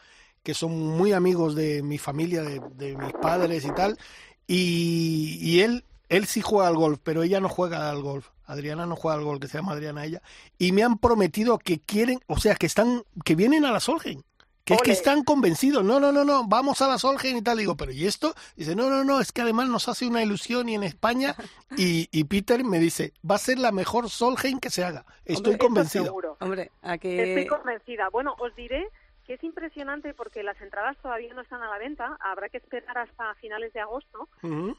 que 0.44 0.54
son 0.54 0.72
muy 0.78 1.14
amigos 1.14 1.56
de 1.56 1.82
mi 1.82 1.98
familia, 1.98 2.44
de, 2.44 2.98
mis 2.98 3.14
padres 3.14 3.66
y 3.66 3.72
tal, 3.74 3.98
y, 4.46 5.40
y 5.42 5.62
él, 5.62 5.86
él 6.10 6.26
sí 6.26 6.42
juega 6.42 6.68
al 6.68 6.76
golf, 6.76 7.00
pero 7.04 7.24
ella 7.24 7.40
no 7.40 7.50
juega 7.50 7.90
al 7.90 8.02
golf. 8.02 8.30
Adriana 8.46 8.86
no 8.86 8.96
juega 8.96 9.18
al 9.18 9.24
golf, 9.24 9.40
que 9.40 9.48
se 9.48 9.58
llama 9.58 9.72
Adriana 9.72 10.06
ella, 10.06 10.22
y 10.58 10.74
me 10.74 10.84
han 10.84 10.98
prometido 10.98 11.58
que 11.58 11.80
quieren, 11.80 12.20
o 12.28 12.38
sea, 12.38 12.56
que 12.56 12.66
están, 12.66 13.04
que 13.24 13.36
vienen 13.36 13.66
a 13.66 13.72
la 13.72 13.80
Solgen. 13.80 14.24
Que 14.66 14.76
es 14.76 14.82
que 14.82 14.92
están 14.92 15.24
convencidos, 15.26 15.84
no, 15.84 16.00
no, 16.00 16.14
no, 16.14 16.24
no, 16.24 16.48
vamos 16.48 16.82
a 16.82 16.88
la 16.88 16.98
Solgen 16.98 17.36
y 17.36 17.42
tal. 17.42 17.58
Digo, 17.58 17.76
pero 17.76 17.92
¿y 17.92 18.06
esto? 18.06 18.34
Dice, 18.56 18.76
no, 18.76 18.90
no, 18.90 19.04
no, 19.04 19.20
es 19.20 19.34
que 19.34 19.42
además 19.42 19.68
nos 19.68 19.90
hace 19.90 20.08
una 20.08 20.24
ilusión 20.24 20.70
y 20.70 20.76
en 20.76 20.84
España. 20.84 21.36
Y, 21.76 22.08
y 22.12 22.26
Peter 22.26 22.64
me 22.64 22.78
dice, 22.78 23.14
va 23.28 23.34
a 23.34 23.40
ser 23.40 23.58
la 23.58 23.72
mejor 23.72 24.08
Solheim 24.08 24.60
que 24.60 24.70
se 24.70 24.84
haga. 24.84 25.06
Estoy 25.26 25.54
Eso 25.54 25.66
convencido. 25.66 26.06
seguro. 26.06 26.38
Hombre, 26.40 26.70
a 26.84 26.94
Estoy 26.94 27.48
convencida. 27.48 28.10
Bueno, 28.10 28.36
os 28.38 28.56
diré 28.56 28.88
que 29.26 29.34
es 29.34 29.44
impresionante 29.44 30.14
porque 30.14 30.44
las 30.44 30.62
entradas 30.62 30.96
todavía 31.02 31.34
no 31.34 31.42
están 31.42 31.64
a 31.64 31.70
la 31.72 31.80
venta. 31.80 32.16
Habrá 32.20 32.50
que 32.50 32.58
esperar 32.58 32.96
hasta 32.98 33.34
finales 33.36 33.74
de 33.74 33.80
agosto. 33.80 34.30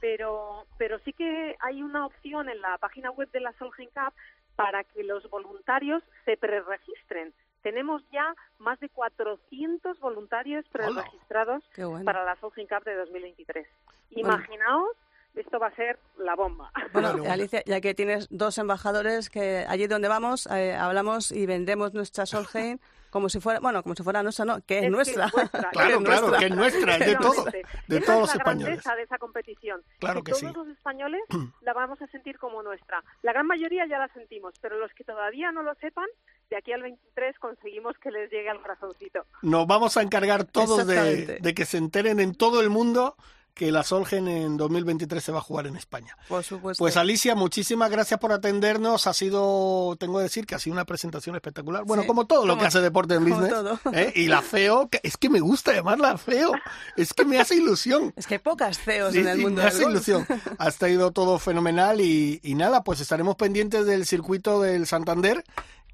Pero 0.01 0.67
pero 0.79 1.01
sí 1.01 1.13
que 1.13 1.57
hay 1.59 1.83
una 1.83 2.07
opción 2.07 2.49
en 2.49 2.61
la 2.61 2.79
página 2.79 3.11
web 3.11 3.29
de 3.33 3.41
la 3.41 3.53
Solheim 3.55 3.91
Cup 3.91 4.15
para 4.55 4.85
que 4.85 5.03
los 5.03 5.29
voluntarios 5.31 6.03
se 6.25 6.37
preregistren. 6.37 7.35
Tenemos 7.65 8.03
ya 8.13 8.35
más 8.59 8.79
de 8.79 8.91
400 8.91 9.99
voluntarios 9.99 10.67
preregistrados 10.69 11.65
bueno. 11.79 12.05
para 12.05 12.23
la 12.23 12.37
Solheim 12.37 12.69
Cup 12.69 12.85
de 12.85 12.95
2023. 12.95 13.67
Imaginaos, 14.11 14.91
esto 15.35 15.59
va 15.59 15.69
a 15.69 15.75
ser 15.75 15.99
la 16.19 16.35
bomba. 16.37 16.71
Bueno. 16.93 17.25
Alicia, 17.29 17.63
ya 17.65 17.81
que 17.81 17.95
tienes 17.95 18.29
dos 18.31 18.59
embajadores 18.59 19.31
que 19.31 19.65
allí 19.67 19.87
donde 19.87 20.09
vamos 20.09 20.47
eh, 20.47 20.75
hablamos 20.75 21.33
y 21.33 21.47
vendemos 21.47 21.95
nuestra 21.95 22.27
Solheim 22.27 22.79
como 23.15 23.29
si 23.29 23.39
fuera, 23.39 23.61
bueno, 23.61 23.81
como 23.85 23.95
si 23.95 24.03
fuera 24.03 24.25
nuestra, 24.25 24.45
no, 24.45 24.61
que 24.67 24.79
es, 24.79 24.85
Es 24.85 24.87
que 24.87 24.91
nuestra. 24.91 25.27
es 25.27 25.33
vuestra, 25.33 25.71
Claro, 25.71 25.99
es 26.01 26.05
claro, 26.05 26.21
nuestra. 26.29 26.39
que 26.41 26.47
es 26.47 26.57
nuestra, 26.57 26.97
es 26.97 27.07
de 27.07 27.15
todo, 27.15 27.49
Efectivamente. 27.49 27.69
de 27.87 27.97
Esa 27.99 28.07
todos 28.13 28.17
es 28.17 28.21
los 28.21 28.29
la 28.29 28.35
españoles. 28.43 28.67
grandeza 28.67 28.95
de 28.97 29.03
esa 29.05 29.19
competición. 29.19 29.83
Claro 30.01 30.23
que 30.25 30.33
todos 30.33 30.41
sí. 30.41 30.53
los 30.53 30.69
españoles 30.69 31.23
la 31.63 31.73
vamos 31.73 32.03
a 32.03 32.07
sentir 32.09 32.39
como 32.41 32.63
nuestra. 32.65 33.05
La 33.23 33.33
gran 33.33 33.47
mayoría 33.47 33.87
ya 33.87 34.01
la 34.01 34.09
sentimos, 34.09 34.55
pero 34.61 34.79
los 34.81 34.93
que 34.95 35.05
todavía 35.05 35.53
no 35.53 35.63
lo 35.63 35.77
sepan, 35.77 36.09
de 36.51 36.57
aquí 36.57 36.73
al 36.73 36.83
23 36.83 37.39
conseguimos 37.39 37.95
que 38.03 38.11
les 38.11 38.31
llegue 38.31 38.49
al 38.51 38.61
corazoncito. 38.61 39.21
Nos 39.43 39.67
vamos 39.67 39.97
a 39.97 40.03
encargar 40.03 40.45
todos 40.45 40.87
de, 40.87 41.39
de 41.41 41.55
que 41.55 41.65
se 41.65 41.79
enteren 41.79 42.21
en 42.21 42.35
todo 42.35 42.61
el 42.61 42.71
mundo 42.71 43.17
que 43.55 43.71
la 43.71 43.85
Solgen 43.85 44.27
en 44.27 44.57
2023 44.57 45.23
se 45.23 45.31
va 45.31 45.39
a 45.39 45.41
jugar 45.41 45.69
en 45.69 45.77
España. 45.77 46.17
Por 46.27 46.43
supuesto. 46.43 46.83
Pues 46.83 46.97
Alicia, 46.97 47.37
muchísimas 47.37 47.89
gracias 47.89 48.19
por 48.19 48.33
atendernos. 48.33 49.07
Ha 49.07 49.13
sido, 49.15 49.95
tengo 49.97 50.17
que 50.19 50.25
decir 50.25 50.45
que 50.45 50.57
ha 50.57 50.59
sido 50.59 50.75
una 50.75 50.85
presentación 50.85 51.37
espectacular. 51.37 51.85
Bueno, 51.85 52.03
Sí, 52.03 52.09
como 52.09 52.27
todo 52.27 52.47
lo 52.47 52.59
que 52.59 52.65
hace 52.67 52.81
Deporte 52.81 53.15
en 53.15 53.23
como 53.23 53.37
Business. 53.37 53.53
todo. 53.55 53.79
¿eh? 53.93 54.13
Y 54.17 54.27
la 54.27 54.43
feo, 54.43 54.89
que- 54.89 54.99
es 55.05 55.17
que 55.17 55.31
me 55.31 55.39
gusta 55.39 55.73
llamarla 55.73 56.19
feo. 56.19 56.51
Es 56.97 57.15
que 57.15 57.25
me 57.25 57.39
hace 57.39 57.55
ilusión. 57.55 58.13
Es 58.17 58.27
que 58.27 58.35
hay 58.35 58.41
pocas 58.41 58.77
CEOs 58.81 59.13
Sí, 59.13 59.21
en 59.21 59.29
el 59.29 59.39
mundo 59.39 59.59
me 59.63 59.63
del 59.63 59.69
hace 59.69 59.85
golf. 59.85 59.95
ilusión. 60.09 60.27
Ha 60.59 60.69
estado 60.69 61.13
todo 61.13 61.39
fenomenal 61.39 62.01
y, 62.01 62.41
y 62.43 62.57
nada, 62.57 62.83
pues 62.83 62.99
estaremos 62.99 63.37
pendientes 63.37 63.87
del 63.87 64.05
circuito 64.05 64.61
del 64.63 64.89
Santander 64.89 65.45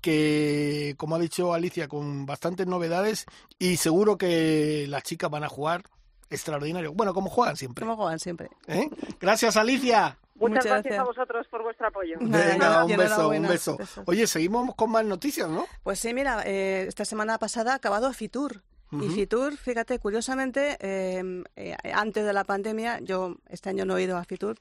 que, 0.00 0.94
como 0.96 1.14
ha 1.14 1.18
dicho 1.18 1.54
Alicia, 1.54 1.88
con 1.88 2.26
bastantes 2.26 2.66
novedades 2.66 3.26
y 3.58 3.76
seguro 3.76 4.18
que 4.18 4.86
las 4.88 5.02
chicas 5.02 5.30
van 5.30 5.44
a 5.44 5.48
jugar 5.48 5.82
extraordinario. 6.30 6.92
Bueno, 6.92 7.12
como 7.14 7.30
juegan 7.30 7.56
siempre. 7.56 7.84
Como 7.84 7.96
juegan 7.96 8.18
siempre. 8.18 8.50
¿eh? 8.66 8.88
Gracias, 9.20 9.56
Alicia. 9.56 10.18
Muchas, 10.34 10.64
Muchas 10.64 10.64
gracias, 10.64 10.84
gracias. 10.84 11.00
a 11.00 11.04
vosotros 11.04 11.46
por 11.48 11.62
vuestro 11.62 11.88
apoyo. 11.88 12.16
Venga, 12.20 12.84
un 12.84 12.96
beso, 12.96 13.28
un 13.28 13.42
beso. 13.46 13.78
Oye, 14.06 14.26
seguimos 14.26 14.74
con 14.74 14.90
más 14.90 15.04
noticias, 15.04 15.48
¿no? 15.48 15.66
Pues 15.82 15.98
sí, 15.98 16.14
mira, 16.14 16.42
eh, 16.46 16.86
esta 16.88 17.04
semana 17.04 17.38
pasada 17.38 17.72
ha 17.72 17.76
acabado 17.76 18.10
Fitur. 18.12 18.62
Y. 18.92 19.08
Fitur, 19.10 19.56
fíjate, 19.56 20.00
curiosamente, 20.00 20.76
eh, 20.80 21.44
eh, 21.54 21.76
antes 21.94 22.24
de 22.24 22.32
la 22.32 22.42
pandemia, 22.42 22.98
yo 23.00 23.36
este 23.48 23.68
año 23.68 23.84
no 23.84 23.96
he 23.96 24.02
ido 24.02 24.16
a 24.16 24.24
Fitur, 24.24 24.56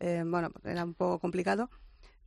eh, 0.00 0.22
bueno, 0.26 0.50
era 0.64 0.84
un 0.84 0.94
poco 0.94 1.18
complicado, 1.18 1.70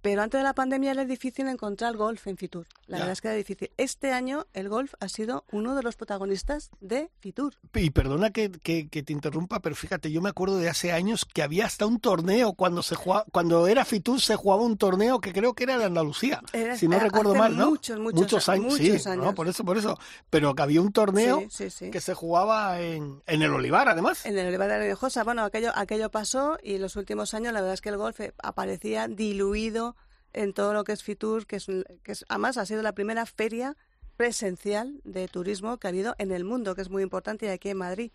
pero 0.03 0.21
antes 0.21 0.37
de 0.39 0.43
la 0.43 0.53
pandemia 0.53 0.91
era 0.91 1.05
difícil 1.05 1.47
encontrar 1.47 1.95
golf 1.97 2.27
en 2.27 2.37
Fitur. 2.37 2.67
La 2.87 2.97
Ya. 2.97 3.03
verdad 3.05 3.13
es 3.13 3.21
que 3.21 3.27
era 3.29 3.37
difícil. 3.37 3.71
Este 3.77 4.11
año 4.11 4.45
el 4.53 4.69
golf 4.69 4.93
ha 4.99 5.07
sido 5.09 5.45
uno 5.51 5.75
de 5.75 5.81
los 5.81 5.95
protagonistas 5.95 6.69
de 6.81 7.09
Fitur. 7.19 7.55
Y 7.73 7.89
perdona 7.89 8.29
que, 8.31 8.51
que- 8.51 8.89
que 8.89 9.01
te 9.01 9.13
interrumpa, 9.13 9.61
pero 9.61 9.75
fíjate, 9.75 10.11
yo 10.11 10.21
me 10.21 10.29
acuerdo 10.29 10.57
de 10.57 10.69
hace 10.69 10.91
años 10.91 11.25
que 11.25 11.41
había 11.41 11.65
hasta 11.65 11.85
un 11.85 11.99
torneo 11.99 12.53
cuando 12.53 12.83
se 12.83 12.95
jugaba, 12.95 13.25
cuando 13.31 13.65
era 13.67 13.85
Fitur 13.85 14.19
se 14.21 14.35
jugaba 14.35 14.61
un 14.61 14.77
torneo 14.77 15.21
que 15.21 15.31
creo 15.33 15.53
que 15.53 15.63
era 15.63 15.77
de 15.77 15.85
Andalucía, 15.85 16.41
Era- 16.51 16.77
si 16.77 16.87
no 16.87 16.99
recuerdo 16.99 17.33
mal, 17.33 17.55
¿no? 17.57 17.69
muchos, 17.69 17.97
muchos, 17.97 18.49
años, 18.49 18.73
muchos 18.73 19.01
sí, 19.01 19.09
años. 19.09 19.23
¿no? 19.25 19.33
por 19.33 19.47
eso, 19.47 19.63
por 19.63 19.77
eso. 19.77 19.97
Pero 20.29 20.53
que 20.53 20.61
había 20.61 20.81
un 20.81 20.91
torneo 20.91 21.39
Sí, 21.41 21.47
sí, 21.49 21.69
sí. 21.69 21.91
que 21.91 22.01
se 22.01 22.13
jugaba 22.13 22.81
en, 22.81 23.23
en 23.25 23.41
el 23.41 23.51
Olivar, 23.51 23.87
además. 23.87 24.25
En 24.25 24.37
el 24.37 24.47
Olivar 24.47 24.67
de 24.69 24.89
la 24.89 25.23
bueno, 25.23 25.43
aquello, 25.45 25.71
aquello 25.75 26.11
pasó 26.11 26.57
y 26.61 26.75
en 26.75 26.81
los 26.81 26.97
últimos 26.97 27.33
años 27.33 27.53
la 27.53 27.61
verdad 27.61 27.73
es 27.75 27.81
que 27.81 27.89
el 27.89 27.97
golf 27.97 28.19
eh, 28.19 28.33
aparecía 28.43 29.07
diluido 29.07 29.92
en 30.33 30.53
todo 30.53 30.73
lo 30.73 30.83
que 30.83 30.91
es 30.91 31.03
Fitur, 31.03 31.45
que 31.45 31.57
es, 31.57 31.67
que 32.03 32.11
es 32.11 32.25
además 32.27 32.57
ha 32.57 32.65
sido 32.65 32.81
la 32.81 32.93
primera 32.93 33.25
feria 33.25 33.77
presencial 34.17 35.01
de 35.03 35.27
turismo 35.27 35.77
que 35.77 35.87
ha 35.87 35.89
habido 35.89 36.15
en 36.17 36.31
el 36.31 36.43
mundo, 36.43 36.75
que 36.75 36.81
es 36.81 36.89
muy 36.89 37.03
importante 37.03 37.45
y 37.45 37.49
aquí 37.49 37.69
en 37.69 37.77
Madrid. 37.77 38.11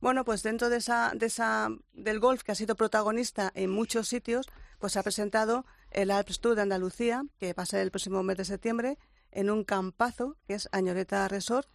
Bueno, 0.00 0.24
pues 0.24 0.42
dentro 0.42 0.70
de 0.70 0.78
esa, 0.78 1.12
de 1.14 1.26
esa, 1.26 1.68
del 1.92 2.20
golf 2.20 2.42
que 2.42 2.52
ha 2.52 2.54
sido 2.54 2.74
protagonista 2.74 3.52
en 3.54 3.70
muchos 3.70 4.08
sitios, 4.08 4.46
pues 4.78 4.94
se 4.94 4.98
ha 4.98 5.02
presentado 5.02 5.66
el 5.90 6.10
Alps 6.10 6.40
Tour 6.40 6.54
de 6.54 6.62
Andalucía, 6.62 7.22
que 7.38 7.52
va 7.52 7.64
a 7.64 7.66
ser 7.66 7.80
el 7.80 7.90
próximo 7.90 8.22
mes 8.22 8.38
de 8.38 8.46
septiembre, 8.46 8.98
en 9.32 9.50
un 9.50 9.62
campazo, 9.62 10.36
que 10.46 10.54
es 10.54 10.68
Añoreta 10.72 11.28
Resort, 11.28 11.68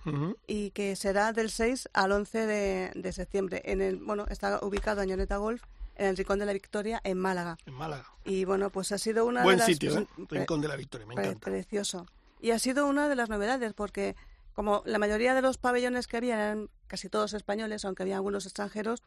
y 0.47 0.71
que 0.71 0.95
será 0.95 1.31
del 1.33 1.51
6 1.51 1.89
al 1.93 2.11
11 2.11 2.45
de, 2.47 2.91
de 2.95 3.13
septiembre. 3.13 3.61
En 3.65 3.81
el, 3.81 3.97
bueno, 3.97 4.25
está 4.27 4.59
ubicado 4.65 5.01
Añoreta 5.01 5.37
Golf 5.37 5.61
en 5.95 6.07
el 6.07 6.17
Rincón 6.17 6.39
de 6.39 6.45
la 6.45 6.53
Victoria, 6.53 7.01
en 7.03 7.17
Málaga. 7.17 7.57
En 7.65 7.73
Málaga. 7.73 8.05
Y 8.23 8.45
bueno, 8.45 8.69
pues 8.69 8.91
ha 8.91 8.97
sido 8.97 9.25
una 9.25 9.43
Buen 9.43 9.55
de 9.57 9.59
las... 9.59 9.67
sitio, 9.67 9.97
¿eh? 9.99 10.07
pre- 10.27 10.39
Rincón 10.39 10.61
de 10.61 10.67
la 10.67 10.75
Victoria, 10.75 11.05
me 11.07 11.15
pre- 11.15 11.25
encanta. 11.25 11.45
Precioso. 11.51 12.05
Y 12.41 12.51
ha 12.51 12.59
sido 12.59 12.85
una 12.87 13.07
de 13.09 13.15
las 13.15 13.29
novedades, 13.29 13.73
porque 13.73 14.15
como 14.53 14.83
la 14.85 14.99
mayoría 14.99 15.33
de 15.33 15.41
los 15.41 15.57
pabellones 15.57 16.07
que 16.07 16.17
había 16.17 16.35
eran 16.35 16.69
casi 16.87 17.09
todos 17.09 17.33
españoles, 17.33 17.85
aunque 17.85 18.03
había 18.03 18.15
algunos 18.15 18.45
extranjeros, 18.45 19.03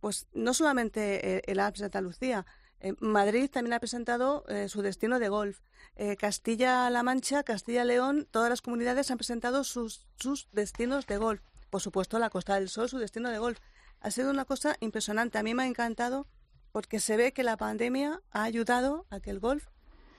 pues 0.00 0.26
no 0.32 0.54
solamente 0.54 1.36
eh, 1.36 1.42
el 1.46 1.60
Alps 1.60 1.80
de 1.80 1.84
Andalucía, 1.86 2.46
eh, 2.80 2.94
Madrid 3.00 3.50
también 3.50 3.74
ha 3.74 3.78
presentado 3.80 4.44
eh, 4.48 4.68
su 4.68 4.80
destino 4.82 5.18
de 5.18 5.28
golf. 5.28 5.60
Eh, 5.96 6.16
Castilla-La 6.16 7.02
Mancha, 7.02 7.42
Castilla-León, 7.42 8.26
todas 8.30 8.48
las 8.48 8.62
comunidades 8.62 9.10
han 9.10 9.18
presentado 9.18 9.64
sus, 9.64 10.06
sus 10.16 10.48
destinos 10.52 11.06
de 11.06 11.18
golf. 11.18 11.42
Por 11.68 11.82
supuesto, 11.82 12.18
la 12.18 12.30
Costa 12.30 12.54
del 12.54 12.70
Sol, 12.70 12.88
su 12.88 12.98
destino 12.98 13.28
de 13.30 13.38
golf. 13.38 13.58
Ha 14.00 14.10
sido 14.10 14.30
una 14.30 14.44
cosa 14.44 14.76
impresionante. 14.80 15.38
A 15.38 15.42
mí 15.42 15.54
me 15.54 15.64
ha 15.64 15.66
encantado 15.66 16.26
porque 16.72 17.00
se 17.00 17.16
ve 17.16 17.32
que 17.32 17.42
la 17.42 17.56
pandemia 17.56 18.20
ha 18.30 18.44
ayudado 18.44 19.06
a 19.10 19.20
que 19.20 19.30
el 19.30 19.40
golf 19.40 19.66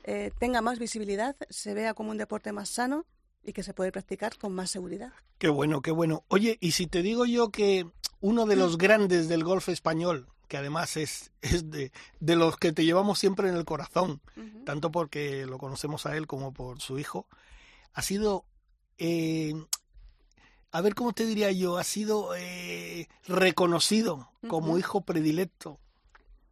eh, 0.04 0.32
tenga 0.40 0.62
más 0.62 0.80
visibilidad, 0.80 1.36
se 1.50 1.74
vea 1.74 1.94
como 1.94 2.12
un 2.12 2.18
deporte 2.18 2.52
más 2.52 2.70
sano 2.70 3.06
y 3.44 3.54
que 3.54 3.64
se 3.64 3.74
puede 3.74 3.92
practicar 3.92 4.38
con 4.38 4.54
más 4.54 4.72
seguridad. 4.72 5.12
Qué 5.38 5.50
bueno, 5.50 5.82
qué 5.82 5.92
bueno. 5.92 6.24
Oye, 6.28 6.58
y 6.60 6.72
si 6.72 6.88
te 6.88 7.02
digo 7.02 7.26
yo 7.26 7.50
que 7.50 7.88
uno 8.20 8.46
de 8.46 8.56
los 8.56 8.78
grandes 8.78 9.28
del 9.28 9.44
golf 9.44 9.70
español, 9.70 10.28
que 10.48 10.58
además 10.58 10.98
es, 10.98 11.32
es 11.42 11.70
de, 11.70 11.92
de 12.20 12.36
los 12.36 12.58
que 12.58 12.72
te 12.72 12.86
llevamos 12.86 13.20
siempre 13.20 13.50
en 13.50 13.56
el 13.56 13.66
corazón, 13.66 14.22
tanto 14.66 14.92
porque 14.92 15.46
lo 15.46 15.58
conocemos 15.58 16.06
a 16.06 16.16
él 16.16 16.28
como 16.28 16.54
por 16.54 16.82
su 16.82 17.00
hijo, 17.00 17.28
ha 17.94 18.02
sido, 18.02 18.46
eh, 18.98 19.54
a 20.72 20.82
ver 20.82 20.96
cómo 20.96 21.12
te 21.14 21.26
diría 21.26 21.52
yo, 21.52 21.78
ha 21.78 21.84
sido 21.84 22.36
eh, 22.38 23.08
reconocido 23.28 24.30
como 24.48 24.78
hijo 24.78 25.02
predilecto 25.02 25.78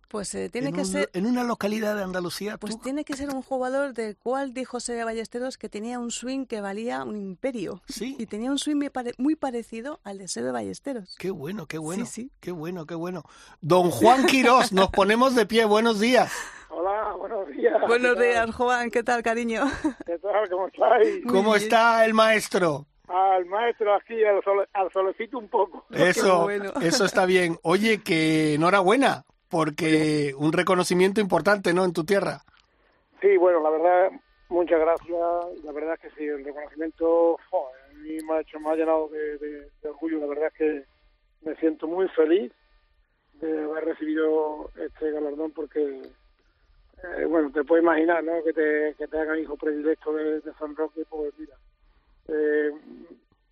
Pues 0.09 0.33
eh, 0.35 0.49
tiene 0.49 0.69
en, 0.69 0.73
que 0.75 0.81
un- 0.81 0.85
ser 0.87 1.09
en 1.13 1.25
una 1.25 1.43
localidad 1.43 1.95
de 1.95 2.03
Andalucía. 2.03 2.57
pues 2.57 2.75
tú- 2.75 2.81
tiene 2.83 3.05
que 3.05 3.15
ser 3.15 3.29
un 3.29 3.41
jugador 3.43 3.93
del 3.93 4.17
cual 4.17 4.53
dijo 4.53 4.71
José 4.73 5.03
Ballesteros 5.03 5.57
que 5.57 5.69
tenía 5.69 5.99
un 5.99 6.11
swing 6.11 6.45
que 6.45 6.61
valía 6.61 7.03
un 7.03 7.15
imperio 7.17 7.81
Sí. 7.87 8.15
y 8.19 8.25
tenía 8.25 8.51
un 8.51 8.57
swing 8.59 8.75
muy, 8.75 8.89
pare- 8.89 9.13
muy 9.17 9.35
parecido 9.35 9.99
al 10.03 10.17
de 10.17 10.27
Sebe 10.27 10.51
Ballesteros. 10.51 11.15
Qué 11.17 11.29
bueno, 11.31 11.65
qué 11.67 11.77
bueno. 11.77 12.05
Sí, 12.05 12.11
sí. 12.23 12.31
Qué 12.39 12.51
bueno, 12.51 12.85
qué 12.85 12.95
bueno. 12.95 13.23
Don 13.61 13.89
Juan 13.91 14.25
Quirós, 14.25 14.71
nos 14.73 14.89
ponemos 14.89 15.35
de 15.35 15.45
pie. 15.45 15.65
Buenos 15.65 15.99
días. 15.99 16.31
Hola, 16.71 17.13
buenos 17.17 17.47
días. 17.49 17.73
Buenos 17.87 18.19
días, 18.19 18.53
Juan, 18.55 18.91
¿qué 18.91 19.01
tal, 19.03 19.23
cariño? 19.23 19.63
¿Qué 20.05 20.17
tal? 20.19 20.49
¿Cómo 20.49 20.67
estáis? 20.67 21.25
¿Cómo 21.25 21.55
está 21.55 22.03
el 22.05 22.13
maestro? 22.13 22.85
Al 23.09 23.45
maestro 23.47 23.93
aquí, 23.95 24.23
al, 24.23 24.41
sole- 24.43 24.67
al 24.73 24.91
solecito 24.91 25.37
un 25.39 25.49
poco. 25.49 25.85
Eso, 25.91 26.43
bueno. 26.43 26.71
eso 26.81 27.05
está 27.05 27.25
bien. 27.25 27.57
Oye, 27.63 28.01
que 28.03 28.53
enhorabuena, 28.53 29.23
porque 29.49 30.33
un 30.37 30.53
reconocimiento 30.53 31.19
importante, 31.19 31.73
¿no? 31.73 31.83
En 31.85 31.93
tu 31.93 32.03
tierra. 32.05 32.41
Sí, 33.21 33.35
bueno, 33.37 33.61
la 33.61 33.69
verdad, 33.71 34.11
muchas 34.49 34.79
gracias. 34.79 35.17
La 35.63 35.71
verdad 35.71 35.95
es 35.95 35.99
que 36.01 36.09
sí, 36.17 36.25
el 36.25 36.45
reconocimiento 36.45 37.37
a 37.51 37.93
mí 37.95 38.17
me 38.27 38.33
ha, 38.35 38.41
hecho, 38.41 38.59
me 38.59 38.69
ha 38.69 38.75
llenado 38.75 39.07
de, 39.09 39.37
de- 39.39 39.69
de 39.81 39.89
orgullo. 39.89 40.19
La 40.19 40.27
verdad 40.27 40.47
es 40.47 40.53
que 40.53 40.85
me 41.41 41.55
siento 41.55 41.87
muy 41.87 42.07
feliz 42.09 42.51
de 43.33 43.63
haber 43.63 43.85
recibido 43.85 44.69
este 44.77 45.11
galardón 45.11 45.51
porque, 45.51 45.81
eh, 45.81 47.25
bueno, 47.27 47.49
te 47.51 47.63
puedes 47.63 47.83
imaginar, 47.83 48.23
¿no? 48.23 48.43
Que 48.43 48.53
te, 48.53 48.95
que 48.97 49.07
te 49.07 49.17
hagan 49.19 49.39
hijo 49.39 49.55
predilecto 49.57 50.13
de, 50.13 50.41
de 50.41 50.53
San 50.59 50.75
Roque, 50.75 51.03
pues 51.09 51.33
mira, 51.37 51.55
eh, 52.31 52.71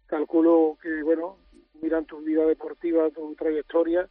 calculo 0.05 0.78
que, 0.82 1.03
bueno, 1.03 1.38
miran 1.82 2.05
tu 2.05 2.19
vida 2.19 2.45
deportiva, 2.45 3.09
tu 3.09 3.36
trayectoria 3.36 4.09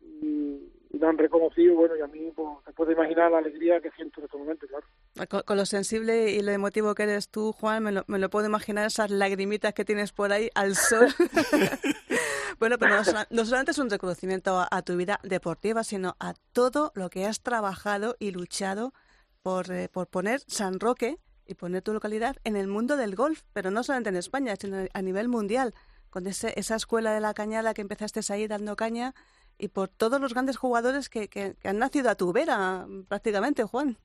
y, 0.00 0.72
y 0.90 0.98
lo 0.98 1.08
han 1.08 1.18
reconocido, 1.18 1.74
bueno, 1.74 1.96
y 1.96 2.00
a 2.00 2.06
mí, 2.06 2.32
pues, 2.34 2.48
te 2.64 2.72
puedes 2.72 2.96
imaginar 2.96 3.30
la 3.30 3.38
alegría 3.38 3.80
que 3.80 3.90
siento 3.90 4.20
en 4.20 4.24
este 4.26 4.38
momento, 4.38 4.66
claro. 4.66 4.86
Con, 5.28 5.42
con 5.42 5.56
lo 5.56 5.66
sensible 5.66 6.30
y 6.30 6.40
lo 6.40 6.52
emotivo 6.52 6.94
que 6.94 7.02
eres 7.02 7.28
tú, 7.28 7.52
Juan, 7.52 7.82
me 7.82 7.92
lo, 7.92 8.04
me 8.06 8.18
lo 8.18 8.30
puedo 8.30 8.46
imaginar 8.46 8.86
esas 8.86 9.10
lagrimitas 9.10 9.74
que 9.74 9.84
tienes 9.84 10.12
por 10.12 10.32
ahí 10.32 10.48
al 10.54 10.76
sol. 10.76 11.08
bueno, 12.58 12.78
pero 12.78 12.96
no, 12.96 13.02
no 13.30 13.44
solamente 13.44 13.72
es 13.72 13.78
un 13.78 13.90
reconocimiento 13.90 14.58
a, 14.58 14.68
a 14.70 14.82
tu 14.82 14.96
vida 14.96 15.20
deportiva, 15.22 15.84
sino 15.84 16.16
a 16.20 16.34
todo 16.52 16.92
lo 16.94 17.10
que 17.10 17.26
has 17.26 17.42
trabajado 17.42 18.16
y 18.18 18.30
luchado 18.30 18.92
por, 19.42 19.70
eh, 19.70 19.88
por 19.88 20.08
poner 20.08 20.40
San 20.46 20.80
Roque 20.80 21.18
y 21.48 21.54
poner 21.54 21.82
tu 21.82 21.92
localidad 21.92 22.36
en 22.44 22.56
el 22.56 22.68
mundo 22.68 22.96
del 22.96 23.16
golf, 23.16 23.42
pero 23.52 23.70
no 23.72 23.82
solamente 23.82 24.10
en 24.10 24.16
España, 24.16 24.54
sino 24.56 24.76
a 24.92 25.02
nivel 25.02 25.28
mundial, 25.28 25.74
con 26.10 26.26
ese, 26.26 26.52
esa 26.56 26.76
escuela 26.76 27.12
de 27.12 27.20
la 27.20 27.34
cañada 27.34 27.74
que 27.74 27.80
empezaste 27.82 28.20
ahí 28.32 28.46
dando 28.46 28.76
caña 28.76 29.14
y 29.58 29.68
por 29.68 29.88
todos 29.88 30.20
los 30.20 30.34
grandes 30.34 30.56
jugadores 30.56 31.08
que, 31.08 31.28
que- 31.28 31.56
han 31.64 31.78
nacido 31.78 32.10
a 32.10 32.14
tu 32.14 32.32
vera, 32.32 32.86
prácticamente, 33.08 33.64
Juan. 33.64 33.96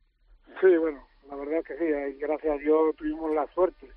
Sí, 0.61 0.75
bueno, 0.77 1.05
la 1.29 1.35
verdad 1.35 1.63
que 1.63 1.77
sí, 1.77 2.17
gracias 2.17 2.55
a 2.55 2.57
Dios 2.57 2.95
tuvimos 2.95 3.33
la 3.35 3.45
suerte 3.53 3.91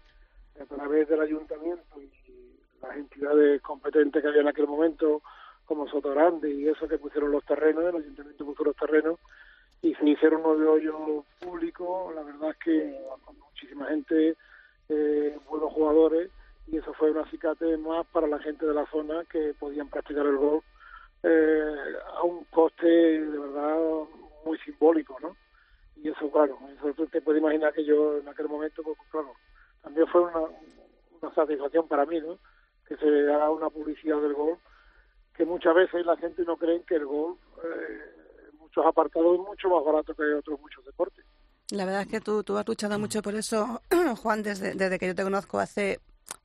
a 0.61 0.64
través 0.64 1.09
del 1.09 1.20
ayuntamiento 1.20 2.03
y 2.03 2.11
las 2.82 2.97
entidades 2.97 3.62
competentes 3.62 4.22
que 4.22 4.28
había 4.28 4.42
en 4.42 4.49
aquel 4.49 4.66
momento, 4.66 5.22
como 5.64 5.88
Sotogrande 5.88 6.51
y 6.51 6.68
eso 6.68 6.86
que 6.88 6.99
pusieron 6.99 7.30
los 7.32 7.44
terrenos, 7.44 7.84
el 7.86 7.97
ayuntamiento 8.03 8.44
puso 8.44 8.64
los 8.64 8.76
terrenos 8.76 9.18
y 9.87 9.95
se 9.95 10.09
hicieron 10.09 10.43
nueve 10.43 10.66
hoyos 10.66 11.24
públicos, 11.39 12.12
la 12.12 12.24
verdad 12.24 12.51
es 12.51 12.57
que 12.57 13.01
muchísima 13.39 13.87
gente, 13.87 14.37
eh, 14.89 15.39
buenos 15.49 15.72
jugadores 15.72 16.28
y 16.66 16.78
eso 16.78 16.93
fue 16.95 17.12
un 17.12 17.18
acicate 17.18 17.76
más 17.76 18.05
para 18.09 18.26
la 18.26 18.41
gente 18.41 18.66
de 18.66 18.74
la 18.74 18.84
zona 18.87 19.24
que 19.30 19.55
podían 19.57 19.89
practicar 19.89 20.26
el 20.26 20.39
golf 20.39 20.64
eh, 21.22 21.74
a 22.16 22.22
un 22.24 22.45
coste 22.47 22.87
de 22.87 23.39
verdad 23.39 23.78
muy 24.45 24.59
simbólico, 24.59 25.18
¿no? 25.20 25.37
y 26.03 26.09
eso 26.09 26.30
claro 26.32 26.59
eso 26.76 27.07
te 27.07 27.22
puedes 27.22 27.41
imaginar 27.41 27.72
que 27.72 27.84
yo 27.84 28.18
en 28.18 28.28
aquel 28.28 28.49
momento 28.49 28.82
pues 28.82 28.99
claro 29.11 29.34
también 29.82 30.09
fue 30.09 30.22
una, 30.22 30.41
una 31.22 31.34
satisfacción 31.34 31.87
para 31.87 32.07
mí 32.07 32.20
no 32.20 32.39
que 32.89 32.97
se 32.97 33.07
haga 33.32 33.51
una 33.51 33.70
publicidad 33.70 34.20
del 34.20 34.34
golf 34.34 34.59
que 35.37 35.45
muchas 35.45 35.74
veces 35.76 36.05
la 36.05 36.16
gente 36.16 36.45
no 36.45 36.57
cree 36.57 36.82
que 36.82 36.97
el 36.97 37.07
golf 37.07 37.39
eh, 37.64 38.16
muchos 38.77 38.87
apartados 38.91 39.39
mucho 39.39 39.68
más 39.68 39.85
barato 39.85 40.14
que 40.14 40.22
otros 40.35 40.61
muchos 40.61 40.85
deportes 40.85 41.24
La 41.70 41.85
verdad 41.85 42.03
es 42.03 42.09
que 42.09 42.20
tú, 42.20 42.43
tú 42.45 42.57
has 42.59 42.66
luchado 42.66 42.99
mucho 42.99 43.22
por 43.22 43.35
eso, 43.35 43.81
Juan, 44.22 44.43
desde, 44.43 44.74
desde 44.74 44.99
que 44.99 45.07
yo 45.09 45.14
te 45.14 45.22
conozco 45.22 45.59
hace 45.59 46.01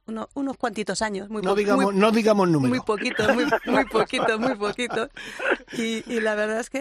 uno- 0.08 0.30
unos 0.34 0.58
cuantitos 0.58 1.02
años. 1.02 1.30
Muy 1.30 1.42
No 1.42 1.54
digamos, 1.56 1.86
muy- 1.86 1.96
no 1.96 2.12
digamos 2.12 2.48
número. 2.50 2.70
Muy 2.70 2.80
poquito, 2.80 3.32
muy, 3.34 3.46
muy 3.66 3.86
poquito, 3.86 4.40
muy 4.40 4.56
poquito. 4.56 5.10
Y, 5.74 6.04
y 6.12 6.22
la 6.22 6.36
verdad 6.36 6.60
es 6.60 6.70
que 6.70 6.80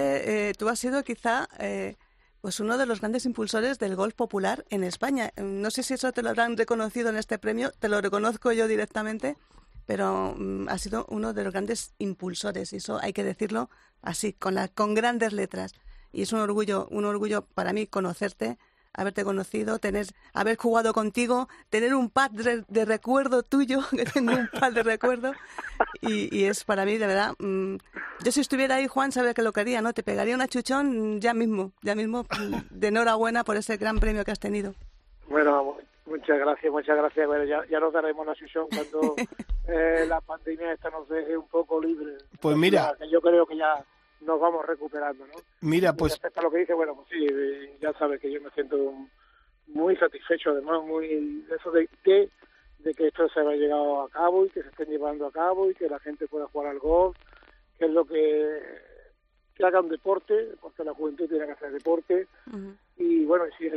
eh, 0.49 0.53
tú 0.57 0.69
has 0.69 0.79
sido 0.79 1.03
quizá 1.05 1.49
eh, 1.59 1.97
pues 2.41 2.61
uno 2.61 2.79
de 2.79 2.87
los 2.87 3.01
grandes 3.01 3.27
impulsores 3.27 3.79
del 3.79 3.95
golf 3.97 4.15
popular 4.15 4.65
en 4.71 4.85
España. 4.85 5.33
No 5.37 5.71
sé 5.71 5.83
si 5.83 5.95
eso 5.95 6.13
te 6.13 6.23
lo 6.23 6.31
habrán 6.31 6.57
reconocido 6.57 7.11
en 7.11 7.17
este 7.17 7.39
premio, 7.39 7.73
te 7.79 7.89
lo 7.89 8.01
reconozco 8.01 8.53
yo 8.53 8.67
directamente, 8.69 9.37
pero 9.91 10.37
mm, 10.39 10.69
has 10.69 10.83
sido 10.83 11.05
uno 11.09 11.33
de 11.33 11.43
los 11.43 11.53
grandes 11.53 11.95
impulsores, 11.99 12.73
y 12.73 12.77
eso 12.77 13.01
hay 13.03 13.13
que 13.13 13.25
decirlo 13.25 13.71
así, 14.03 14.33
con, 14.33 14.55
la, 14.55 14.69
con 14.69 14.95
grandes 14.95 15.33
letras. 15.33 15.75
Y 16.13 16.23
es 16.23 16.33
un 16.33 16.39
orgullo, 16.39 16.87
un 16.93 17.07
orgullo 17.07 17.43
para 17.43 17.73
mí 17.73 17.89
conocerte, 17.89 18.57
haberte 18.93 19.25
conocido, 19.25 19.81
tener, 19.81 20.07
haber 20.33 20.57
jugado 20.57 20.93
contigo, 20.93 21.49
tener 21.71 21.93
un 21.97 22.09
pad 22.09 22.31
de, 22.31 22.65
de 22.69 22.85
recuerdo 22.85 23.43
tuyo, 23.43 23.81
que 23.91 24.05
tengo 24.05 24.33
un 24.33 24.47
pad 24.61 24.75
de 24.75 24.85
recuerdo, 24.85 25.33
y, 26.01 26.33
y 26.39 26.45
es 26.45 26.63
para 26.63 26.85
mí, 26.85 26.97
de 26.97 27.09
verdad, 27.09 27.35
mm, 27.41 27.75
yo 28.23 28.31
si 28.31 28.43
estuviera 28.43 28.77
ahí, 28.77 28.87
Juan, 28.87 29.11
sabes 29.11 29.35
que 29.35 29.43
lo 29.43 29.53
quería, 29.53 29.83
¿no? 29.83 29.93
Te 29.93 30.05
pegaría 30.05 30.37
una 30.37 30.47
chuchón 30.47 31.17
mm, 31.17 31.19
ya 31.19 31.35
mismo, 31.35 31.73
ya 31.83 31.97
mismo, 31.97 32.23
mm, 32.23 32.79
de 32.79 32.87
enhorabuena 32.87 33.43
por 33.43 33.57
ese 33.57 33.77
gran 33.77 33.99
premio 33.99 34.25
que 34.25 34.31
has 34.31 34.39
tenido. 34.39 34.73
bueno 35.29 35.75
muchas 36.11 36.39
gracias 36.39 36.73
muchas 36.73 36.97
gracias 36.97 37.27
bueno 37.27 37.45
ya, 37.45 37.65
ya 37.71 37.81
nos 37.81 37.93
daremos 37.93 38.27
la 38.27 38.35
sesión 38.35 38.67
cuando 38.69 39.15
eh, 39.69 40.05
la 40.07 40.21
pandemia 40.21 40.73
esta 40.73 40.91
nos 40.91 41.09
deje 41.09 41.37
un 41.37 41.49
poco 41.49 41.81
libre 41.81 42.19
Pues 42.41 42.57
mira. 42.57 42.95
yo 43.11 43.21
creo 43.21 43.47
que 43.47 43.57
ya 43.57 43.83
nos 44.21 44.39
vamos 44.39 44.67
recuperando 44.67 45.27
no 45.27 45.35
Mira, 45.63 45.93
pues 45.95 46.13
respecto 46.13 46.41
a 46.41 46.43
lo 46.43 46.51
que 46.51 46.59
dice, 46.59 46.75
bueno, 46.75 46.95
pues 46.95 47.09
sí, 47.09 47.27
eh, 47.31 47.77
ya 47.81 47.93
sabes 47.95 48.21
que 48.21 48.31
yo 48.31 48.41
me 48.41 48.51
siento 48.51 48.95
muy 49.69 49.97
satisfecho, 49.97 50.51
además, 50.51 50.83
muy 50.83 51.43
de 51.43 51.57
eso 51.57 51.71
de 51.71 51.89
que, 52.03 52.29
de 52.81 52.95
que 52.95 53.09
esto 53.09 53.29
se 53.29 53.41
haya 53.41 53.53
llegado 53.53 54.03
a 54.03 54.09
cabo 54.09 54.47
y 54.47 54.51
que 54.51 54.63
se 54.63 54.69
estén 54.69 54.89
llevando 54.89 55.27
a 55.27 55.33
cabo 55.33 55.71
y 55.71 55.75
que 55.75 55.89
la 55.89 55.99
gente 56.01 56.27
pueda 56.27 56.47
jugar 56.49 56.69
al 56.71 56.79
golf, 56.79 57.17
que 57.79 57.87
es 57.87 57.91
lo 57.91 58.05
que, 58.05 58.61
que 59.55 59.65
hagan 59.65 59.89
deporte, 59.89 60.49
porque 60.61 60.85
la 60.85 60.95
juventud 60.95 61.29
tiene 61.29 61.47
que 61.47 61.53
hacer 61.53 61.73
deporte. 61.73 62.27
Bueno, 62.47 62.77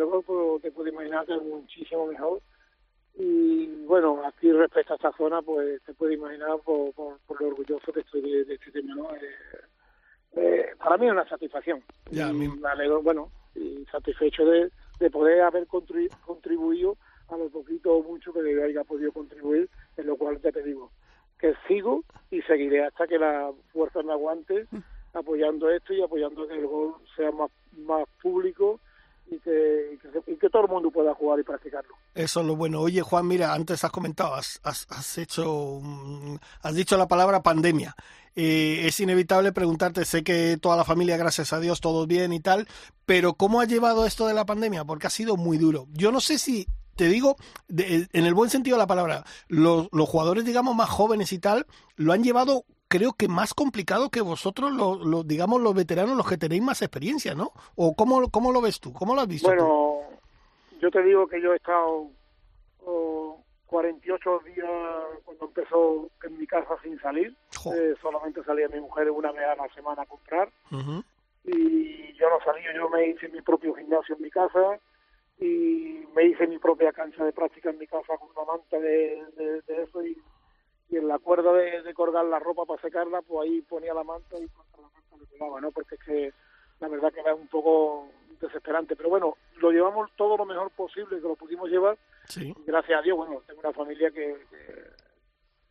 golf 0.02 0.26
pues, 0.26 0.62
te 0.62 0.72
puedes 0.72 0.94
imaginar 0.94 1.26
que 1.26 1.36
es 1.36 1.42
muchísimo 1.42 2.08
mejor. 2.08 2.42
Y 3.16 3.68
bueno, 3.86 4.26
aquí 4.26 4.52
respecto 4.52 4.94
a 4.94 4.96
esta 4.96 5.12
zona, 5.14 5.42
pues 5.42 5.82
te 5.84 5.94
puedes 5.94 6.18
imaginar 6.18 6.58
por, 6.66 6.94
por, 6.94 7.20
por 7.28 7.42
lo 7.42 7.48
orgulloso 7.50 7.94
que 7.94 8.00
estoy 8.00 8.22
de, 8.22 8.44
de 8.46 8.56
este 8.56 8.72
tema, 8.72 8.96
¿no? 8.96 9.16
Eh, 9.16 9.20
eh, 10.36 10.66
para 10.80 10.98
mí 10.98 11.06
es 11.06 11.12
una 11.12 11.28
satisfacción. 11.30 11.84
Ya, 12.10 12.30
Y 12.30 12.34
me 12.34 12.68
alegro, 12.70 13.02
bueno, 13.04 13.30
y 13.56 13.86
satisfecho 13.92 14.46
de, 14.46 14.72
de 15.00 15.10
poder 15.12 15.42
haber 15.42 15.68
contribu- 15.68 16.10
contribuido 16.26 16.98
a 17.30 17.38
lo 17.38 17.50
poquito 17.50 17.94
o 17.96 18.04
mucho 18.04 18.34
que 18.34 18.64
haya 18.64 18.84
podido 18.84 19.12
contribuir, 19.12 19.70
en 19.98 20.08
lo 20.08 20.18
cual 20.18 20.40
te 20.40 20.52
digo 20.64 20.92
que 21.40 21.54
sigo 21.68 22.04
y 22.32 22.42
seguiré 22.44 22.84
hasta 22.86 23.06
que 23.06 23.20
la 23.20 23.52
fuerza 23.72 24.02
me 24.02 24.14
aguante 24.14 24.66
apoyando 25.14 25.70
esto 25.70 25.94
y 25.94 26.02
apoyando 26.02 26.48
que 26.48 26.56
el 26.56 26.66
gol 26.66 26.96
sea 27.16 27.32
más, 27.32 27.52
más 27.78 28.08
público 28.22 28.80
y 29.36 30.38
que, 30.38 30.50
todo 30.50 30.64
el 30.64 30.72
mundo 30.72 30.92
pueda 30.92 31.14
jugar 31.14 31.40
y 31.40 31.44
practicarlo. 31.44 31.96
Eso 32.14 32.42
es 32.42 32.46
lo 32.46 32.56
bueno. 32.56 32.82
Oye, 32.82 33.02
Juan, 33.02 33.28
mira, 33.28 33.54
antes 33.54 33.84
has 33.84 33.92
comentado, 33.92 34.36
has, 34.36 34.60
has, 34.64 34.86
has 34.90 35.18
hecho, 35.18 35.82
has 36.62 36.76
dicho 36.76 36.98
la 36.98 37.08
palabra 37.08 37.42
pandemia. 37.42 37.96
Eh, 38.36 38.88
es 38.88 39.00
inevitable 39.00 39.52
preguntarte, 39.52 40.06
sé 40.06 40.24
que 40.24 40.58
toda 40.60 40.76
la 40.76 40.84
familia, 40.84 41.18
gracias 41.18 41.54
a 41.54 41.60
Dios, 41.60 41.82
todo 41.82 42.08
bien 42.08 42.34
y 42.34 42.40
tal, 42.40 42.68
pero 43.06 43.36
¿cómo 43.36 43.62
ha 43.62 43.66
llevado 43.66 44.06
esto 44.06 44.28
de 44.28 44.34
la 44.34 44.46
pandemia? 44.46 44.86
Porque 44.86 45.08
ha 45.08 45.12
sido 45.12 45.38
muy 45.38 45.58
duro. 45.58 45.88
Yo 45.92 46.12
no 46.12 46.20
sé 46.20 46.40
si, 46.40 46.68
te 46.96 47.08
digo, 47.08 47.36
en 47.70 48.26
el 48.26 48.34
buen 48.34 48.50
sentido 48.50 48.76
de 48.78 48.84
la 48.84 48.88
palabra, 48.88 49.24
los, 49.48 49.88
los 49.92 50.10
jugadores, 50.10 50.46
digamos, 50.46 50.76
más 50.76 50.90
jóvenes 50.90 51.32
y 51.32 51.40
tal, 51.40 51.68
lo 51.96 52.12
han 52.12 52.24
llevado, 52.24 52.66
creo 52.98 53.14
que 53.14 53.28
más 53.28 53.56
complicado 53.56 54.10
que 54.12 54.22
vosotros, 54.22 54.72
los, 54.72 55.04
los, 55.04 55.28
digamos, 55.28 55.60
los 55.62 55.74
veteranos, 55.74 56.16
los 56.16 56.28
que 56.30 56.38
tenéis 56.38 56.62
más 56.62 56.82
experiencia, 56.84 57.34
¿no? 57.34 57.52
¿O 57.76 57.96
cómo, 57.96 58.30
cómo 58.30 58.52
lo 58.52 58.62
ves 58.62 58.80
tú? 58.80 58.94
¿Cómo 58.94 59.16
lo 59.16 59.22
has 59.22 59.28
visto 59.28 59.50
tú? 59.50 59.56
Bueno, 59.56 60.00
yo 60.80 60.92
te 60.92 61.02
digo 61.02 61.26
que 61.28 61.42
yo 61.42 61.54
he 61.54 61.56
estado 61.56 62.08
oh, 62.86 63.44
48 63.66 64.40
días 64.46 64.70
cuando 65.26 65.46
empezó 65.46 66.08
en 66.24 66.38
mi 66.38 66.46
casa 66.46 66.76
sin 66.84 67.00
salir. 67.00 67.36
Eh, 67.76 67.96
solamente 68.00 68.44
salía 68.44 68.68
mi 68.68 68.80
mujer 68.80 69.10
una 69.10 69.32
vez 69.32 69.46
a 69.48 69.56
la 69.56 69.74
semana 69.74 70.04
a 70.04 70.06
comprar. 70.06 70.50
Y 71.46 72.14
yo 72.14 72.30
no 72.30 72.40
salía, 72.46 72.74
yo 72.76 72.90
me 72.90 73.08
hice 73.10 73.28
mi 73.30 73.42
propio 73.42 73.74
gimnasio 73.74 74.16
en 74.16 74.22
mi 74.22 74.30
casa 74.30 74.80
y 75.40 76.04
me 76.16 76.26
hice 76.28 76.46
mi 76.48 76.60
propia 76.60 76.92
cancha 76.94 77.26
de 77.26 77.34
práctica 77.34 77.72
en 77.72 77.80
mi 77.80 77.88
casa 77.88 78.14
con 78.20 78.30
una 78.36 78.46
manta 78.54 78.78
de, 78.80 79.26
de- 79.36 79.62
de 79.64 79.84
eso 79.84 80.06
y, 80.06 80.16
y 80.90 80.98
en 80.98 81.08
la 81.08 81.20
cuerda 81.20 81.54
de, 81.54 81.82
de 81.82 81.94
colgar 81.94 82.26
la 82.26 82.40
ropa 82.40 82.66
para 82.66 82.82
secarla, 82.82 83.22
pues 83.22 83.50
ahí 83.50 83.62
ponía 83.62 83.94
la 83.94 84.04
manta 84.04 84.38
y 84.38 84.48
contra 84.48 84.82
la 84.82 84.90
manta 84.90 85.18
le 85.18 85.26
pegaba, 85.26 85.62
¿no? 85.62 85.72
Porque 85.72 85.96
es 85.96 86.04
que 86.04 86.34
la 86.80 86.88
verdad 86.88 87.14
que 87.14 87.22
era 87.22 87.34
un 87.34 87.48
poco 87.48 88.10
desesperante. 88.40 88.96
Pero 88.96 89.10
bueno, 89.10 89.38
lo 89.58 89.72
llevamos 89.72 90.12
todo 90.16 90.38
lo 90.38 90.46
mejor 90.46 90.70
posible, 90.72 91.20
que 91.22 91.28
lo 91.28 91.36
pudimos 91.36 91.70
llevar. 91.70 91.98
Sí. 92.28 92.54
Y 92.56 92.64
gracias 92.66 93.00
a 93.00 93.02
Dios, 93.02 93.18
bueno, 93.18 93.42
tengo 93.48 93.62
una 93.62 93.74
familia 93.74 94.12
que, 94.12 94.38
que, 94.50 94.84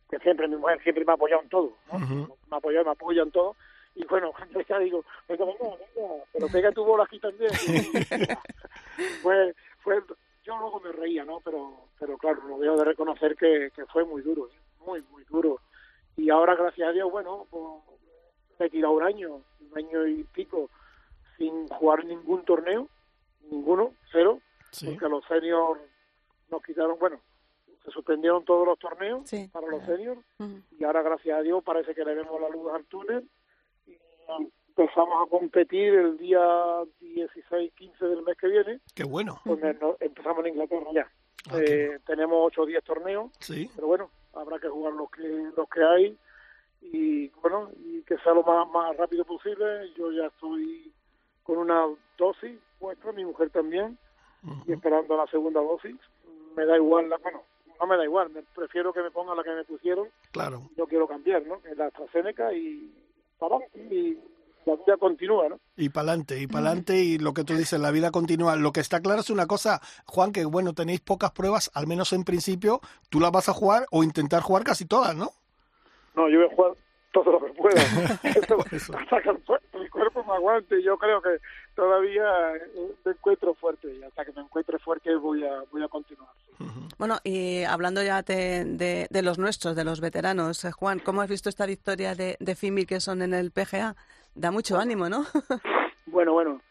que 0.09 0.19
siempre, 0.19 0.47
mi 0.47 0.55
mujer 0.55 0.81
siempre 0.83 1.05
me 1.05 1.11
ha 1.11 1.15
apoyado 1.15 1.43
en 1.43 1.49
todo, 1.49 1.73
¿no? 1.91 1.97
Ujú. 1.97 2.37
Me 2.49 2.55
ha 2.55 2.57
apoyado, 2.57 2.85
me 2.85 2.91
apoya 2.91 3.21
en 3.23 3.31
todo. 3.31 3.55
Y 3.95 4.05
bueno, 4.05 4.33
ya 4.69 4.79
digo, 4.79 5.05
venga, 5.27 5.45
venga, 5.45 5.77
venga, 5.95 6.23
pero 6.31 6.47
pega 6.47 6.71
tu 6.71 6.83
bola 6.83 7.03
aquí 7.03 7.19
también. 7.19 7.51
Y 7.53 9.05
fue, 9.21 9.53
fue, 9.79 10.01
yo 10.43 10.57
luego 10.57 10.79
me 10.79 10.91
reía, 10.91 11.23
¿no? 11.23 11.39
Pero, 11.41 11.87
pero 11.99 12.17
claro, 12.17 12.41
lo 12.47 12.57
veo 12.57 12.75
de 12.75 12.85
reconocer 12.85 13.35
que, 13.35 13.71
que 13.75 13.85
fue 13.85 14.03
muy 14.03 14.21
duro, 14.21 14.47
¿eh? 14.47 14.62
Muy, 14.85 15.01
muy 15.11 15.23
duro. 15.25 15.59
Y 16.15 16.29
ahora, 16.29 16.55
gracias 16.55 16.89
a 16.89 16.91
Dios, 16.91 17.11
bueno, 17.11 17.47
pues, 17.49 17.63
me 18.59 18.65
he 18.67 18.69
tirado 18.69 18.93
un 18.93 19.03
año, 19.03 19.41
un 19.59 19.77
año 19.77 20.05
y 20.07 20.23
pico 20.25 20.69
sin 21.37 21.67
jugar 21.69 22.05
ningún 22.05 22.45
torneo, 22.45 22.87
ninguno, 23.49 23.93
cero, 24.11 24.39
porque 24.85 25.09
los 25.09 25.25
seniors 25.25 25.79
nos 26.49 26.61
quitaron, 26.61 26.97
bueno, 26.99 27.19
se 27.83 27.91
suspendieron 27.91 28.45
todos 28.45 28.65
los 28.67 28.77
torneos 28.79 29.29
para 29.51 29.67
los 29.67 29.83
seniors 29.85 30.21
y 30.79 30.83
ahora 30.83 31.01
gracias 31.01 31.37
a 31.37 31.41
Dios 31.41 31.63
parece 31.63 31.93
que 31.95 32.05
le 32.05 32.13
vemos 32.15 32.39
la 32.39 32.47
luz 32.49 32.71
al 32.71 32.85
túnel 32.85 33.27
y 33.87 33.97
empezamos 34.69 35.27
a 35.27 35.29
competir 35.29 35.93
el 35.93 36.17
día 36.17 36.39
16-15 37.01 37.97
del 38.07 38.21
mes 38.23 38.37
que 38.37 38.47
viene. 38.47 38.79
Qué 38.95 39.03
bueno. 39.03 39.41
No- 39.45 39.97
empezamos 39.99 40.45
en 40.45 40.53
Inglaterra 40.53 40.87
ya. 40.93 41.11
Eh, 41.59 41.99
tenemos 42.05 42.37
8 42.45 42.61
o 42.61 42.65
10 42.65 42.83
torneos, 42.83 43.31
Sí. 43.39 43.69
pero 43.75 43.87
bueno, 43.87 44.09
habrá 44.33 44.59
que 44.59 44.69
jugar 44.69 44.93
los 44.93 45.09
que 45.11 45.51
los 45.55 45.69
que 45.69 45.83
hay 45.83 46.17
y 46.81 47.27
bueno, 47.41 47.69
y 47.85 48.01
que 48.03 48.17
sea 48.17 48.33
lo 48.33 48.43
más, 48.43 48.69
más 48.69 48.95
rápido 48.97 49.23
posible. 49.25 49.91
Yo 49.95 50.11
ya 50.11 50.27
estoy 50.27 50.91
con 51.43 51.57
una 51.57 51.87
dosis 52.17 52.59
puesta, 52.79 53.11
mi 53.11 53.23
mujer 53.23 53.49
también, 53.49 53.97
y 54.67 54.73
esperando 54.73 55.15
la 55.15 55.27
segunda 55.27 55.61
dosis. 55.61 55.95
Me 56.55 56.65
da 56.65 56.75
igual, 56.75 57.09
la, 57.09 57.17
bueno, 57.17 57.41
no 57.79 57.87
me 57.87 57.97
da 57.97 58.03
igual, 58.03 58.29
me, 58.29 58.43
prefiero 58.55 58.93
que 58.93 59.01
me 59.01 59.11
pongan 59.11 59.37
la 59.37 59.43
que 59.43 59.51
me 59.51 59.63
pusieron, 59.63 60.07
Claro. 60.31 60.61
no 60.77 60.85
quiero 60.85 61.07
cambiar, 61.07 61.45
¿no? 61.45 61.59
La 61.75 61.85
AstraZeneca 61.87 62.53
y 62.53 62.91
y 63.89 64.17
la 64.65 64.75
vida 64.75 64.97
continúa, 64.97 65.49
¿no? 65.49 65.59
Y 65.75 65.89
para 65.89 66.09
adelante, 66.09 66.39
y 66.39 66.47
para 66.47 66.67
adelante, 66.67 66.97
y 66.97 67.17
lo 67.17 67.33
que 67.33 67.43
tú 67.43 67.53
dices, 67.55 67.79
la 67.79 67.91
vida 67.91 68.11
continúa. 68.11 68.55
Lo 68.55 68.71
que 68.71 68.79
está 68.79 69.01
claro 69.01 69.21
es 69.21 69.29
una 69.29 69.47
cosa, 69.47 69.81
Juan, 70.05 70.31
que 70.31 70.45
bueno, 70.45 70.73
tenéis 70.73 71.01
pocas 71.01 71.31
pruebas, 71.31 71.71
al 71.73 71.87
menos 71.87 72.13
en 72.13 72.23
principio, 72.23 72.81
tú 73.09 73.19
las 73.19 73.31
vas 73.31 73.49
a 73.49 73.53
jugar 73.53 73.85
o 73.91 74.03
intentar 74.03 74.41
jugar 74.41 74.63
casi 74.63 74.85
todas, 74.85 75.15
¿no? 75.15 75.31
No, 76.15 76.29
yo 76.29 76.39
voy 76.39 76.47
a 76.47 76.55
jugar 76.55 76.73
todo 77.13 77.31
lo 77.31 77.45
que 77.45 77.53
pueda. 77.53 77.81
Hasta 77.81 79.21
que 79.21 79.29
el 79.29 79.89
cuerpo 79.89 80.23
me 80.25 80.33
aguante. 80.33 80.81
Yo 80.83 80.97
creo 80.97 81.21
que 81.21 81.37
todavía 81.75 82.55
eh, 82.55 82.95
me 83.05 83.11
encuentro 83.11 83.53
fuerte 83.53 83.93
y 83.93 84.03
hasta 84.03 84.25
que 84.25 84.33
me 84.33 84.41
encuentre 84.41 84.79
fuerte 84.79 85.15
voy 85.15 85.45
a 85.45 85.63
voy 85.71 85.83
a 85.83 85.87
continuar. 85.87 86.29
Bueno, 86.97 87.17
y 87.23 87.63
hablando 87.63 88.01
ya 88.03 88.21
de, 88.21 88.65
de, 88.65 89.07
de 89.09 89.21
los 89.21 89.37
nuestros, 89.37 89.75
de 89.75 89.83
los 89.83 89.99
veteranos, 89.99 90.63
eh, 90.65 90.71
Juan, 90.71 90.99
¿cómo 90.99 91.21
has 91.21 91.29
visto 91.29 91.49
esta 91.49 91.65
victoria 91.65 92.15
de, 92.15 92.37
de 92.39 92.55
Phil 92.55 92.71
Mickelson 92.71 93.21
en 93.21 93.33
el 93.33 93.51
PGA? 93.51 93.95
Da 94.35 94.51
mucho 94.51 94.77
ánimo, 94.77 95.09
¿no? 95.09 95.25
Bueno, 96.05 96.33
bueno, 96.33 96.61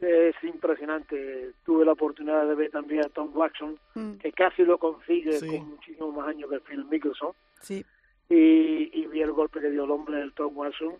es 0.00 0.36
impresionante. 0.44 1.52
Tuve 1.64 1.84
la 1.84 1.92
oportunidad 1.92 2.46
de 2.46 2.54
ver 2.54 2.70
también 2.70 3.04
a 3.04 3.08
Tom 3.08 3.30
Watson, 3.34 3.76
Mm. 3.94 4.12
que 4.18 4.30
casi 4.32 4.62
lo 4.64 4.78
consigue 4.78 5.32
Sí. 5.32 5.48
con 5.48 5.70
muchísimos 5.70 6.14
más 6.14 6.28
años 6.28 6.48
que 6.50 6.60
Phil 6.60 6.84
Mickelson. 6.84 7.32
Sí. 7.60 7.84
y, 8.28 8.90
y 8.92 9.06
vi 9.06 9.22
el 9.22 9.32
golpe 9.32 9.60
que 9.60 9.70
dio 9.70 9.84
el 9.84 9.90
hombre 9.90 10.18
del 10.18 10.32
Tom 10.34 10.56
Watson 10.56 10.94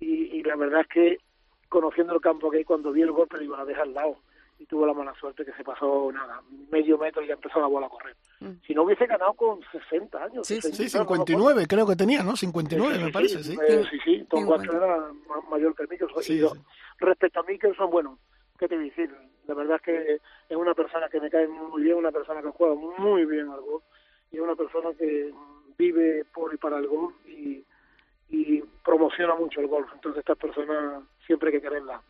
y, 0.00 0.36
y 0.36 0.42
la 0.42 0.56
verdad 0.56 0.80
es 0.82 0.88
que 0.88 1.18
conociendo 1.68 2.14
el 2.14 2.20
campo 2.20 2.50
que 2.50 2.58
hay 2.58 2.64
cuando 2.64 2.90
vi 2.92 3.02
el 3.02 3.12
golpe 3.12 3.38
digo 3.38 3.56
la 3.56 3.64
deja 3.64 3.82
al 3.82 3.94
lado 3.94 4.16
y 4.58 4.66
tuvo 4.66 4.86
la 4.86 4.94
mala 4.94 5.12
suerte 5.14 5.44
que 5.44 5.52
se 5.52 5.64
pasó 5.64 6.10
nada 6.12 6.40
medio 6.70 6.96
metro 6.96 7.22
y 7.22 7.26
ya 7.28 7.34
empezó 7.34 7.60
la 7.60 7.66
bola 7.66 7.86
a 7.86 7.90
correr 7.90 8.14
si 8.66 8.74
no 8.74 8.82
hubiese 8.82 9.06
ganado 9.06 9.32
con 9.34 9.60
60 9.72 10.22
años 10.22 10.46
Sí, 10.46 10.60
60, 10.60 10.98
59 11.00 11.66
creo 11.66 11.86
que 11.86 11.96
tenía, 11.96 12.22
¿no? 12.22 12.36
59 12.36 12.98
me 12.98 13.10
parece, 13.10 13.42
sí. 13.42 13.56
eh, 13.66 13.84
sí, 13.90 13.98
sí, 14.04 14.26
Tom 14.28 14.46
Watson 14.46 14.76
era 14.76 14.96
ma- 15.28 15.40
mayor 15.50 15.74
que 15.74 15.86
Mickelson. 15.86 16.22
Sí, 16.22 16.38
sí. 16.40 16.46
Respecto 16.98 17.40
a 17.40 17.42
Mickelson, 17.44 17.90
bueno, 17.90 18.18
¿qué 18.58 18.68
te 18.68 18.76
voy 18.76 18.84
a 18.84 18.88
decir? 18.88 19.10
La 19.46 19.54
verdad 19.54 19.76
es 19.76 19.82
que 19.82 20.14
es 20.48 20.56
una 20.56 20.74
persona 20.74 21.08
que 21.08 21.20
me 21.20 21.30
cae 21.30 21.48
muy 21.48 21.82
bien, 21.84 21.96
una 21.96 22.12
persona 22.12 22.42
que 22.42 22.50
juega 22.50 22.74
muy 22.74 23.24
bien 23.24 23.48
al 23.48 23.60
golf 23.62 23.82
y 24.30 24.36
es 24.36 24.42
una 24.42 24.54
persona 24.56 24.90
que 24.98 25.32
vive 25.78 26.24
por 26.34 26.52
y 26.52 26.56
para 26.58 26.78
el 26.78 26.86
golf 26.86 27.14
y, 27.26 27.64
y 28.28 28.62
promociona 28.84 29.34
mucho 29.34 29.60
el 29.60 29.68
golf. 29.68 29.88
Entonces, 29.94 30.20
estas 30.20 30.36
personas 30.38 31.02
siempre 31.26 31.48
hay 31.48 31.54
que 31.54 31.62
quererla. 31.62 32.00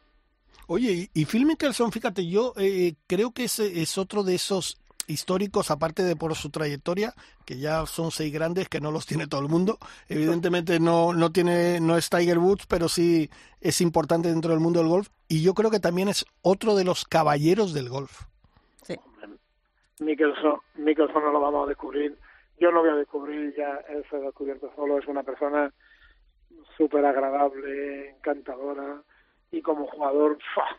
Oye, 0.67 1.11
y, 1.15 1.21
y 1.23 1.25
Phil 1.27 1.47
Mickelson, 1.47 1.93
fíjate, 1.93 2.27
yo 2.27 2.55
eh, 2.57 2.95
creo 3.07 3.33
que 3.33 3.45
es, 3.45 3.59
es 3.59 3.99
otro 3.99 4.23
de 4.23 4.35
esos 4.37 4.79
históricos, 5.07 5.71
aparte 5.71 6.03
de 6.03 6.17
por 6.17 6.35
su 6.35 6.51
trayectoria, 6.51 7.13
que 7.45 7.59
ya 7.59 7.85
son 7.87 8.11
seis 8.11 8.33
grandes, 8.33 8.69
que 8.69 8.81
no 8.81 8.91
los 8.91 9.07
tiene 9.07 9.27
todo 9.27 9.41
el 9.41 9.49
mundo. 9.49 9.79
Evidentemente 10.09 10.81
no, 10.81 11.13
no 11.13 11.31
tiene, 11.31 11.81
no 11.81 11.97
es 11.97 12.09
Tiger 12.09 12.39
Woods, 12.39 12.67
pero 12.67 12.89
sí 12.89 13.31
es 13.61 13.81
importante 13.81 14.29
dentro 14.29 14.51
del 14.51 14.61
mundo 14.61 14.81
del 14.81 14.89
golf. 14.89 15.09
Y 15.29 15.43
yo 15.43 15.55
creo 15.55 15.71
que 15.71 15.81
también 15.81 16.09
es 16.09 16.25
otro 16.43 16.75
de 16.75 16.85
los 16.85 17.05
caballeros 17.05 17.75
del 17.75 17.89
golf. 17.89 18.23
Mickelson, 20.01 20.59
Mickelson 20.75 21.23
no 21.23 21.31
lo 21.31 21.41
vamos 21.41 21.67
a 21.67 21.69
descubrir. 21.69 22.19
Yo 22.59 22.71
no 22.73 22.81
voy 22.81 22.91
a 22.91 22.97
descubrir, 22.97 23.55
ya 23.57 23.81
él 23.89 24.05
se 24.11 24.17
ha 24.17 24.21
descubierto 24.21 24.73
solo. 24.75 24.99
Es 24.99 25.07
una 25.07 25.23
persona 25.23 25.73
súper 26.77 27.05
agradable, 27.05 28.11
encantadora 28.11 29.03
y 29.57 29.63
como 29.63 29.87
jugador 29.87 30.39
¡fua! 30.55 30.77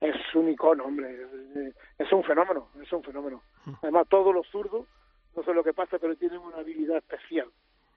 Eh, 0.00 0.08
es 0.12 0.34
un 0.34 0.48
icono, 0.48 0.84
hombre. 0.84 1.10
Es- 1.54 1.74
Es 1.98 2.12
un 2.12 2.22
fenómeno, 2.22 2.68
es 2.80 2.92
un 2.92 3.02
fenómeno. 3.02 3.42
Además, 3.82 4.06
todos 4.08 4.32
los 4.34 4.46
zurdos, 4.48 4.86
no 5.36 5.42
sé 5.42 5.52
lo 5.52 5.64
que 5.64 5.74
pasa, 5.74 5.98
pero 5.98 6.14
tienen 6.16 6.38
una 6.38 6.58
habilidad 6.58 6.98
especial. 6.98 7.48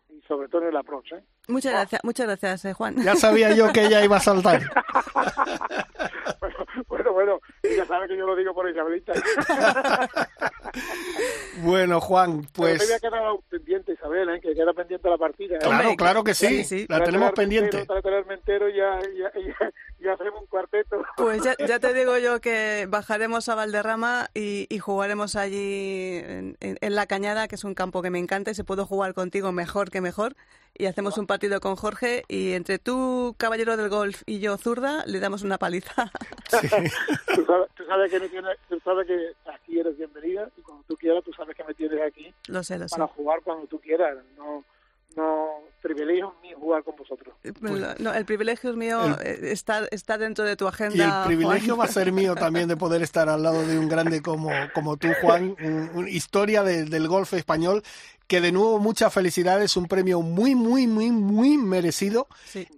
Y 0.10 0.20
sobre 0.24 0.48
todo 0.50 0.64
en 0.64 0.70
el 0.70 0.78
approach, 0.78 1.14
¿eh? 1.14 1.24
Muchas 1.52 1.74
gracias, 1.74 2.02
muchas 2.04 2.26
gracias, 2.28 2.66
eh, 2.66 2.74
Juan. 2.74 2.95
Ya 3.04 3.16
sabía 3.16 3.54
yo 3.54 3.72
que 3.72 3.84
ella 3.86 4.04
iba 4.04 4.18
a 4.18 4.22
saltar. 4.22 4.62
Bueno, 6.88 7.12
bueno, 7.12 7.39
ya 7.64 7.86
sabe 7.86 8.08
que 8.08 8.18
yo 8.18 8.26
lo 8.26 8.36
digo 8.36 8.54
por 8.54 8.70
Isabelita. 8.70 9.14
Bueno, 11.64 11.99
Juan, 11.99 12.41
Pero 12.41 12.43
me 12.43 12.49
pues 12.78 12.82
había 12.84 12.99
quedado 12.99 13.41
pendiente, 13.49 13.93
Isabel, 13.93 14.30
¿eh? 14.30 14.39
que 14.41 14.54
queda 14.54 14.74
pendiente 14.74 15.10
la 15.10 15.18
partida. 15.18 15.58
¿eh? 15.58 15.60
Claro, 15.62 15.95
claro 15.95 16.24
que 16.24 16.34
sí, 16.34 16.64
la 16.88 16.95
Para 16.95 17.06
tenemos 17.06 17.32
pendiente. 17.34 17.86
Para 17.86 18.20
entero 18.34 18.70
ya, 18.70 18.99
ya, 19.02 19.32
ya, 19.39 19.72
ya 19.99 20.14
hacemos 20.14 20.41
un 20.41 20.47
cuarteto. 20.47 21.04
Pues 21.18 21.43
ya, 21.43 21.56
ya 21.68 21.80
te 21.80 21.93
digo 21.93 22.18
yo 22.18 22.39
que 22.39 22.86
bajaremos 22.89 23.49
a 23.49 23.56
Valderrama 23.56 24.30
y, 24.34 24.66
y 24.74 24.80
jugaremos 24.80 25.36
allí 25.36 26.18
en, 26.24 26.58
en- 26.62 26.78
en 26.80 26.95
La 26.95 27.06
Cañada, 27.06 27.47
que 27.47 27.56
es 27.56 27.64
un 27.64 27.74
campo 27.76 28.02
que 28.02 28.10
me 28.10 28.20
encanta 28.20 28.52
y 28.52 28.56
si 28.56 28.64
puedo 28.64 28.86
jugar 28.86 29.14
contigo 29.14 29.52
mejor 29.52 29.91
que 29.91 30.02
mejor. 30.02 30.36
Y 30.78 30.86
hacemos 30.86 31.17
un 31.17 31.28
partido 31.28 31.59
con 31.59 31.76
Jorge 31.76 32.24
y 32.28 32.53
entre 32.53 32.80
tú, 32.80 33.36
caballero 33.38 33.78
del 33.78 33.89
golf, 33.89 34.24
y 34.26 34.39
yo, 34.39 34.57
zurda, 34.57 35.05
le 35.05 35.19
damos 35.19 35.43
una 35.43 35.57
paliza. 35.57 36.11
Tú 37.36 37.45
sabes, 37.45 37.69
tú 37.76 37.86
sabes 37.86 38.11
que 38.11 38.19
me 38.19 38.30
tienes, 38.30 38.57
tú 38.69 38.80
sabes 38.84 39.07
que 39.07 39.34
aquí 39.51 39.80
eres 39.80 39.97
bienvenida 39.97 40.49
y 40.57 40.61
cuando 40.61 40.84
tú 40.88 40.95
quieras, 40.95 41.24
tú 41.24 41.32
sabes 41.34 41.55
que 41.55 41.63
me 41.63 41.74
tienes 41.74 42.01
aquí 42.01 42.34
Lo 42.47 42.63
sé, 42.63 42.78
lo 42.78 42.88
sé. 42.88 42.95
para 42.95 43.07
jugar 43.07 43.41
cuando 43.43 43.67
tú 43.67 43.80
quieras. 43.80 44.17
No, 44.38 44.63
no 45.16 45.47
privilegio 45.82 46.36
mío 46.43 46.57
jugar 46.59 46.84
con 46.84 46.95
vosotros. 46.95 47.34
No, 47.99 48.14
el 48.14 48.26
privilegio 48.26 48.70
es 48.70 48.76
mío 48.76 49.18
eh, 49.24 49.39
estar, 49.51 49.88
estar 49.91 50.20
dentro 50.20 50.45
de 50.45 50.55
tu 50.55 50.66
Y 50.66 50.68
agenda. 50.68 51.22
el 51.22 51.26
privilegio 51.28 51.76
Juan. 51.76 51.88
va 51.88 51.89
a 51.89 51.93
ser 51.93 52.12
mío 52.12 52.36
también 52.36 52.68
de 52.68 52.78
poder 52.78 53.01
estar 53.01 53.28
al 53.30 53.41
lado 53.41 53.66
de 53.66 53.80
un 53.80 53.89
grande 53.89 54.22
como, 54.22 54.51
como 54.76 54.97
tú, 54.97 55.07
Juan. 55.22 55.55
Un- 55.59 55.89
un- 55.95 56.07
historia 56.07 56.62
de- 56.64 56.86
del 56.86 57.07
golf 57.07 57.34
español. 57.34 57.82
Que 58.28 58.39
de 58.39 58.51
nuevo, 58.53 58.80
muchas 58.80 59.12
felicidades. 59.14 59.76
Un 59.76 59.88
premio 59.88 60.22
muy, 60.22 60.55
muy, 60.55 60.88
muy, 60.88 61.12
muy 61.12 61.57
merecido. 61.57 62.28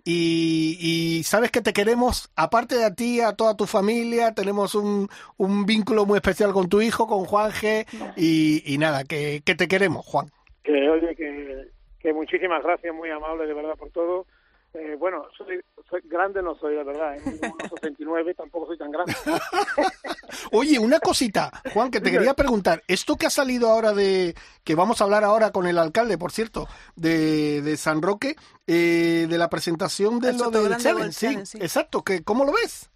Y, 0.03 0.77
y 0.79 1.23
sabes 1.23 1.51
que 1.51 1.61
te 1.61 1.73
queremos, 1.73 2.29
aparte 2.35 2.75
de 2.75 2.85
a 2.85 2.95
ti, 2.95 3.21
a 3.21 3.33
toda 3.33 3.55
tu 3.55 3.67
familia. 3.67 4.33
Tenemos 4.33 4.73
un, 4.75 5.09
un 5.37 5.65
vínculo 5.65 6.05
muy 6.05 6.15
especial 6.15 6.53
con 6.53 6.69
tu 6.69 6.81
hijo, 6.81 7.05
con 7.07 7.25
Juan 7.25 7.51
G. 7.51 7.85
Y, 8.15 8.63
y 8.65 8.77
nada, 8.77 9.03
que, 9.03 9.41
que 9.45 9.53
te 9.55 9.67
queremos, 9.67 10.05
Juan. 10.05 10.31
Que 10.63 10.89
oye, 10.89 11.15
que, 11.15 11.67
que 12.03 12.13
muchísimas 12.13 12.61
gracias, 12.61 12.93
muy 12.93 13.09
amable 13.09 13.47
de 13.47 13.53
verdad 13.53 13.75
por 13.75 13.89
todo. 13.89 14.27
Eh, 14.73 14.95
bueno, 14.97 15.23
soy, 15.37 15.61
soy 15.87 16.01
grande, 16.05 16.41
no 16.41 16.55
soy, 16.55 16.75
de 16.75 16.83
verdad. 16.83 17.15
¿eh? 17.15 17.21
Mido 17.25 17.41
1,69, 17.41 18.35
tampoco 18.35 18.67
soy 18.67 18.77
tan 18.77 18.91
grande. 18.91 19.13
Oye, 20.51 20.79
una 20.79 20.99
cosita, 20.99 21.51
Juan, 21.73 21.91
que 21.91 22.01
te 22.01 22.11
quería 22.11 22.33
preguntar. 22.33 22.81
Esto 22.87 23.15
que 23.15 23.27
ha 23.27 23.29
salido 23.29 23.69
ahora 23.69 23.93
de, 23.93 24.33
que 24.63 24.75
vamos 24.75 24.99
a 24.99 25.03
hablar 25.03 25.23
ahora 25.23 25.51
con 25.51 25.67
el 25.67 25.77
alcalde, 25.77 26.17
por 26.17 26.31
cierto, 26.31 26.67
de, 26.95 27.61
de 27.61 27.77
San 27.77 28.01
Roque, 28.01 28.35
eh, 28.65 29.27
de 29.29 29.37
la 29.37 29.47
presentación 29.49 30.19
de 30.19 30.31
El 30.31 30.37
lo 30.37 30.49
del 30.49 30.77
Challenge, 30.77 31.13
sí, 31.13 31.57
exacto, 31.59 32.03
que 32.03 32.23
¿cómo 32.23 32.43
lo 32.43 32.51
ves? 32.51 32.89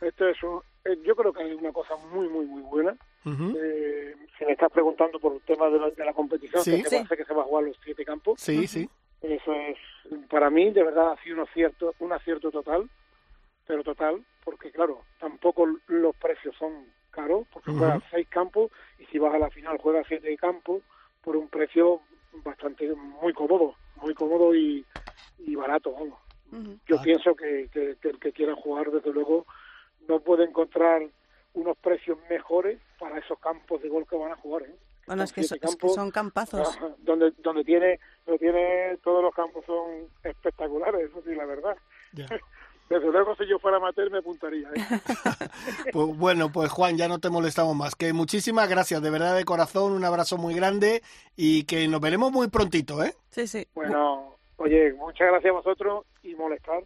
Esto 0.00 0.28
es 0.28 0.42
un, 0.42 0.62
eh, 0.86 0.98
yo 1.04 1.14
creo 1.14 1.32
que 1.32 1.52
es 1.52 1.60
una 1.60 1.72
cosa 1.72 1.94
muy, 2.10 2.28
muy, 2.28 2.46
muy 2.46 2.62
buena. 2.62 2.96
Ujú. 3.26 3.54
Eh, 3.60 4.14
si 4.38 4.44
me 4.44 4.52
estás 4.52 4.70
preguntando 4.70 5.18
por 5.18 5.34
el 5.34 5.40
tema 5.42 5.68
de 5.68 5.78
la, 5.78 5.90
de 5.90 6.04
la 6.04 6.12
competición, 6.12 6.62
Sí. 6.62 6.82
que 6.82 6.96
hacer 6.96 7.18
que 7.18 7.24
se 7.24 7.34
va 7.34 7.42
a 7.42 7.46
jugar 7.46 7.64
los 7.64 7.76
siete 7.82 8.04
campos. 8.04 8.40
Sí, 8.40 8.66
sí. 8.66 8.88
Eso 9.20 9.52
es, 9.52 9.76
para 10.28 10.48
mí, 10.48 10.70
de 10.70 10.84
verdad, 10.84 11.12
ha 11.12 11.22
sido 11.22 11.36
un 11.36 11.42
acierto, 11.48 11.94
un 11.98 12.12
acierto 12.12 12.50
total, 12.50 12.88
pero 13.66 13.82
total, 13.82 14.24
porque 14.44 14.70
claro, 14.70 15.04
tampoco 15.18 15.66
los 15.88 16.16
precios 16.16 16.54
son 16.56 16.86
caros, 17.10 17.46
porque 17.52 17.70
Ujú. 17.70 17.80
juegas 17.80 18.02
seis 18.10 18.28
campos 18.28 18.70
y 18.98 19.06
si 19.06 19.18
vas 19.18 19.34
a 19.34 19.38
la 19.38 19.50
final 19.50 19.78
juegas 19.78 20.06
siete 20.08 20.36
campos 20.36 20.82
por 21.22 21.36
un 21.36 21.48
precio 21.48 22.00
bastante, 22.44 22.88
muy 22.94 23.32
cómodo, 23.32 23.74
muy 23.96 24.14
cómodo 24.14 24.54
y, 24.54 24.86
y 25.38 25.54
barato, 25.56 25.92
vamos. 25.92 26.18
Yo 26.86 27.02
pienso 27.02 27.34
que, 27.34 27.68
que, 27.70 27.96
que 28.00 28.08
el 28.08 28.18
que 28.18 28.32
quiera 28.32 28.54
jugar, 28.54 28.90
desde 28.90 29.12
luego, 29.12 29.46
no 30.08 30.20
puede 30.20 30.44
encontrar 30.44 31.02
unos 31.58 31.76
precios 31.78 32.18
mejores 32.30 32.78
para 32.98 33.18
esos 33.18 33.38
campos 33.38 33.82
de 33.82 33.88
gol 33.88 34.06
que 34.06 34.16
van 34.16 34.32
a 34.32 34.36
jugar. 34.36 34.62
¿eh? 34.62 34.74
Bueno, 35.06 35.24
es 35.24 35.32
que, 35.32 35.42
son, 35.42 35.56
es 35.56 35.60
que 35.60 35.66
campos, 35.68 35.94
son 35.94 36.10
campazos. 36.10 36.78
Donde 36.98 37.32
donde 37.38 37.64
tiene 37.64 37.98
pero 38.24 38.38
tiene 38.38 38.98
todos 39.02 39.22
los 39.22 39.34
campos 39.34 39.64
son 39.66 40.08
espectaculares, 40.22 41.10
eso 41.10 41.22
sí, 41.24 41.34
la 41.34 41.46
verdad. 41.46 41.76
Desde 42.88 43.12
luego, 43.12 43.36
si 43.36 43.46
yo 43.46 43.58
fuera 43.58 43.76
amateur, 43.76 44.10
me 44.10 44.18
apuntaría. 44.18 44.68
¿eh? 44.68 44.80
Pues 45.92 46.16
bueno, 46.16 46.50
pues 46.50 46.70
Juan, 46.70 46.96
ya 46.96 47.06
no 47.06 47.18
te 47.18 47.28
molestamos 47.28 47.76
más. 47.76 47.94
Que 47.94 48.14
muchísimas 48.14 48.68
gracias, 48.68 49.02
de 49.02 49.10
verdad, 49.10 49.36
de 49.36 49.44
corazón, 49.44 49.92
un 49.92 50.04
abrazo 50.04 50.38
muy 50.38 50.54
grande 50.54 51.02
y 51.36 51.64
que 51.64 51.86
nos 51.86 52.00
veremos 52.00 52.32
muy 52.32 52.48
prontito, 52.48 53.02
¿eh? 53.02 53.14
Sí, 53.30 53.46
sí. 53.46 53.66
Bueno, 53.74 54.36
oye, 54.56 54.94
muchas 54.94 55.28
gracias 55.28 55.50
a 55.50 55.56
vosotros 55.56 56.06
y 56.22 56.34
molestar. 56.34 56.82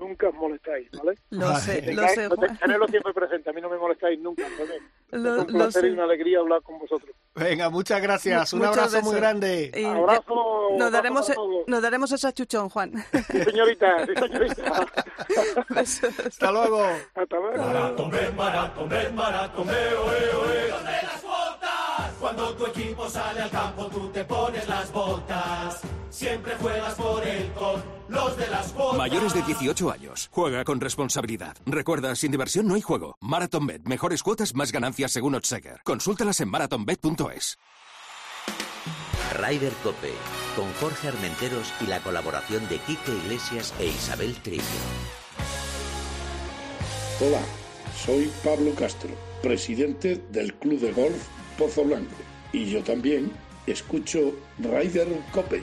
Nunca 0.00 0.28
os 0.28 0.34
molestáis, 0.34 0.88
¿vale? 0.92 1.18
Lo 1.30 1.54
sé, 1.56 1.82
lo 1.92 2.02
Tengáis- 2.02 2.14
sé, 2.14 2.22
no 2.28 2.36
te- 2.36 2.46
Juan. 2.46 2.58
Tenedlo 2.58 2.88
siempre 2.88 3.12
presente, 3.12 3.50
a 3.50 3.52
mí 3.52 3.60
no 3.60 3.68
me 3.68 3.76
molestáis 3.76 4.18
nunca. 4.18 4.44
¿vale? 4.58 4.78
Lo- 5.10 5.34
es 5.36 5.40
un 5.46 5.52
lo 5.52 5.58
placer 5.58 5.82
sé. 5.82 5.88
y 5.88 5.90
una 5.90 6.04
alegría 6.04 6.38
hablar 6.38 6.62
con 6.62 6.78
vosotros. 6.78 7.14
Venga, 7.34 7.68
muchas 7.70 8.00
gracias. 8.00 8.52
Un 8.54 8.60
Muchos 8.60 8.76
abrazo 8.78 8.96
muy 9.02 9.02
besos. 9.02 9.14
grande. 9.20 9.70
Y 9.74 9.84
Abrazo, 9.84 10.24
nos 10.70 10.72
abrazo 10.72 10.90
daremos, 10.90 11.26
todos. 11.34 11.64
nos 11.68 11.82
daremos 11.82 12.12
ese 12.12 12.32
chuchón, 12.32 12.68
Juan. 12.70 12.92
Sí, 13.12 13.42
señorita, 13.44 14.06
sí, 14.06 14.12
señorita. 14.18 14.86
Hasta 15.76 16.50
luego. 16.52 16.82
Hasta 17.14 17.36
luego. 17.36 17.56
Maratón 17.62 18.10
Bet, 18.10 18.34
maratón 18.34 18.88
Bet, 18.88 19.12
maratón 19.12 19.66
Bet, 19.66 19.92
oe, 19.92 20.34
oe. 20.34 20.68
Las 20.68 21.20
cuotas. 21.22 22.12
Cuando 22.20 22.54
tu 22.56 22.66
equipo 22.66 23.08
sale 23.08 23.40
al 23.42 23.50
campo, 23.50 23.86
tú 23.88 24.08
te 24.08 24.24
pones 24.24 24.66
las 24.68 24.92
botas. 24.92 25.82
Siempre 26.10 26.54
juegas 26.56 26.94
por 26.94 27.26
el 27.26 27.52
con 27.52 27.82
los 28.08 28.36
de 28.36 28.48
las 28.48 28.72
cuotas. 28.72 28.98
Mayores 28.98 29.32
de 29.32 29.42
18 29.42 29.90
años. 29.90 30.28
Juega 30.32 30.64
con 30.64 30.80
responsabilidad. 30.80 31.56
Recuerda, 31.66 32.14
sin 32.16 32.32
diversión 32.32 32.66
no 32.66 32.74
hay 32.74 32.80
juego. 32.80 33.16
MarathonBet. 33.20 33.82
Mejores 33.84 34.22
cuotas, 34.22 34.54
más 34.54 34.72
ganancias 34.72 35.12
según 35.12 35.36
Odseger. 35.36 35.80
Consúltalas 35.84 36.40
en 36.40 36.50
marathonbet.es. 36.50 37.58
Ryder 39.38 39.72
Cope, 39.84 40.12
con 40.56 40.72
Jorge 40.74 41.08
Armenteros 41.08 41.72
y 41.80 41.86
la 41.86 42.00
colaboración 42.00 42.68
de 42.68 42.78
Quique 42.78 43.12
Iglesias 43.12 43.72
e 43.78 43.86
Isabel 43.86 44.34
Trillo. 44.42 44.64
Hola, 47.20 47.40
soy 47.96 48.30
Pablo 48.42 48.74
Castro, 48.74 49.10
presidente 49.40 50.20
del 50.32 50.54
Club 50.54 50.80
de 50.80 50.92
Golf 50.92 51.28
Pozo 51.56 51.84
Blanco. 51.84 52.16
Y 52.52 52.66
yo 52.66 52.82
también 52.82 53.30
escucho 53.66 54.34
Ryder 54.58 55.08
Cope. 55.32 55.62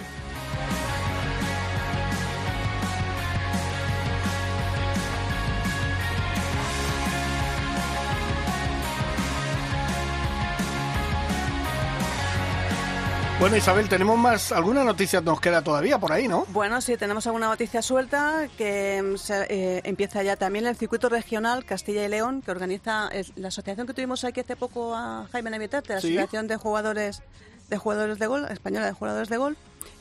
Bueno, 13.48 13.60
Isabel, 13.60 13.88
tenemos 13.88 14.18
más. 14.20 14.52
¿Alguna 14.52 14.84
noticia 14.84 15.22
nos 15.22 15.40
queda 15.40 15.62
todavía 15.62 15.98
por 15.98 16.12
ahí, 16.12 16.28
no? 16.28 16.46
Bueno, 16.50 16.82
sí, 16.82 16.98
tenemos 16.98 17.26
alguna 17.28 17.48
noticia 17.48 17.82
suelta 17.82 18.50
que 18.58 19.02
mm, 19.02 19.16
se- 19.18 19.46
eh, 19.50 19.82
empieza 19.86 20.22
ya 20.22 20.36
también 20.36 20.68
el 20.68 20.76
circuito 20.76 21.08
regional 21.08 21.64
Castilla 21.64 22.04
y 22.04 22.10
León, 22.10 22.42
que 22.42 22.52
organiza 22.52 23.10
la 23.38 23.48
asociación 23.48 23.88
que 23.88 23.94
tuvimos 23.94 24.26
aquí 24.26 24.42
hace 24.42 24.58
poco 24.58 24.94
a 24.94 25.30
Jaime 25.32 25.50
Navidad, 25.50 25.82
la 25.88 26.02
Sí. 26.02 26.08
Asociación 26.10 26.48
de 26.50 26.58
Jugadores 26.58 27.22
de 27.70 27.78
Jugadores 27.78 28.20
de 28.20 28.28
Gol, 28.28 28.46
Española 28.52 28.86
de 28.86 28.92
Jugadores 28.92 29.30
de 29.30 29.38
Gol, 29.38 29.56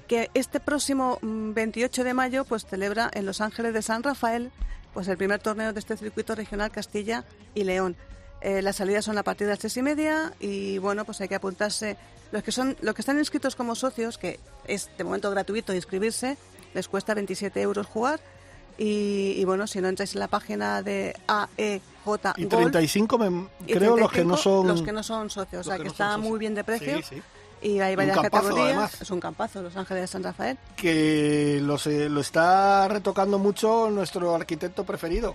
que 0.09 0.29
este 0.35 0.59
próximo 0.59 1.21
mm, 1.23 1.53
28 1.55 2.03
de 2.03 2.15
mayo 2.15 2.45
pues 2.47 2.67
celebra 2.67 3.09
en 3.15 3.27
Los 3.27 3.41
Ángeles 3.41 3.73
de 3.75 3.83
San 3.83 4.03
Rafael 4.03 4.51
pues 4.93 5.07
el 5.07 5.17
primer 5.17 5.39
torneo 5.39 5.73
de 5.73 5.79
este 5.79 5.97
circuito 5.97 6.35
regional 6.35 6.73
Castilla 6.73 7.23
y 7.55 7.63
León. 7.63 7.95
Eh, 8.49 8.63
las 8.63 8.77
salidas 8.77 9.05
son 9.05 9.19
a 9.19 9.25
partir 9.25 9.49
de 9.49 9.55
las 9.55 9.59
tres 9.59 9.77
y 9.77 9.83
media 9.83 10.33
y 10.39 10.79
bueno, 10.79 11.05
pues 11.05 11.21
hay 11.21 11.27
que 11.27 11.35
apuntarse. 11.35 11.97
Los 12.31 12.45
que 12.45 12.53
son, 12.53 12.77
los 12.81 12.95
que 12.95 13.03
están 13.03 13.19
inscritos 13.19 13.57
como 13.57 13.75
socios, 13.75 14.19
que 14.19 14.39
es 14.69 14.89
de 14.97 15.03
momento 15.03 15.29
gratuito 15.33 15.75
inscribirse, 15.75 16.37
les 16.73 16.87
cuesta 16.87 17.13
27 17.15 17.61
euros 17.61 17.87
jugar. 17.89 18.21
Y, 18.79 19.33
y 19.37 19.45
bueno, 19.47 19.67
si 19.67 19.81
no 19.81 19.89
entráis 19.89 20.15
en 20.15 20.21
la 20.21 20.29
página 20.29 20.81
de 20.83 21.17
AEJ 21.27 21.81
Y 22.37 22.45
Golf, 22.45 22.51
35, 22.71 23.19
me- 23.19 23.49
y 23.67 23.73
creo, 23.73 23.97
los 23.97 24.11
que 24.11 24.23
35 24.23 24.25
no 24.29 24.37
son. 24.37 24.69
los 24.69 24.83
que 24.83 24.93
no 24.93 25.03
son 25.03 25.29
socios, 25.31 25.67
o 25.67 25.71
sea 25.71 25.77
que 25.79 25.85
que 25.85 25.89
no 25.89 25.95
son 25.95 26.07
está 26.07 26.19
muy 26.19 26.39
bien 26.39 26.55
de 26.55 26.63
precio. 26.63 26.99
Sí, 26.99 27.03
sí. 27.17 27.23
Y 27.63 27.81
hay 27.81 27.97
varias 27.97 28.17
campazo, 28.17 28.45
categorías. 28.45 28.69
además. 28.77 29.01
Es 29.03 29.11
un 29.11 29.19
campazo, 29.19 29.63
Los 29.63 29.77
Ángeles 29.77 30.03
de 30.03 30.07
San 30.09 30.23
Rafael. 30.23 30.57
Que 30.77 31.59
lo, 31.63 31.79
se- 31.79 32.09
lo 32.11 32.21
está 32.21 32.87
retocando 32.87 33.39
mucho 33.41 33.89
nuestro 33.91 34.35
arquitecto 34.37 34.85
preferido. 34.85 35.35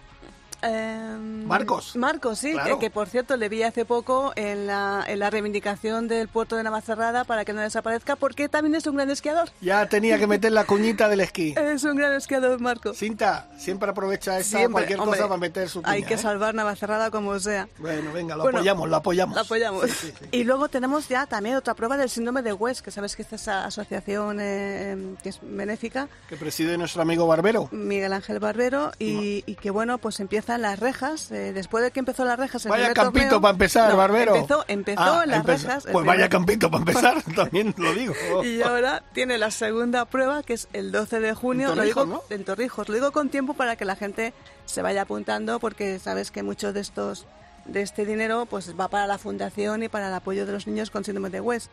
Em, 0.62 1.45
Marcos. 1.45 1.95
Marcos, 1.95 2.39
sí, 2.39 2.51
Claro. 2.53 2.78
que, 2.80 2.86
que, 2.86 2.91
por 2.91 3.07
cierto 3.07 3.36
le 3.38 3.49
vi 3.49 3.64
hace 3.64 3.86
poco 3.86 4.32
en 4.36 4.68
la, 4.68 5.03
en 5.07 5.20
la 5.20 5.30
reivindicación 5.30 6.07
del 6.07 6.28
puerto 6.28 6.55
de 6.55 6.64
Navacerrada 6.64 7.24
para 7.24 7.45
que 7.45 7.53
no 7.53 7.62
desaparezca, 7.62 8.16
porque 8.16 8.49
también 8.49 8.76
es 8.76 8.86
un 8.88 8.95
gran 8.95 9.09
esquiador. 9.09 9.49
Ya 9.62 9.86
tenía 9.88 10.18
que 10.20 10.28
meter 10.28 10.51
la 10.51 10.66
cuñita 10.66 11.07
del 11.09 11.22
esquí. 11.22 11.55
Es 11.72 11.84
un 11.86 11.95
gran 11.95 12.14
esquiador, 12.14 12.59
Marcos. 12.59 12.97
Cinta, 12.97 13.47
siempre 13.57 13.89
aprovecha 13.89 14.38
esta 14.39 14.57
Siempre, 14.57 14.72
cualquier 14.74 14.99
hombre, 14.99 15.18
cosa 15.18 15.30
para 15.30 15.39
meter 15.39 15.70
su 15.70 15.82
cuña. 15.82 15.93
Hay 15.93 16.03
que 16.03 16.16
¿eh? 16.16 16.18
salvar 16.18 16.53
Navacerrada 16.53 17.09
como 17.12 17.39
sea. 17.39 17.68
Bueno, 17.78 18.12
venga, 18.12 18.36
lo 18.36 18.43
Bueno, 18.43 18.59
apoyamos, 18.59 18.89
lo 18.89 18.95
apoyamos. 18.97 19.36
Lo 19.36 19.41
apoyamos. 19.41 19.89
Sí, 19.89 20.07
sí, 20.07 20.14
sí. 20.20 20.26
Y 20.32 20.43
luego 20.43 20.68
tenemos 20.70 21.07
ya 21.07 21.26
también 21.28 21.55
otra 21.55 21.74
prueba 21.76 21.97
del 21.97 22.09
síndrome 22.09 22.41
de 22.41 22.53
West, 22.53 22.82
que 22.82 22.91
sabes 22.91 23.16
que 23.16 23.22
es 23.22 23.34
esa 23.34 23.66
asociación 23.66 24.39
eh, 24.41 24.91
em, 24.91 25.16
que 25.18 25.30
es 25.30 25.39
benéfica, 25.41 26.07
Que 26.30 26.36
preside 26.36 26.78
nuestro 26.78 27.01
amigo 27.01 27.26
Barbero. 27.26 27.70
Miguel 27.72 28.14
Ángel 28.14 28.39
Barbero, 28.39 28.91
y, 28.99 29.43
y 29.45 29.55
que 29.55 29.72
bueno, 29.72 29.97
pues 29.97 30.20
empiezan 30.55 30.61
las 30.61 30.79
rejas. 30.79 31.31
eh, 31.31 31.53
después 31.53 31.83
de 31.83 31.91
que 31.91 31.99
empezó 31.99 32.25
las 32.25 32.37
rejas, 32.39 32.65
el 32.65 32.69
Vaya 32.71 32.93
campito 32.93 33.25
torneo- 33.37 33.41
para 33.41 33.51
empezar, 33.53 33.91
No, 33.91 33.97
Barbero. 33.97 34.35
Empezó, 34.35 34.65
empezó 34.67 35.01
Ah, 35.01 35.25
las 35.25 35.39
empezó. 35.39 35.67
rejas. 35.67 35.87
Pues 35.91 36.05
vaya 36.05 36.29
campito 36.29 36.69
para 36.71 36.81
empezar, 36.81 37.23
también 37.35 37.73
lo 37.77 37.93
digo. 37.93 38.13
Y 38.43 38.61
ahora 38.61 39.03
tiene 39.13 39.37
la 39.37 39.51
segunda 39.51 40.05
prueba, 40.05 40.43
que 40.43 40.53
es 40.53 40.67
el 40.73 40.91
12 40.91 41.19
de 41.19 41.33
junio. 41.33 41.69
En 41.71 41.77
lo 41.77 41.83
digo 41.83 42.01
Torrijos, 42.05 42.31
en 42.31 42.43
Torrijos. 42.45 42.89
Lo 42.89 42.95
digo 42.95 43.11
con 43.11 43.29
tiempo 43.29 43.53
para 43.53 43.75
que 43.75 43.85
la 43.85 43.95
gente 43.95 44.33
se 44.65 44.81
vaya 44.81 45.03
apuntando, 45.03 45.59
porque 45.59 45.99
sabes 45.99 46.31
que 46.31 46.43
muchos 46.43 46.73
de 46.73 46.81
estos 46.81 47.25
de 47.65 47.81
este 47.83 48.05
dinero 48.05 48.47
pues 48.47 48.73
va 48.79 48.87
para 48.87 49.05
la 49.05 49.17
fundación 49.19 49.83
y 49.83 49.87
para 49.89 50.07
el 50.07 50.13
apoyo 50.15 50.45
de 50.47 50.51
los 50.53 50.65
niños 50.67 50.89
con 50.89 51.03
síndrome 51.05 51.29
de 51.29 51.41
West. 51.41 51.69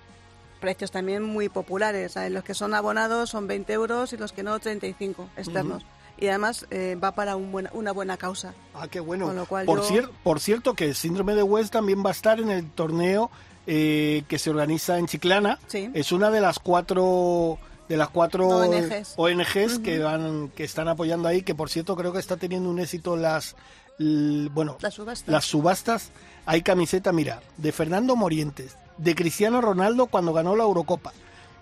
Precios 0.60 0.90
también 0.90 1.22
muy 1.22 1.48
populares. 1.48 2.12
¿sabes? 2.12 2.30
Los 2.32 2.44
que 2.44 2.52
son 2.52 2.74
abonados 2.74 3.30
son 3.30 3.46
20 3.46 3.72
euros 3.72 4.12
y 4.12 4.16
los 4.16 4.32
que 4.32 4.42
no 4.42 4.58
35 4.58 5.28
externos. 5.36 5.84
Y 6.20 6.26
además 6.28 6.66
eh, 6.70 6.96
va 7.02 7.12
para 7.12 7.36
un 7.36 7.52
buena- 7.52 7.70
una 7.72 7.92
buena 7.92 8.16
causa. 8.16 8.54
Ah, 8.74 8.88
qué 8.88 9.00
bueno. 9.00 9.26
Con 9.26 9.36
lo 9.36 9.46
cual 9.46 9.66
por, 9.66 9.80
yo- 9.82 9.88
cier- 9.88 10.10
por 10.24 10.40
cierto, 10.40 10.74
que 10.74 10.86
el 10.86 10.94
síndrome 10.94 11.34
de 11.34 11.42
West 11.42 11.72
también 11.72 12.04
va 12.04 12.08
a 12.08 12.12
estar 12.12 12.40
en 12.40 12.50
el 12.50 12.68
torneo 12.70 13.30
eh, 13.66 14.24
que 14.28 14.38
se 14.38 14.50
organiza 14.50 14.98
en 14.98 15.06
Chiclana. 15.06 15.58
Sí. 15.66 15.90
Es 15.94 16.10
una 16.12 16.30
de 16.30 16.40
las 16.40 16.58
cuatro 16.58 17.58
de 17.88 17.96
las 17.96 18.08
cuatro 18.10 18.48
ONGs. 18.48 19.14
ONGs 19.16 19.78
que 19.78 19.98
van 20.00 20.50
que 20.54 20.64
están 20.64 20.88
apoyando 20.88 21.26
ahí, 21.28 21.42
que 21.42 21.54
por 21.54 21.70
cierto 21.70 21.96
creo 21.96 22.12
que 22.12 22.18
está 22.18 22.36
teniendo 22.36 22.68
un 22.68 22.78
éxito 22.80 23.16
las 23.16 23.56
bueno 23.98 24.76
Las 24.80 24.94
subastas. 24.94 25.28
las 25.32 25.44
subastas. 25.44 26.10
Hay 26.46 26.62
camiseta, 26.62 27.12
mira, 27.12 27.40
de 27.56 27.72
Fernando 27.72 28.16
Morientes, 28.16 28.76
de 28.96 29.14
Cristiano 29.14 29.60
Ronaldo 29.60 30.06
cuando 30.06 30.32
ganó 30.32 30.54
la 30.56 30.64
Eurocopa, 30.64 31.12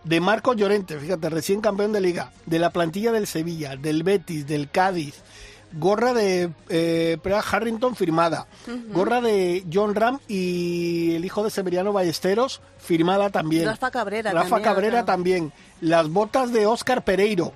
de 0.07 0.21
Marcos 0.21 0.57
Llorente, 0.57 0.99
fíjate, 1.01 1.29
recién 1.31 1.61
campeón 1.61 1.93
de 1.93 2.01
liga, 2.01 2.31
de 2.47 2.61
la 2.61 2.71
plantilla 2.71 3.11
del 3.11 3.27
Sevilla, 3.27 3.75
del 3.75 4.05
Betis, 4.05 4.47
del 4.47 4.71
Cádiz, 4.71 5.17
gorra 5.73 6.15
de 6.15 6.53
eh, 6.69 7.19
Prea 7.21 7.41
Harrington 7.41 7.97
firmada, 7.97 8.47
gorra 8.93 9.21
de 9.21 9.65
John 9.73 9.97
Ram 9.97 10.21
y 10.29 11.17
el 11.17 11.25
hijo 11.25 11.43
de 11.43 11.51
Severiano 11.51 11.93
Ballesteros 11.93 12.61
firmada 12.79 13.31
también. 13.31 13.67
Rafa 13.67 13.91
Cabrera 13.91 14.31
Rafa 14.31 14.49
también, 14.49 14.63
Cabrera 14.63 15.05
también. 15.05 15.53
Las 15.81 16.09
botas 16.09 16.53
de 16.53 16.67
Oscar 16.67 17.03
Pereiro, 17.03 17.53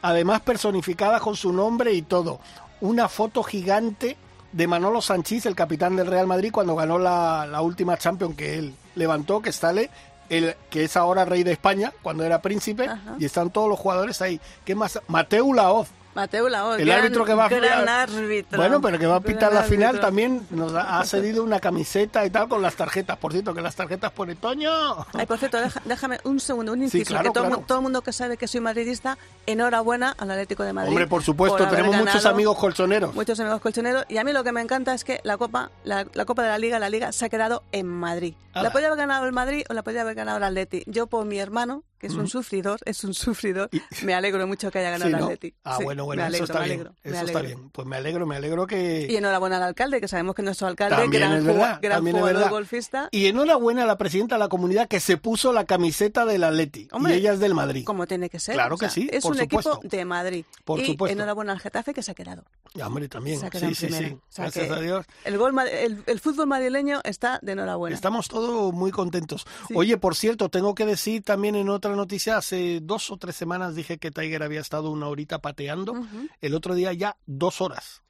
además 0.00 0.40
personificada 0.40 1.20
con 1.20 1.36
su 1.36 1.52
nombre 1.52 1.92
y 1.92 2.00
todo. 2.00 2.40
Una 2.80 3.10
foto 3.10 3.42
gigante 3.42 4.16
de 4.52 4.66
Manolo 4.66 5.02
Sanchís, 5.02 5.44
el 5.44 5.54
capitán 5.54 5.96
del 5.96 6.06
Real 6.06 6.26
Madrid, 6.26 6.50
cuando 6.50 6.74
ganó 6.76 6.98
la, 6.98 7.46
la 7.46 7.60
última 7.60 7.98
Champions 7.98 8.36
que 8.36 8.58
él 8.58 8.74
levantó, 8.94 9.42
que 9.42 9.52
sale 9.52 9.90
el 10.28 10.54
que 10.70 10.84
es 10.84 10.96
ahora 10.96 11.24
rey 11.24 11.42
de 11.42 11.52
España, 11.52 11.92
cuando 12.02 12.24
era 12.24 12.40
príncipe, 12.42 12.88
Ajá. 12.88 13.16
y 13.18 13.24
están 13.24 13.50
todos 13.50 13.68
los 13.68 13.78
jugadores 13.78 14.20
ahí. 14.22 14.40
¿Qué 14.64 14.74
más? 14.74 15.00
Mateu 15.08 15.52
Laoz, 15.52 15.88
Mateo 16.14 16.48
Laoz, 16.48 16.78
el 16.78 16.86
gran- 16.86 17.00
árbitro 17.00 17.24
que 17.24 17.34
va 17.34 17.46
a 17.46 17.48
gran 17.48 17.88
árbitro. 17.88 18.56
Bueno, 18.58 18.80
pero 18.80 18.98
que 18.98 19.06
va 19.06 19.16
a 19.16 19.20
pitar 19.20 19.50
Gran 19.50 19.54
la 19.54 19.62
final 19.62 19.88
árbitro. 19.88 20.06
también 20.06 20.46
nos 20.50 20.74
ha 20.74 21.00
ha 21.00 21.04
cedido 21.04 21.42
una 21.42 21.60
camiseta 21.60 22.24
y 22.24 22.30
tal 22.30 22.48
con 22.48 22.62
las 22.62 22.76
tarjetas. 22.76 23.16
Por 23.18 23.32
cierto, 23.32 23.52
que 23.54 23.60
las 23.62 23.74
tarjetas 23.74 24.12
pone 24.12 24.34
Toño. 24.36 24.70
Ay, 25.12 25.26
por 25.26 25.38
cierto, 25.38 25.60
deja- 25.60 25.82
déjame 25.84 26.18
un 26.24 26.38
segundo, 26.40 26.72
un 26.72 26.78
Sí, 26.78 26.84
inciso. 26.84 27.08
claro, 27.08 27.24
que 27.30 27.34
todo, 27.34 27.46
claro. 27.48 27.64
todo 27.66 27.78
el 27.78 27.82
mundo 27.82 28.02
que 28.02 28.12
sabe 28.12 28.36
que 28.36 28.46
soy 28.46 28.60
madridista, 28.60 29.18
enhorabuena 29.46 30.14
al 30.18 30.30
Atlético 30.30 30.62
de 30.62 30.72
Madrid. 30.72 30.90
Hombre, 30.90 31.06
por 31.06 31.22
supuesto, 31.22 31.58
por 31.58 31.68
tenemos 31.68 31.96
muchos 31.96 32.24
amigos 32.26 32.56
colchoneros. 32.58 33.14
Muchos 33.14 33.38
amigos 33.40 33.60
colchoneros. 33.60 34.04
Y 34.08 34.18
a 34.18 34.24
mí 34.24 34.32
lo 34.32 34.44
que 34.44 34.52
me 34.52 34.60
encanta 34.60 34.94
es 34.94 35.04
que 35.04 35.20
la 35.24 35.36
Copa 35.36 35.70
la, 35.84 36.06
la 36.14 36.24
Copa 36.24 36.42
de 36.42 36.48
la 36.48 36.58
Liga, 36.58 36.78
la 36.78 36.88
Liga, 36.90 37.12
se 37.12 37.24
ha 37.24 37.28
quedado 37.28 37.62
en 37.72 37.86
Madrid. 37.86 38.34
La 38.54 38.70
podía 38.70 38.86
haber 38.86 38.98
ganado 38.98 39.26
el 39.26 39.32
Madrid 39.32 39.64
o 39.68 39.74
la 39.74 39.82
podía 39.82 40.02
haber 40.02 40.14
ganado 40.14 40.38
el 40.38 40.44
Atleti. 40.44 40.84
Yo 40.86 41.08
por 41.08 41.24
mi 41.24 41.38
hermano, 41.40 41.82
que 42.04 42.12
es 42.12 42.18
un 42.18 42.28
sufridor, 42.28 42.78
es 42.84 43.02
un 43.04 43.14
sufridor, 43.14 43.70
me 44.02 44.12
alegro 44.14 44.46
mucho 44.46 44.70
que 44.70 44.78
haya 44.80 44.90
ganado 44.90 45.08
Sí, 45.08 45.14
el 45.14 45.20
¿no? 45.20 45.24
Atleti. 45.26 45.54
Ah, 45.64 45.76
Sí, 45.78 45.84
bueno, 45.84 46.04
bueno, 46.04 46.20
me 46.20 46.26
alegro, 46.26 46.44
eso 46.44 46.52
está 46.52 46.58
me 46.60 46.64
bien. 46.66 46.80
alegro, 46.80 46.94
Eso 47.02 47.24
está 47.26 47.40
bien. 47.42 47.70
Pues 47.70 47.86
me 47.88 47.96
alegro, 47.96 48.26
me 48.26 48.36
alegro 48.36 48.66
que... 48.66 49.06
Y 49.08 49.16
enhorabuena 49.16 49.56
al 49.56 49.62
alcalde, 49.62 50.00
que 50.00 50.08
sabemos 50.08 50.34
que 50.34 50.42
nuestro 50.42 50.66
alcalde, 50.66 50.96
También 50.96 51.22
gran, 51.22 51.38
es 51.38 51.44
verdad, 51.44 51.78
gran 51.80 51.96
también 51.96 52.16
es 52.16 52.20
jugador 52.20 52.38
verdad. 52.40 52.50
golfista, 52.52 53.08
Y 53.10 53.26
enhorabuena 53.26 53.84
a 53.84 53.86
la 53.86 53.96
presidenta 53.96 54.34
de 54.34 54.40
la 54.40 54.48
comunidad 54.48 54.86
que 54.86 55.00
se 55.00 55.16
puso 55.16 55.52
la 55.54 55.64
camiseta 55.64 56.26
del 56.26 56.44
Atleti. 56.44 56.88
Hombre, 56.92 57.14
y 57.14 57.18
ella 57.20 57.32
es 57.32 57.40
del 57.40 57.54
Madrid. 57.54 57.84
como 57.86 58.06
tiene 58.06 58.28
que 58.28 58.38
ser. 58.38 58.54
Claro 58.54 58.74
o 58.74 58.78
sea, 58.78 58.88
que 58.88 58.94
sí, 58.94 59.08
Es 59.10 59.22
por 59.22 59.32
un 59.32 59.38
supuesto. 59.38 59.72
equipo 59.78 59.96
de 59.96 60.04
Madrid. 60.04 60.44
Por 60.64 60.80
y 60.80 60.86
supuesto. 60.86 61.12
enhorabuena 61.14 61.52
al 61.52 61.60
Getafe 61.60 61.94
que 61.94 62.02
se 62.02 62.10
ha 62.10 62.14
quedado. 62.14 62.44
Ya, 62.74 62.86
hombre, 62.86 63.08
también. 63.08 63.40
Se 63.40 63.46
ha 63.46 63.50
quedado 63.50 63.72
Sí, 63.74 63.86
en 63.86 63.92
sí, 63.92 63.96
primera. 63.96 64.08
sí. 64.08 64.14
O 64.14 64.32
sea 64.32 64.44
Gracias 64.44 64.70
a 64.70 64.80
Dios. 64.80 65.06
El, 65.24 65.38
gol, 65.38 65.54
el, 65.70 66.02
el 66.06 66.20
fútbol 66.20 66.46
madrileño 66.48 67.00
está 67.04 67.38
de 67.40 67.52
enhorabuena. 67.52 67.94
Estamos 67.94 68.28
todos 68.28 68.72
muy 68.74 68.90
contentos. 68.90 69.46
Oye, 69.74 69.96
por 69.96 70.16
cierto, 70.16 70.48
tengo 70.48 70.74
que 70.74 70.84
decir 70.84 71.22
también 71.22 71.54
en 71.54 71.68
otra 71.68 71.93
noticia, 71.96 72.36
hace 72.36 72.80
dos 72.82 73.10
o 73.10 73.16
tres 73.16 73.36
semanas 73.36 73.74
dije 73.74 73.98
que 73.98 74.10
Tiger 74.10 74.42
había 74.42 74.60
estado 74.60 74.90
una 74.90 75.08
horita 75.08 75.40
pateando, 75.40 75.94
el 76.40 76.54
otro 76.54 76.74
día 76.74 76.92
ya 76.92 77.16
dos 77.26 77.60
horas. 77.60 78.02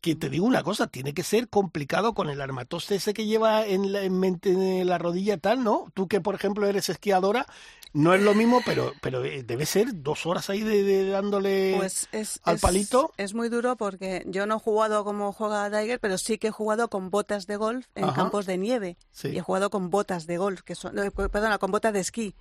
Que 0.00 0.16
te 0.16 0.28
digo 0.28 0.44
una 0.46 0.64
cosa, 0.64 0.88
tiene 0.88 1.14
que 1.14 1.22
ser 1.22 1.48
complicado 1.48 2.12
con 2.12 2.28
el 2.28 2.40
armatoste 2.40 2.96
ese 2.96 3.14
que 3.14 3.24
lleva 3.26 3.64
en 3.64 3.92
la, 3.92 4.02
en 4.02 4.18
mente- 4.18 4.80
en 4.80 4.88
la 4.88 4.98
rodilla 4.98 5.36
tal, 5.38 5.62
¿no? 5.62 5.86
Tú 5.94 6.08
que, 6.08 6.20
por 6.20 6.34
ejemplo, 6.34 6.66
eres 6.66 6.88
esquiadora, 6.88 7.46
no 7.94 8.14
es 8.14 8.22
lo 8.22 8.34
mismo, 8.34 8.62
pero, 8.64 8.92
pero 9.00 9.24
eh, 9.24 9.42
debe 9.42 9.66
ser 9.66 9.88
dos 10.02 10.24
horas 10.26 10.48
ahí 10.50 10.60
de, 10.62 10.82
de 10.82 11.08
dándole 11.10 11.74
Pues 11.76 12.08
es, 12.12 12.40
al 12.44 12.56
es- 12.56 12.60
palito. 12.62 13.12
Es 13.16 13.34
muy 13.34 13.48
duro 13.48 13.76
porque 13.76 14.22
yo 14.26 14.46
no 14.46 14.56
he 14.56 14.58
jugado 14.58 15.04
como 15.04 15.32
juega 15.32 15.70
Tiger, 15.70 16.00
pero 16.00 16.16
sí 16.18 16.38
que 16.38 16.48
he 16.48 16.50
jugado 16.52 16.88
con 16.88 17.10
botas 17.10 17.46
de 17.46 17.56
golf 17.56 17.86
en 17.94 18.04
Ajá. 18.04 18.14
campos 18.14 18.46
de 18.46 18.56
nieve. 18.58 18.96
Sí. 19.10 19.28
Y 19.28 19.38
he 19.38 19.40
jugado 19.42 19.70
con 19.70 19.90
botas 19.90 20.26
de 20.26 20.38
golf, 20.38 20.62
que 20.62 20.74
son, 20.74 20.94
no, 20.94 21.10
perdona, 21.10 21.58
con 21.58 21.70
botas 21.70 21.92
de 21.92 22.00
esquí. 22.00 22.34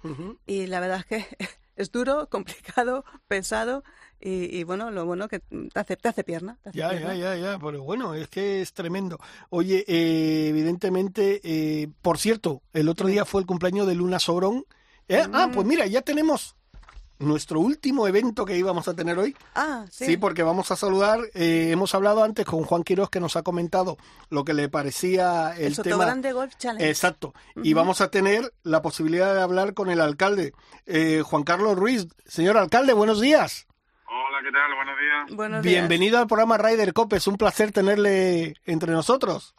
Y 0.46 0.68
la 0.68 0.80
verdad 0.80 1.00
es 1.00 1.06
que 1.06 1.38
es 1.76 1.92
duro, 1.92 2.28
complicado, 2.32 3.04
pesado. 3.28 3.84
Y, 4.24 4.56
y 4.56 4.64
bueno, 4.64 4.92
lo 4.92 5.06
bueno 5.08 5.28
que 5.28 5.40
te 5.40 5.70
hace, 5.80 5.98
te 5.98 6.08
hace 6.08 6.24
pierna. 6.24 6.58
te 6.62 6.70
hace 6.70 6.78
Ya, 6.78 6.90
pierna. 6.92 7.16
ya, 7.16 7.36
ya, 7.36 7.54
ya, 7.54 7.60
pero 7.60 7.82
bueno, 7.84 8.14
es 8.14 8.28
que 8.30 8.62
es 8.62 8.72
tremendo. 8.72 9.20
Oye, 9.50 9.84
eh, 9.88 10.48
evidentemente, 10.50 11.42
eh, 11.44 11.90
por 12.04 12.20
cierto, 12.20 12.62
el 12.74 12.88
otro 12.88 13.08
día 13.08 13.26
fue 13.26 13.42
el 13.42 13.48
cumpleaños 13.48 13.88
de 13.88 13.96
Luna 13.96 14.20
Sobrón. 14.20 14.66
¿Eh? 15.12 15.28
Ah, 15.34 15.50
pues 15.54 15.68
mira, 15.68 15.86
ya 15.88 16.02
tenemos 16.02 16.56
nuestro 17.20 17.60
último 17.60 18.08
evento 18.08 18.46
que 18.46 18.58
íbamos 18.58 18.88
a 18.88 18.96
tener 18.96 19.20
hoy. 19.20 19.36
Ah, 19.54 19.86
sí. 19.92 20.06
Sí, 20.06 20.18
porque 20.18 20.42
vamos 20.42 20.72
a 20.72 20.76
saludar. 20.76 21.20
eh, 21.36 21.70
hemos 21.72 21.94
hablado 21.94 22.24
antes 22.24 22.46
con 22.46 22.64
Juan 22.64 22.84
Quiroz 22.84 23.10
que 23.10 23.20
nos 23.20 23.36
ha 23.36 23.44
comentado 23.44 23.98
lo 24.30 24.44
que 24.44 24.54
le 24.54 24.70
parecía 24.70 25.54
el, 25.56 25.66
el 25.68 25.76
tema. 25.76 25.96
Sotogrande 25.98 26.32
Golf 26.32 26.56
Challenge. 26.58 26.90
Exacto. 26.90 27.34
Y 27.62 27.74
vamos 27.74 28.02
a 28.02 28.10
tener 28.10 28.52
la 28.64 28.82
posibilidad 28.82 29.36
de 29.36 29.42
hablar 29.42 29.74
con 29.76 29.90
el 29.92 30.02
alcalde, 30.02 30.54
eh, 30.88 31.22
Juan 31.24 31.44
Carlos 31.44 31.78
Ruiz. 31.78 32.08
Señor 32.26 32.58
alcalde, 32.58 32.94
buenos 32.94 33.22
días. 33.22 33.68
Hola, 34.08 34.40
¿qué 34.44 34.52
tal? 34.52 34.76
Buenos 34.76 34.96
días. 35.00 35.38
Buenos 35.38 35.62
días. 35.64 35.74
Bienvenido 35.74 36.18
al 36.20 36.28
programa 36.28 36.58
Ryder 36.58 36.94
Cope. 36.94 37.18
Es 37.18 37.28
un 37.28 37.38
placer 37.38 37.72
tenerle 37.72 38.56
entre 38.66 38.92
nosotros. 38.94 39.54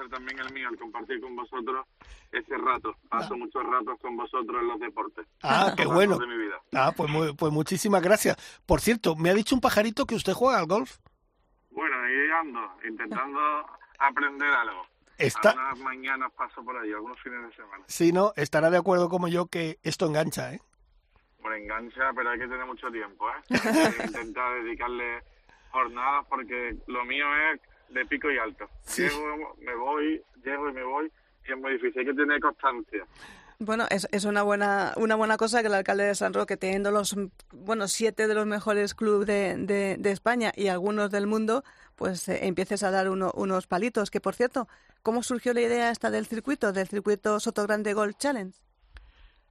Placer 0.00 0.10
también 0.10 0.38
el 0.40 0.52
mío, 0.52 0.68
el 0.70 0.78
compartir 0.78 1.20
con 1.20 1.36
vosotros 1.36 1.86
ese 2.32 2.56
rato. 2.56 2.96
Paso 3.08 3.36
muchos 3.36 3.62
ratos 3.64 3.98
con 4.00 4.16
vosotros 4.16 4.60
en 4.62 4.68
los 4.68 4.80
deportes. 4.80 5.26
Ah, 5.42 5.74
qué 5.76 5.84
bueno. 5.86 6.18
de 6.18 6.26
mi 6.26 6.36
vida. 6.38 6.60
Ah, 6.74 6.92
pues, 6.96 7.10
muy- 7.10 7.34
pues 7.34 7.52
muchísimas 7.52 8.02
gracias. 8.02 8.36
Por 8.66 8.80
cierto, 8.80 9.16
me 9.16 9.30
ha 9.30 9.34
dicho 9.34 9.54
un 9.54 9.60
pajarito 9.60 10.06
que 10.06 10.14
usted 10.14 10.32
juega 10.32 10.58
al 10.58 10.66
golf. 10.66 10.98
Bueno, 11.70 11.96
ahí 12.02 12.30
ando, 12.40 12.60
intentando 12.88 13.40
aprender 13.98 14.48
algo. 14.48 14.86
Está- 15.18 15.50
Algunas 15.50 15.78
mañanas 15.80 16.32
paso 16.32 16.64
por 16.64 16.76
ahí, 16.78 16.90
algunos 16.92 17.20
fines 17.20 17.42
de 17.42 17.54
semana. 17.54 17.84
Si 17.86 18.12
no, 18.12 18.32
estará 18.36 18.70
de 18.70 18.78
acuerdo 18.78 19.08
como 19.10 19.28
yo 19.28 19.46
que 19.46 19.78
esto 19.82 20.06
engancha, 20.06 20.54
¿eh? 20.54 20.60
Bueno, 21.40 21.56
engancha, 21.56 22.10
pero 22.14 22.30
hay 22.30 22.38
que 22.38 22.48
tener 22.48 22.64
mucho 22.66 22.90
tiempo, 22.90 23.28
¿eh? 23.28 23.34
Hay 23.50 23.92
que 23.94 24.04
intentar 24.06 24.62
dedicarle 24.62 25.22
jornadas 25.70 26.26
porque 26.28 26.76
lo 26.86 27.04
mío 27.04 27.26
es 27.52 27.60
de 27.90 28.04
pico 28.06 28.30
y 28.30 28.38
alto. 28.38 28.68
Sí. 28.82 29.02
Llego, 29.02 29.56
me 29.60 29.74
voy, 29.74 30.22
llego 30.44 30.68
y 30.68 30.72
me 30.72 30.82
voy 30.84 31.12
y 31.46 31.52
es 31.52 31.58
muy 31.58 31.72
difícil. 31.72 32.00
Hay 32.00 32.06
que 32.06 32.14
tener 32.14 32.40
constancia. 32.40 33.04
Bueno, 33.58 33.84
es, 33.90 34.08
es 34.10 34.24
una 34.24 34.42
buena 34.42 34.94
una 34.96 35.16
buena 35.16 35.36
cosa 35.36 35.60
que 35.60 35.66
el 35.66 35.74
alcalde 35.74 36.04
de 36.04 36.14
San 36.14 36.32
Roque, 36.32 36.56
teniendo 36.56 36.90
los 36.90 37.14
bueno 37.52 37.88
siete 37.88 38.26
de 38.26 38.34
los 38.34 38.46
mejores 38.46 38.94
clubes 38.94 39.26
de, 39.26 39.54
de, 39.58 39.96
de 39.98 40.10
España 40.10 40.50
y 40.56 40.68
algunos 40.68 41.10
del 41.10 41.26
mundo, 41.26 41.62
pues 41.94 42.26
eh, 42.30 42.46
empieces 42.46 42.82
a 42.82 42.90
dar 42.90 43.10
uno- 43.10 43.32
unos 43.34 43.66
palitos. 43.66 44.10
Que 44.10 44.20
por 44.20 44.34
cierto, 44.34 44.66
¿cómo 45.02 45.22
surgió 45.22 45.52
la 45.52 45.60
idea 45.60 45.90
esta 45.90 46.10
del 46.10 46.24
circuito, 46.24 46.72
del 46.72 46.88
circuito 46.88 47.38
Soto 47.38 47.62
Grande 47.66 47.92
Golf 47.92 48.16
Challenge? 48.16 48.56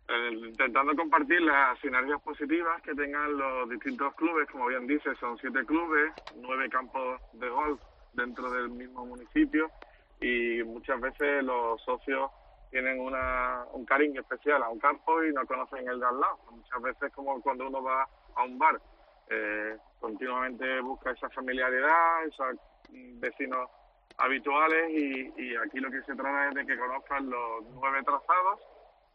Eh, 0.08 0.32
intentando 0.34 0.96
compartir 0.96 1.40
las 1.42 1.80
sinergias 1.80 2.20
positivas 2.24 2.82
que 2.82 2.96
tengan 2.96 3.38
los 3.38 3.70
distintos 3.70 4.16
clubes, 4.16 4.48
como 4.52 4.66
bien 4.66 4.88
dice, 4.88 5.12
son 5.20 5.38
siete 5.38 5.64
clubes, 5.68 6.12
nueve 6.38 6.68
campos 6.68 7.22
de 7.34 7.48
golf 7.48 7.80
dentro 8.14 8.50
del 8.52 8.70
mismo 8.70 9.06
municipio 9.06 9.70
y 10.20 10.64
muchas 10.64 11.00
veces 11.00 11.44
los 11.44 11.82
socios 11.82 12.30
tienen 12.72 13.00
una, 13.00 13.66
un 13.74 13.86
cariño 13.86 14.22
especial 14.22 14.62
a 14.62 14.70
un 14.70 14.80
campo 14.80 15.24
y 15.24 15.34
no 15.34 15.46
conocen 15.46 15.88
el 15.88 16.00
de 16.00 16.06
al 16.06 16.20
lado. 16.20 16.40
Muchas 16.52 16.82
veces 16.82 17.12
como 17.14 17.42
cuando 17.42 17.68
uno 17.68 17.82
va 17.82 18.08
a 18.36 18.44
un 18.44 18.60
bar, 18.60 18.80
eh, 19.30 19.78
continuamente 20.00 20.82
busca 20.82 21.12
esa 21.12 21.30
familiaridad, 21.30 22.26
esos 22.26 22.58
vecinos 22.90 23.70
habituales 24.18 24.92
y, 24.92 25.34
y 25.38 25.56
aquí 25.56 25.80
lo 25.80 25.90
que 25.90 26.02
se 26.02 26.16
trata 26.16 26.50
es 26.50 26.56
de 26.56 26.66
que 26.66 26.78
conozcan 26.78 27.30
los 27.30 27.64
nueve 27.74 28.04
trazados 28.04 28.60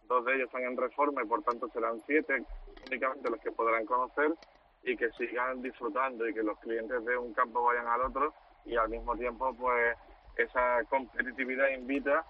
dos 0.08 0.24
de 0.24 0.34
ellos 0.34 0.46
están 0.46 0.62
en 0.64 0.76
reforma 0.76 1.22
y 1.22 1.26
por 1.26 1.42
tanto 1.42 1.68
serán 1.68 2.00
siete 2.06 2.44
únicamente 2.86 3.30
los 3.30 3.40
que 3.40 3.52
podrán 3.52 3.84
conocer 3.86 4.32
y 4.82 4.96
que 4.96 5.10
sigan 5.12 5.62
disfrutando 5.62 6.28
y 6.28 6.34
que 6.34 6.42
los 6.42 6.58
clientes 6.58 7.04
de 7.04 7.16
un 7.16 7.32
campo 7.32 7.62
vayan 7.62 7.86
al 7.86 8.02
otro 8.02 8.34
y 8.64 8.76
al 8.76 8.88
mismo 8.88 9.16
tiempo 9.16 9.54
pues 9.54 9.96
esa 10.36 10.82
competitividad 10.88 11.68
invita 11.68 12.24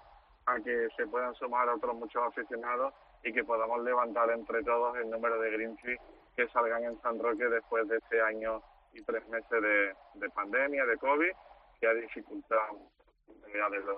a 0.45 0.55
que 0.59 0.87
se 0.95 1.07
puedan 1.07 1.33
sumar 1.35 1.67
otros 1.69 1.95
muchos 1.95 2.21
aficionados 2.23 2.93
y 3.23 3.33
que 3.33 3.43
podamos 3.43 3.81
levantar 3.83 4.29
entre 4.29 4.63
todos 4.63 4.95
el 4.97 5.09
número 5.09 5.39
de 5.39 5.51
Greenfield 5.51 5.99
que 6.35 6.47
salgan 6.49 6.83
en 6.83 7.01
San 7.01 7.17
Roque 7.19 7.45
después 7.45 7.87
de 7.87 7.97
este 7.97 8.21
año 8.21 8.61
y 8.93 9.01
tres 9.01 9.27
meses 9.29 9.61
de, 9.61 9.95
de 10.15 10.29
pandemia, 10.29 10.85
de 10.85 10.97
COVID, 10.97 11.31
que 11.79 11.87
ha 11.87 11.93
dificultado 11.93 12.79
de 13.69 13.79
los 13.79 13.97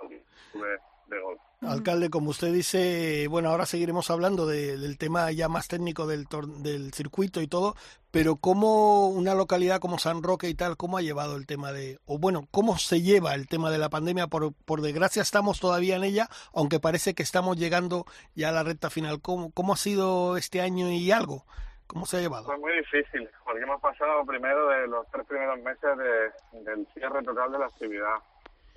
de. 1.08 1.18
Alcalde, 1.60 2.08
como 2.08 2.30
usted 2.30 2.52
dice, 2.52 3.26
bueno, 3.28 3.48
ahora 3.50 3.66
seguiremos 3.66 4.10
hablando 4.12 4.46
de- 4.46 4.76
del 4.76 4.96
tema 4.96 5.32
ya 5.32 5.48
más 5.48 5.66
técnico 5.66 6.06
del, 6.06 6.28
tor- 6.28 6.46
del 6.62 6.92
circuito 6.94 7.40
y 7.40 7.48
todo, 7.48 7.74
pero 8.12 8.36
¿cómo 8.36 9.08
una 9.08 9.34
localidad 9.34 9.80
como 9.80 9.98
San 9.98 10.22
Roque 10.22 10.48
y 10.48 10.54
tal, 10.54 10.76
cómo 10.76 10.98
ha 10.98 11.02
llevado 11.02 11.34
el 11.36 11.46
tema 11.46 11.72
de, 11.72 11.98
o 12.06 12.16
bueno, 12.18 12.46
cómo 12.52 12.78
se 12.78 13.02
lleva 13.02 13.34
el 13.34 13.48
tema 13.48 13.70
de 13.72 13.78
la 13.78 13.88
pandemia? 13.88 14.28
Por, 14.28 14.52
por 14.52 14.82
desgracia 14.82 15.20
estamos 15.20 15.58
todavía 15.58 15.96
en 15.96 16.04
ella, 16.04 16.28
aunque 16.54 16.78
parece 16.78 17.14
que 17.14 17.24
estamos 17.24 17.56
llegando 17.56 18.06
ya 18.36 18.50
a 18.50 18.52
la 18.52 18.62
recta 18.62 18.88
final. 18.88 19.20
¿Cómo, 19.20 19.50
cómo 19.50 19.72
ha 19.72 19.76
sido 19.76 20.36
este 20.36 20.60
año 20.60 20.88
y 20.92 21.10
algo? 21.10 21.44
¿Cómo 21.88 22.06
se 22.06 22.18
ha 22.18 22.20
llevado? 22.20 22.44
Fue 22.44 22.58
muy 22.58 22.72
difícil, 22.76 23.28
porque 23.44 23.62
hemos 23.62 23.80
pasado 23.80 24.24
primero 24.26 24.68
de 24.68 24.86
los 24.86 25.06
tres 25.10 25.26
primeros 25.26 25.58
meses 25.60 25.90
de- 25.98 26.60
del 26.70 26.86
cierre 26.94 27.22
total 27.24 27.50
de 27.50 27.58
la 27.58 27.66
actividad. 27.66 28.14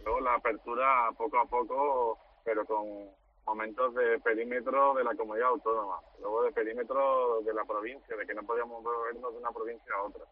Luego 0.04 0.20
la 0.22 0.36
apertura 0.36 1.12
poco 1.18 1.40
a 1.40 1.46
poco, 1.46 2.18
pero 2.44 2.66
con 2.66 3.10
momentos 3.46 3.94
de 3.96 4.20
perímetro 4.20 4.94
de 4.94 5.04
la 5.04 5.16
comunidad 5.16 5.50
autónoma. 5.50 6.00
Luego 6.20 6.44
de 6.44 6.52
perímetro 6.52 7.42
de 7.42 7.54
la 7.54 7.66
provincia, 7.66 8.16
de 8.16 8.26
que 8.26 8.34
no 8.34 8.44
podíamos 8.44 8.82
movernos 8.84 9.34
de 9.34 9.40
una 9.40 9.52
provincia 9.52 9.94
a 9.96 10.04
otra. 10.04 10.26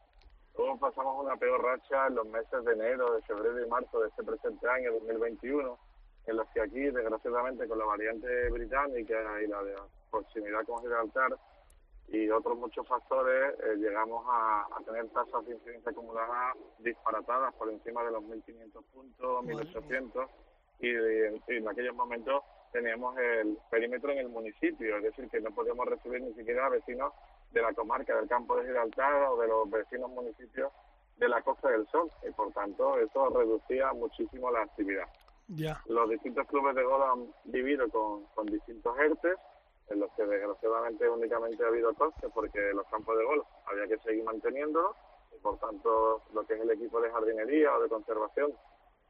Luego 0.58 0.78
pasamos 0.78 1.24
una 1.24 1.38
peor 1.38 1.64
racha 1.64 2.08
en 2.08 2.16
los 2.16 2.28
meses 2.28 2.64
de 2.66 2.74
enero, 2.74 3.14
de 3.14 3.22
febrero 3.22 3.66
y 3.66 3.70
marzo 3.70 4.02
de 4.02 4.10
este 4.10 4.24
presente 4.24 4.68
año, 4.68 4.92
2021, 4.94 5.78
en 6.28 6.36
los 6.36 6.48
que 6.50 6.62
aquí, 6.62 6.80
desgraciadamente, 6.80 7.68
con 7.68 7.80
la 7.80 7.86
variante 7.86 8.50
británica 8.50 9.42
y 9.42 9.48
la 9.48 9.64
de 9.64 9.76
proximidad 10.12 10.66
con 10.66 10.82
Gibraltar, 10.82 11.38
y 12.12 12.30
otros 12.30 12.58
muchos 12.58 12.88
factores, 12.88 13.54
eh, 13.60 13.76
llegamos 13.78 14.26
a, 14.28 14.62
a 14.62 14.84
tener 14.86 15.08
tasas 15.10 15.46
de 15.46 15.54
incidencia 15.56 15.92
acumulada 15.92 16.54
disparatadas 16.80 17.54
por 17.56 17.70
encima 17.70 18.04
de 18.04 18.12
los 18.12 18.24
1.500 18.24 18.84
puntos, 18.94 19.46
1.800, 19.46 20.28
y, 20.80 20.88
y 20.88 21.58
en 21.58 21.68
aquellos 21.68 21.96
momentos 21.96 22.42
teníamos 22.72 23.18
el 23.18 23.58
perímetro 23.70 24.12
en 24.12 24.20
el 24.20 24.30
municipio, 24.30 24.98
es 24.98 25.04
decir, 25.04 25.30
que 25.30 25.42
no 25.42 25.52
podíamos 25.52 25.86
recibir 25.88 26.22
ni 26.22 26.34
siquiera 26.34 26.66
a 26.66 26.70
vecinos 26.70 27.14
de 27.52 27.62
la 27.62 27.74
comarca 27.74 28.16
del 28.16 28.28
campo 28.28 28.56
de 28.58 28.66
Gibraltar 28.66 29.24
o 29.24 29.38
de 29.38 29.48
los 29.48 29.70
vecinos 29.70 30.10
municipios 30.10 30.72
de 31.18 31.28
la 31.28 31.42
Costa 31.42 31.70
del 31.70 31.88
Sol, 31.88 32.10
y 32.28 32.32
por 32.32 32.52
tanto 32.54 32.98
eso 32.98 33.30
reducía 33.30 33.92
muchísimo 33.94 34.52
la 34.52 34.62
actividad. 34.62 35.08
Ya. 35.48 35.82
Los 35.88 36.10
distintos 36.10 36.48
clubes 36.48 36.76
de 36.76 36.84
golf 36.84 37.04
han 37.04 37.52
vivido 37.52 37.90
con, 37.90 38.26
con 38.36 38.46
distintos 38.46 38.98
ERTES, 38.98 39.36
en 39.90 40.00
los 40.00 40.12
que 40.14 40.26
desgraciadamente 40.26 41.10
únicamente 41.10 41.64
ha 41.64 41.68
habido 41.68 41.94
costes 41.94 42.30
porque 42.34 42.60
los 42.74 42.86
campos 42.88 43.18
de 43.18 43.26
golf 43.26 43.46
había 43.66 43.88
que 43.88 43.98
seguir 44.00 44.24
manteniéndolos 44.24 44.96
y 45.36 45.40
por 45.40 45.58
tanto 45.60 46.22
lo 46.34 46.46
que 46.46 46.54
es 46.54 46.62
el 46.62 46.72
equipo 46.72 47.02
de 47.02 47.12
jardinería 47.12 47.76
o 47.76 47.82
de 47.82 47.90
conservación 47.90 48.54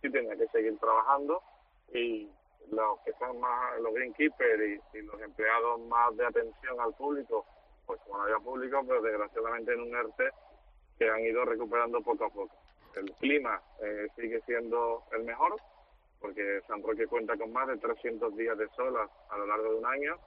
sí 0.02 0.10
tenía 0.10 0.36
que 0.36 0.48
seguir 0.48 0.78
trabajando 0.80 1.42
y 1.94 2.30
los 2.72 3.00
que 3.02 3.14
son 3.14 3.40
más 3.40 3.80
los 3.80 3.94
greenkeepers 3.94 4.62
y, 4.94 4.98
y 4.98 5.02
los 5.02 5.20
empleados 5.22 5.80
más 5.82 6.16
de 6.16 6.26
atención 6.26 6.80
al 6.80 6.94
público, 6.94 7.46
pues 7.86 8.00
como 8.02 8.18
no 8.18 8.24
había 8.24 8.38
público, 8.40 8.82
pero 8.88 9.02
desgraciadamente 9.02 9.74
en 9.74 9.82
un 9.82 9.96
ERTE 9.96 10.30
que 10.98 11.10
han 11.10 11.22
ido 11.22 11.46
recuperando 11.46 12.02
poco 12.02 12.26
a 12.26 12.30
poco. 12.30 12.56
El 12.96 13.12
clima 13.14 13.62
eh, 13.82 14.08
sigue 14.16 14.42
siendo 14.42 15.04
el 15.12 15.24
mejor, 15.24 15.56
porque 16.20 16.62
San 16.68 16.84
Roque 16.84 17.08
cuenta 17.08 17.38
con 17.38 17.52
más 17.54 17.68
de 17.68 17.78
300 17.78 18.36
días 18.36 18.58
de 18.58 18.68
sol 18.70 18.96
a, 18.98 19.10
a 19.34 19.38
lo 19.38 19.48
largo 19.48 19.72
de 19.72 19.80
un 19.80 19.86
año 19.86 20.18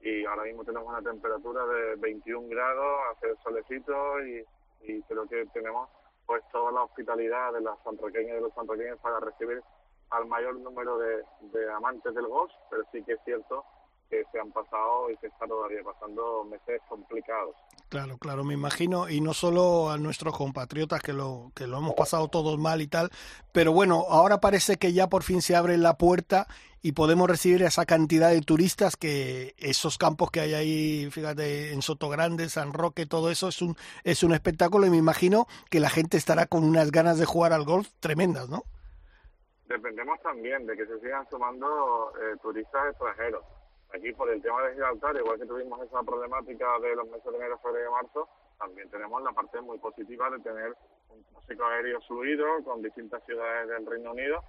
y 0.00 0.24
ahora 0.24 0.44
mismo 0.44 0.64
tenemos 0.64 0.88
una 0.88 1.02
temperatura 1.02 1.66
de 1.66 1.96
21 1.96 2.48
grados, 2.48 3.00
hace 3.12 3.34
solecito 3.42 4.24
y, 4.24 4.44
y 4.82 5.02
creo 5.02 5.26
que 5.28 5.46
tenemos 5.46 5.88
pues 6.26 6.42
toda 6.52 6.70
la 6.72 6.82
hospitalidad 6.82 7.52
de 7.52 7.62
las 7.62 7.82
sanroqueñas 7.82 8.30
y 8.30 8.34
de 8.34 8.40
los 8.40 8.54
sanroqueños 8.54 8.98
para 9.00 9.18
recibir 9.20 9.62
al 10.10 10.26
mayor 10.26 10.56
número 10.56 10.98
de, 10.98 11.24
de 11.40 11.72
amantes 11.72 12.14
del 12.14 12.26
golf, 12.26 12.52
pero 12.70 12.84
sí 12.92 13.02
que 13.02 13.12
es 13.12 13.20
cierto 13.24 13.64
que 14.08 14.24
se 14.32 14.40
han 14.40 14.50
pasado 14.52 15.10
y 15.10 15.16
se 15.16 15.26
está 15.26 15.46
todavía 15.46 15.82
pasando 15.84 16.44
meses 16.44 16.80
complicados. 16.88 17.54
Claro, 17.88 18.18
claro, 18.18 18.44
me 18.44 18.54
imagino, 18.54 19.08
y 19.08 19.20
no 19.20 19.34
solo 19.34 19.90
a 19.90 19.98
nuestros 19.98 20.36
compatriotas 20.36 21.02
que 21.02 21.12
lo, 21.12 21.52
que 21.54 21.66
lo 21.66 21.78
hemos 21.78 21.94
pasado 21.94 22.28
todos 22.28 22.58
mal 22.58 22.80
y 22.80 22.86
tal, 22.86 23.10
pero 23.52 23.72
bueno, 23.72 24.06
ahora 24.08 24.40
parece 24.40 24.76
que 24.76 24.92
ya 24.92 25.08
por 25.08 25.22
fin 25.22 25.42
se 25.42 25.56
abre 25.56 25.76
la 25.78 25.96
puerta 25.96 26.46
y 26.80 26.92
podemos 26.92 27.28
recibir 27.28 27.62
esa 27.62 27.86
cantidad 27.86 28.30
de 28.30 28.40
turistas 28.40 28.96
que 28.96 29.54
esos 29.58 29.98
campos 29.98 30.30
que 30.30 30.40
hay 30.40 30.54
ahí, 30.54 31.10
fíjate, 31.10 31.72
en 31.72 31.82
Sotogrande, 31.82 32.48
San 32.48 32.72
Roque, 32.72 33.06
todo 33.06 33.30
eso 33.30 33.48
es 33.48 33.62
un, 33.62 33.76
es 34.04 34.22
un 34.22 34.32
espectáculo 34.32 34.86
y 34.86 34.90
me 34.90 34.96
imagino 34.96 35.46
que 35.70 35.80
la 35.80 35.90
gente 35.90 36.16
estará 36.16 36.46
con 36.46 36.64
unas 36.64 36.90
ganas 36.90 37.18
de 37.18 37.26
jugar 37.26 37.52
al 37.52 37.64
golf 37.64 37.88
tremendas, 38.00 38.48
¿no? 38.48 38.64
Dependemos 39.66 40.18
también 40.22 40.66
de 40.66 40.76
que 40.76 40.86
se 40.86 40.98
sigan 41.00 41.28
sumando 41.28 42.12
eh, 42.16 42.36
turistas 42.40 42.90
extranjeros 42.90 43.44
aquí 43.94 44.12
por 44.12 44.30
el 44.30 44.42
tema 44.42 44.62
de 44.62 44.74
Gibraltar, 44.74 45.16
igual 45.16 45.38
que 45.38 45.46
tuvimos 45.46 45.80
esa 45.82 46.02
problemática 46.02 46.78
de 46.80 46.96
los 46.96 47.08
meses 47.08 47.24
de 47.24 47.38
enero, 47.38 47.58
febrero 47.58 47.90
y 47.90 47.92
marzo, 47.92 48.28
también 48.58 48.90
tenemos 48.90 49.22
la 49.22 49.32
parte 49.32 49.60
muy 49.60 49.78
positiva 49.78 50.30
de 50.30 50.40
tener 50.40 50.74
un 51.10 51.24
tráfico 51.24 51.64
aéreo 51.64 52.00
fluido 52.02 52.46
con 52.64 52.82
distintas 52.82 53.24
ciudades 53.24 53.68
del 53.68 53.86
Reino 53.86 54.12
Unido 54.12 54.42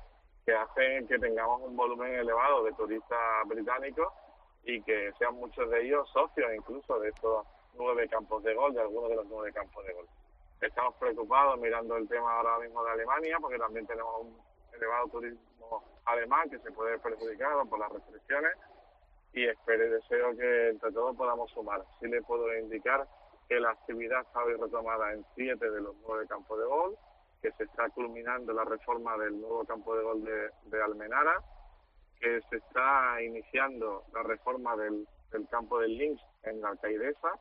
que 0.45 0.53
hacen 0.53 1.07
que 1.07 1.19
tengamos 1.19 1.61
un 1.61 1.75
volumen 1.75 2.13
elevado 2.15 2.63
de 2.63 2.73
turistas 2.73 3.19
británicos 3.45 4.07
y 4.63 4.81
que 4.81 5.11
sean 5.17 5.35
muchos 5.35 5.69
de 5.69 5.85
ellos 5.85 6.09
socios 6.11 6.49
incluso 6.55 6.99
de 6.99 7.09
estos 7.09 7.45
nueve 7.75 8.07
campos 8.09 8.43
de 8.43 8.53
gol, 8.55 8.73
de 8.73 8.81
algunos 8.81 9.09
de 9.09 9.15
los 9.15 9.25
nueve 9.27 9.53
campos 9.53 9.85
de 9.85 9.93
gol. 9.93 10.07
Estamos 10.59 10.95
preocupados 10.95 11.57
mirando 11.59 11.95
el 11.95 12.07
tema 12.09 12.35
ahora 12.35 12.59
mismo 12.59 12.83
de 12.83 12.91
Alemania 12.91 13.37
porque 13.39 13.57
también 13.57 13.87
tenemos 13.87 14.13
un 14.21 14.37
elevado 14.73 15.07
turismo 15.07 15.83
alemán 16.05 16.49
que 16.49 16.59
se 16.59 16.71
puede 16.71 16.91
ver 16.91 16.99
perjudicado 16.99 17.65
por 17.65 17.79
las 17.79 17.91
restricciones 17.91 18.51
y 19.33 19.45
espero 19.45 19.85
y 19.85 19.89
deseo 19.89 20.35
que 20.35 20.69
entre 20.69 20.91
todos 20.91 21.15
podamos 21.15 21.51
sumar. 21.51 21.83
Sí 21.99 22.07
le 22.07 22.21
puedo 22.21 22.53
indicar 22.57 23.07
que 23.47 23.59
la 23.59 23.71
actividad 23.71 24.21
está 24.21 24.43
hoy 24.43 24.53
retomada 24.55 25.13
en 25.13 25.25
siete 25.35 25.69
de 25.69 25.81
los 25.81 25.95
nueve 26.07 26.27
campos 26.27 26.59
de 26.59 26.65
gol, 26.65 26.97
que 27.41 27.51
se 27.53 27.63
está 27.63 27.89
culminando 27.89 28.53
la 28.53 28.65
reforma 28.65 29.17
del 29.17 29.39
nuevo 29.39 29.65
campo 29.65 29.95
de 29.95 30.03
gol 30.03 30.23
de, 30.23 30.49
de 30.65 30.83
Almenara, 30.83 31.41
que 32.19 32.41
se 32.49 32.57
está 32.57 33.21
iniciando 33.21 34.03
la 34.13 34.23
reforma 34.23 34.75
del, 34.75 35.07
del 35.31 35.47
campo 35.47 35.79
del 35.79 35.97
Links 35.97 36.21
en 36.43 36.61
la 36.61 36.69
Alcaidesa, 36.69 37.39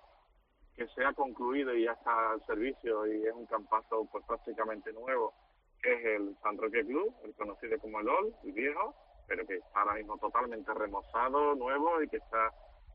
que 0.76 0.86
se 0.88 1.04
ha 1.04 1.12
concluido 1.12 1.74
y 1.74 1.84
ya 1.84 1.92
está 1.92 2.30
al 2.30 2.46
servicio 2.46 3.06
y 3.06 3.26
es 3.26 3.34
un 3.34 3.46
campazo 3.46 4.08
pues 4.10 4.24
prácticamente 4.24 4.92
nuevo, 4.92 5.34
que 5.82 5.92
es 5.92 6.04
el 6.20 6.36
San 6.42 6.56
Roque 6.56 6.84
Club, 6.84 7.12
el 7.24 7.34
conocido 7.34 7.78
como 7.80 8.00
el 8.00 8.08
OL, 8.08 8.34
el 8.44 8.52
viejo, 8.52 8.94
pero 9.28 9.46
que 9.46 9.56
está 9.56 9.80
ahora 9.80 9.94
mismo 9.94 10.16
totalmente 10.16 10.72
remozado, 10.72 11.54
nuevo 11.54 12.02
y 12.02 12.08
que 12.08 12.16
está 12.16 12.50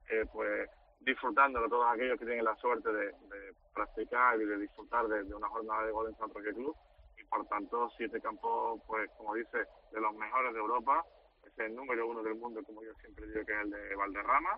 eh, 0.09 0.25
pues 0.33 0.69
disfrutando 0.99 1.65
todos 1.69 1.85
aquellos 1.93 2.17
que 2.19 2.25
tienen 2.25 2.43
la 2.43 2.55
suerte 2.55 2.91
de, 2.91 3.05
de 3.05 3.53
practicar 3.73 4.41
y 4.41 4.45
de 4.45 4.57
disfrutar 4.57 5.07
de, 5.07 5.23
de, 5.23 5.35
una 5.35 5.47
jornada 5.47 5.85
de 5.85 5.91
gol 5.91 6.09
en 6.09 6.17
San 6.17 6.33
Roque 6.33 6.53
Club. 6.53 6.75
Y 7.17 7.23
por 7.25 7.45
tanto 7.47 7.89
siete 7.95 8.19
campos 8.19 8.81
pues 8.87 9.09
como 9.17 9.35
dice 9.35 9.59
de 9.91 10.01
los 10.01 10.13
mejores 10.15 10.53
de 10.53 10.59
Europa. 10.59 11.05
Es 11.45 11.59
el 11.59 11.75
número 11.75 12.07
uno 12.07 12.23
del 12.23 12.35
mundo 12.35 12.63
como 12.63 12.83
yo 12.83 12.93
siempre 12.95 13.27
digo 13.27 13.45
que 13.45 13.53
es 13.53 13.59
el 13.59 13.69
de 13.69 13.95
Valderrama. 13.95 14.57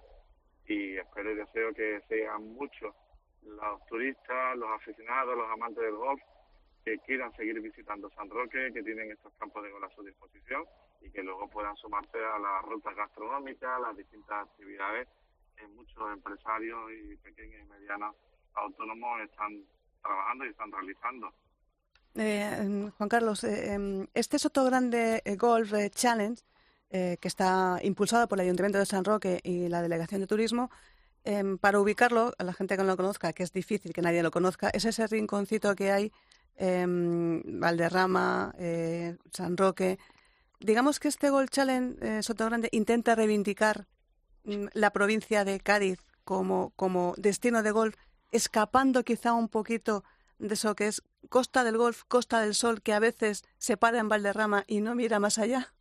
Y 0.68 0.98
espero 0.98 1.32
y 1.32 1.36
deseo 1.36 1.74
que 1.74 2.02
sean 2.08 2.54
muchos 2.54 2.96
los 3.44 3.86
turistas, 3.88 4.58
los 4.58 4.70
aficionados, 4.72 5.38
los 5.38 5.52
amantes 5.52 5.84
del 5.84 5.96
golf 5.96 6.22
que 6.84 6.98
quieran 7.00 7.34
seguir 7.34 7.60
visitando 7.62 8.10
San 8.12 8.30
Roque, 8.30 8.72
que 8.72 8.84
tienen 8.84 9.12
estos 9.12 9.34
campos 9.34 9.64
de 9.64 9.72
gol 9.72 9.84
a 9.84 9.90
su 9.90 10.04
disposición 10.04 10.64
y 11.02 11.10
que 11.12 11.24
luego 11.24 11.48
puedan 11.50 11.76
sumarse 11.78 12.18
a 12.18 12.40
las 12.40 12.64
rutas 12.64 12.96
gastronómicas, 12.96 13.70
a 13.70 13.80
las 13.80 13.98
distintas 13.98 14.48
actividades 14.48 15.08
que 15.56 15.68
muchos 15.68 16.14
empresarios 16.14 16.92
y 16.92 17.16
pequeños 17.18 17.62
y 17.66 17.70
medianos 17.70 18.16
autónomos 18.54 19.22
están 19.22 19.64
trabajando 20.02 20.46
y 20.46 20.50
están 20.50 20.72
realizando. 20.72 21.34
Eh, 22.16 22.92
Juan 22.98 23.10
Carlos, 23.10 23.44
eh, 23.44 24.08
este 24.14 24.40
Soto 24.40 24.64
Grande 24.66 25.22
Golf 25.38 25.74
Challenge, 25.92 26.42
eh, 26.92 27.18
que 27.20 27.28
está 27.28 27.80
impulsado 27.82 28.28
por 28.28 28.38
el 28.38 28.46
Ayuntamiento 28.46 28.78
de 28.78 28.86
San 28.86 29.04
Roque 29.04 29.42
y 29.44 29.68
la 29.68 29.82
Delegación 29.82 30.22
de 30.22 30.28
Turismo, 30.28 30.70
em, 31.24 31.58
para 31.58 31.80
ubicarlo, 31.80 32.32
a 32.38 32.44
la 32.44 32.54
gente 32.54 32.78
que 32.78 32.84
no 32.84 32.88
lo 32.88 32.96
conozca, 32.96 33.34
que 33.34 33.44
es 33.44 33.52
difícil 33.52 33.92
que 33.92 34.02
nadie 34.02 34.24
lo 34.24 34.32
conozca, 34.32 34.70
es 34.70 34.86
ese 34.86 35.06
rinconcito 35.08 35.76
que 35.76 35.92
hay, 35.92 36.14
em, 36.56 37.60
Valderrama, 37.60 38.54
eh, 38.60 39.18
San 39.32 39.58
Roque, 39.58 39.98
digamos 40.66 41.00
que 41.00 41.08
este 41.08 41.30
Gold 41.30 41.50
Challenge 41.50 41.96
eh, 42.02 42.24
Sotogrande 42.24 42.70
intenta 42.72 43.14
reivindicar 43.14 43.86
mm, 44.46 44.66
la 44.74 44.90
provincia 44.90 45.46
de 45.46 45.60
Cádiz 45.60 46.00
como, 46.24 46.72
como 46.76 47.14
destino 47.18 47.62
de 47.62 47.72
golf, 47.72 47.96
escapando 48.32 49.04
quizá 49.04 49.34
un 49.34 49.48
poquito 49.48 50.04
de 50.40 50.56
eso 50.56 50.76
que 50.76 50.88
es 50.88 51.04
costa 51.30 51.64
del 51.64 51.78
golf, 51.78 52.04
costa 52.08 52.42
del 52.42 52.56
sol, 52.56 52.82
que 52.82 52.94
a 52.94 53.00
veces 53.00 53.44
se 53.58 53.78
para 53.78 54.00
en 54.00 54.10
Valderrama 54.10 54.64
y 54.68 54.82
no 54.82 54.96
mira 54.96 55.20
más 55.20 55.38
allá? 55.38 55.72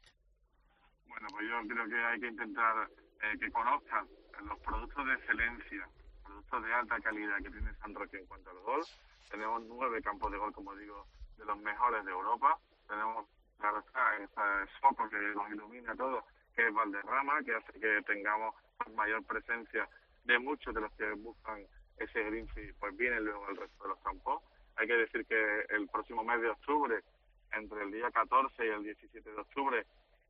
Bueno, 1.08 1.28
pues 1.30 1.48
yo 1.48 1.66
creo 1.66 1.88
que 1.88 2.04
hay 2.04 2.20
que 2.20 2.28
intentar 2.28 2.90
eh, 3.22 3.38
que 3.40 3.50
conozcan 3.50 4.06
los 4.44 4.58
productos 4.60 5.06
de 5.06 5.14
excelencia, 5.14 5.88
productos 6.22 6.62
de 6.62 6.74
alta 6.74 7.00
calidad 7.00 7.36
que 7.38 7.50
tiene 7.50 7.74
San 7.76 7.94
Roque 7.94 8.18
en 8.18 8.26
cuanto 8.26 8.50
al 8.50 8.58
golf. 8.58 8.86
Tenemos 9.30 9.62
nueve 9.66 10.02
campos 10.02 10.30
de 10.30 10.36
golf, 10.36 10.54
como 10.54 10.76
digo, 10.76 11.06
de 11.38 11.46
los 11.46 11.58
mejores 11.58 12.04
de 12.04 12.10
Europa. 12.10 12.58
Tenemos 12.86 13.26
claro 13.58 13.78
está, 13.78 14.16
ese 14.16 14.72
foco 14.80 15.08
que 15.08 15.18
nos 15.34 15.50
ilumina 15.50 15.94
todo, 15.94 16.24
que 16.54 16.66
es 16.66 16.74
Valderrama, 16.74 17.42
que 17.42 17.54
hace 17.54 17.80
que 17.80 18.02
tengamos 18.06 18.54
mayor 18.94 19.24
presencia 19.24 19.88
de 20.24 20.38
muchos 20.38 20.74
de 20.74 20.80
los 20.80 20.92
que 20.92 21.10
buscan 21.12 21.64
ese 21.98 22.22
greenfield, 22.24 22.74
pues 22.78 22.96
vienen 22.96 23.24
luego 23.24 23.48
el 23.48 23.56
resto 23.56 23.82
de 23.82 23.88
los 23.90 23.98
campos. 24.00 24.42
Hay 24.76 24.86
que 24.86 24.96
decir 24.96 25.24
que 25.26 25.64
el 25.70 25.88
próximo 25.88 26.24
mes 26.24 26.40
de 26.40 26.50
octubre, 26.50 27.02
entre 27.52 27.82
el 27.82 27.92
día 27.92 28.10
14 28.10 28.66
y 28.66 28.68
el 28.68 28.82
17 28.82 29.30
de 29.30 29.40
octubre, 29.40 29.86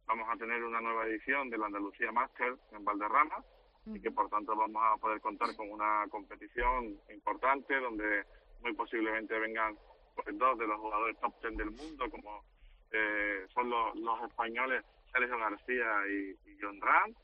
vamos 0.06 0.28
a 0.28 0.36
tener 0.36 0.62
una 0.62 0.80
nueva 0.80 1.06
edición 1.06 1.48
de 1.48 1.58
la 1.58 1.66
Andalucía 1.66 2.12
Master 2.12 2.56
en 2.72 2.84
Valderrama 2.84 3.42
y 3.86 4.00
que 4.00 4.10
por 4.10 4.28
tanto 4.28 4.56
vamos 4.56 4.82
a 4.82 4.96
poder 4.96 5.20
contar 5.20 5.54
con 5.56 5.70
una 5.70 6.06
competición 6.10 6.98
importante 7.12 7.78
donde 7.80 8.24
muy 8.62 8.72
posiblemente 8.74 9.38
vengan 9.38 9.76
pues, 10.14 10.26
dos 10.38 10.58
de 10.58 10.66
los 10.66 10.78
jugadores 10.78 11.18
top 11.20 11.40
ten 11.40 11.56
del 11.56 11.70
mundo 11.70 12.10
como 12.10 12.44
eh, 12.92 13.46
son 13.52 13.70
los, 13.70 13.94
los 13.96 14.22
españoles 14.22 14.84
Sergio 15.12 15.38
García 15.38 16.06
y, 16.08 16.50
y 16.50 16.58
John 16.60 16.80
Ram. 16.80 17.14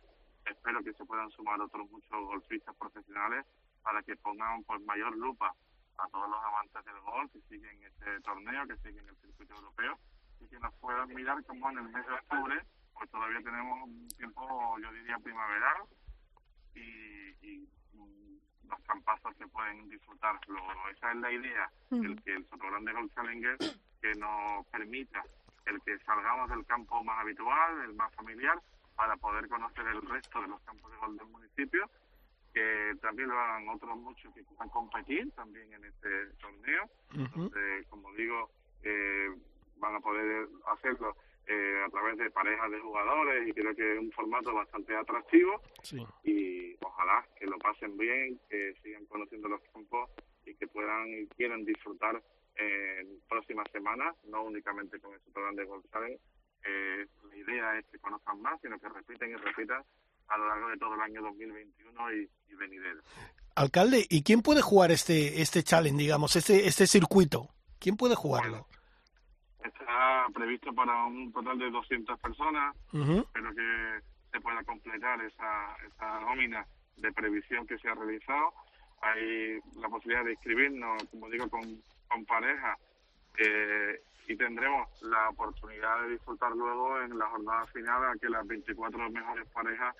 Espero 0.46 0.82
que 0.82 0.92
se 0.94 1.04
puedan 1.04 1.30
sumar 1.30 1.60
otros 1.60 1.90
muchos 1.90 2.24
golfistas 2.26 2.74
profesionales 2.76 3.44
para 3.82 4.02
que 4.02 4.16
pongan 4.16 4.62
pues 4.64 4.80
mayor 4.82 5.16
lupa 5.16 5.54
a 5.98 6.08
todos 6.08 6.28
los 6.30 6.44
amantes 6.44 6.84
del 6.84 7.00
golf 7.00 7.32
que 7.32 7.40
siguen 7.42 7.82
este 7.84 8.20
torneo, 8.20 8.66
que 8.66 8.76
siguen 8.78 9.06
el 9.08 9.16
circuito 9.16 9.54
europeo 9.54 9.98
y 10.40 10.46
que 10.48 10.58
nos 10.58 10.74
puedan 10.76 11.08
mirar 11.08 11.44
como 11.44 11.70
en 11.70 11.78
el 11.78 11.88
mes 11.88 12.06
de 12.06 12.12
octubre, 12.14 12.62
pues 12.94 13.10
todavía 13.10 13.40
tenemos 13.42 13.82
un 13.82 14.08
tiempo, 14.08 14.78
yo 14.78 14.92
diría, 14.92 15.18
primaveral 15.18 15.82
y, 16.74 16.80
y 17.46 17.68
los 18.64 18.80
campazos 18.86 19.36
se 19.36 19.46
pueden 19.48 19.88
disfrutar. 19.88 20.38
Luego, 20.46 20.70
esa 20.90 21.12
es 21.12 21.16
la 21.18 21.32
idea, 21.32 21.70
mm. 21.90 22.04
el 22.04 22.22
que 22.22 22.34
el 22.34 22.48
Sotogrande 22.48 22.92
Golf 22.92 23.12
Challenger 23.14 23.58
que 24.00 24.14
nos 24.14 24.66
permita 24.68 25.22
el 25.66 25.80
que 25.82 25.98
salgamos 26.00 26.50
del 26.50 26.64
campo 26.66 27.02
más 27.04 27.20
habitual, 27.20 27.82
el 27.84 27.94
más 27.94 28.14
familiar, 28.14 28.58
para 28.96 29.16
poder 29.16 29.48
conocer 29.48 29.86
el 29.86 30.02
resto 30.02 30.40
de 30.40 30.48
los 30.48 30.60
campos 30.62 30.90
de 30.90 30.96
gol 30.98 31.16
del 31.16 31.26
municipio, 31.28 31.88
que 32.52 32.94
también 33.00 33.28
lo 33.28 33.38
hagan 33.38 33.68
otros 33.68 33.96
muchos 33.96 34.34
que 34.34 34.44
quieran 34.44 34.68
competir 34.68 35.30
también 35.32 35.72
en 35.72 35.84
este 35.84 36.26
torneo, 36.40 36.84
uh 36.84 37.18
-huh. 37.18 37.30
donde, 37.34 37.84
como 37.88 38.12
digo, 38.12 38.50
eh, 38.82 39.30
van 39.76 39.94
a 39.94 40.00
poder 40.00 40.48
hacerlo 40.66 41.16
eh, 41.46 41.82
a 41.84 41.90
través 41.90 42.16
de 42.18 42.30
parejas 42.30 42.70
de 42.70 42.78
jugadores 42.78 43.48
y 43.48 43.52
creo 43.52 43.74
que 43.74 43.94
es 43.94 43.98
un 43.98 44.12
formato 44.12 44.54
bastante 44.54 44.94
atractivo 44.94 45.60
sí. 45.82 46.06
y 46.22 46.76
ojalá 46.84 47.26
que 47.36 47.46
lo 47.46 47.58
pasen 47.58 47.96
bien, 47.96 48.38
que 48.48 48.74
sigan 48.82 49.04
conociendo 49.06 49.48
los 49.48 49.60
campos 49.72 50.10
y 50.46 50.54
que 50.54 50.68
puedan 50.68 51.08
y 51.08 51.26
quieran 51.28 51.64
disfrutar 51.64 52.22
en 52.56 53.20
próximas 53.28 53.66
semanas, 53.72 54.16
no 54.24 54.42
únicamente 54.44 54.98
con 55.00 55.14
el 55.14 55.20
Grande 55.32 55.64
Golf 55.64 55.84
Challenge, 55.92 56.20
eh, 56.64 57.06
la 57.28 57.36
idea 57.36 57.78
es 57.78 57.86
que 57.86 57.98
conozcan 57.98 58.40
más, 58.42 58.60
sino 58.60 58.78
que 58.78 58.88
repiten 58.88 59.30
y 59.30 59.34
repitan 59.34 59.82
a 60.28 60.38
lo 60.38 60.48
largo 60.48 60.68
de 60.68 60.76
todo 60.76 60.94
el 60.94 61.00
año 61.00 61.22
2021 61.22 62.12
y, 62.12 62.30
y 62.48 62.54
venidero. 62.54 63.00
Alcalde, 63.56 64.06
¿y 64.08 64.22
quién 64.22 64.42
puede 64.42 64.62
jugar 64.62 64.90
este 64.90 65.42
este 65.42 65.62
challenge, 65.62 65.98
digamos, 65.98 66.36
este 66.36 66.66
este 66.66 66.86
circuito? 66.86 67.48
¿Quién 67.78 67.96
puede 67.96 68.14
jugarlo? 68.14 68.66
Está 69.62 70.26
previsto 70.32 70.72
para 70.72 71.04
un 71.06 71.32
total 71.32 71.58
de 71.58 71.70
200 71.70 72.18
personas, 72.20 72.76
Ujú. 72.92 73.18
espero 73.20 73.54
que 73.54 74.00
se 74.32 74.40
pueda 74.40 74.62
completar 74.64 75.20
esa, 75.22 75.76
esa 75.86 76.20
nómina 76.20 76.66
de 76.96 77.12
previsión 77.12 77.66
que 77.66 77.78
se 77.78 77.88
ha 77.88 77.94
realizado. 77.94 78.52
Hay 79.02 79.58
la 79.80 79.88
posibilidad 79.88 80.24
de 80.24 80.32
inscribirnos, 80.32 81.02
como 81.10 81.28
digo, 81.30 81.48
con, 81.48 81.62
con 82.10 82.24
pareja 82.26 82.76
eh, 83.38 84.02
y 84.26 84.36
tendremos 84.36 84.88
la 85.02 85.30
oportunidad 85.30 86.02
de 86.02 86.10
disfrutar 86.10 86.52
luego 86.52 87.00
en 87.00 87.18
la 87.18 87.26
jornada 87.28 87.66
final 87.66 88.04
a 88.04 88.18
que 88.20 88.28
las 88.28 88.46
24 88.46 89.10
mejores 89.10 89.48
parejas 89.48 89.96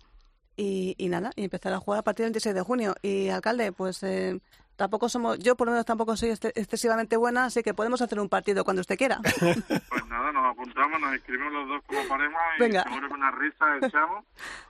y, 0.56 0.96
y 0.98 1.10
nada, 1.10 1.32
y 1.36 1.44
empezar 1.46 1.74
a 1.74 1.80
jugar 1.80 2.00
a 2.00 2.04
partir 2.04 2.26
del 2.26 2.34
26 2.34 2.56
de 2.56 2.62
junio. 2.62 2.96
Y 3.02 3.30
alcalde, 3.30 3.72
pues 3.72 4.04
eh, 4.04 4.40
tampoco 4.80 5.10
somos, 5.10 5.38
yo 5.40 5.56
por 5.56 5.68
lo 5.68 5.72
menos 5.74 5.86
tampoco 5.86 6.16
soy 6.16 6.30
este- 6.30 6.58
excesivamente 6.60 7.18
buena, 7.18 7.46
así 7.46 7.62
que 7.62 7.74
podemos 7.74 8.02
hacer 8.02 8.20
un 8.20 8.30
partido 8.30 8.64
cuando 8.64 8.80
usted 8.82 8.98
quiera. 8.98 9.20
Pues 9.90 10.06
nada, 10.08 10.32
nos 10.32 10.46
apuntamos, 10.54 11.00
nos 11.02 11.14
inscribimos 11.14 11.52
los 11.54 11.68
dos 11.68 11.84
como 11.86 12.08
pareja 12.08 12.38
y 12.58 12.62
Venga. 12.62 12.84
seguro 12.84 13.08
que 13.10 13.14
una 13.14 13.32
risa 13.32 13.66
echamos 13.82 14.26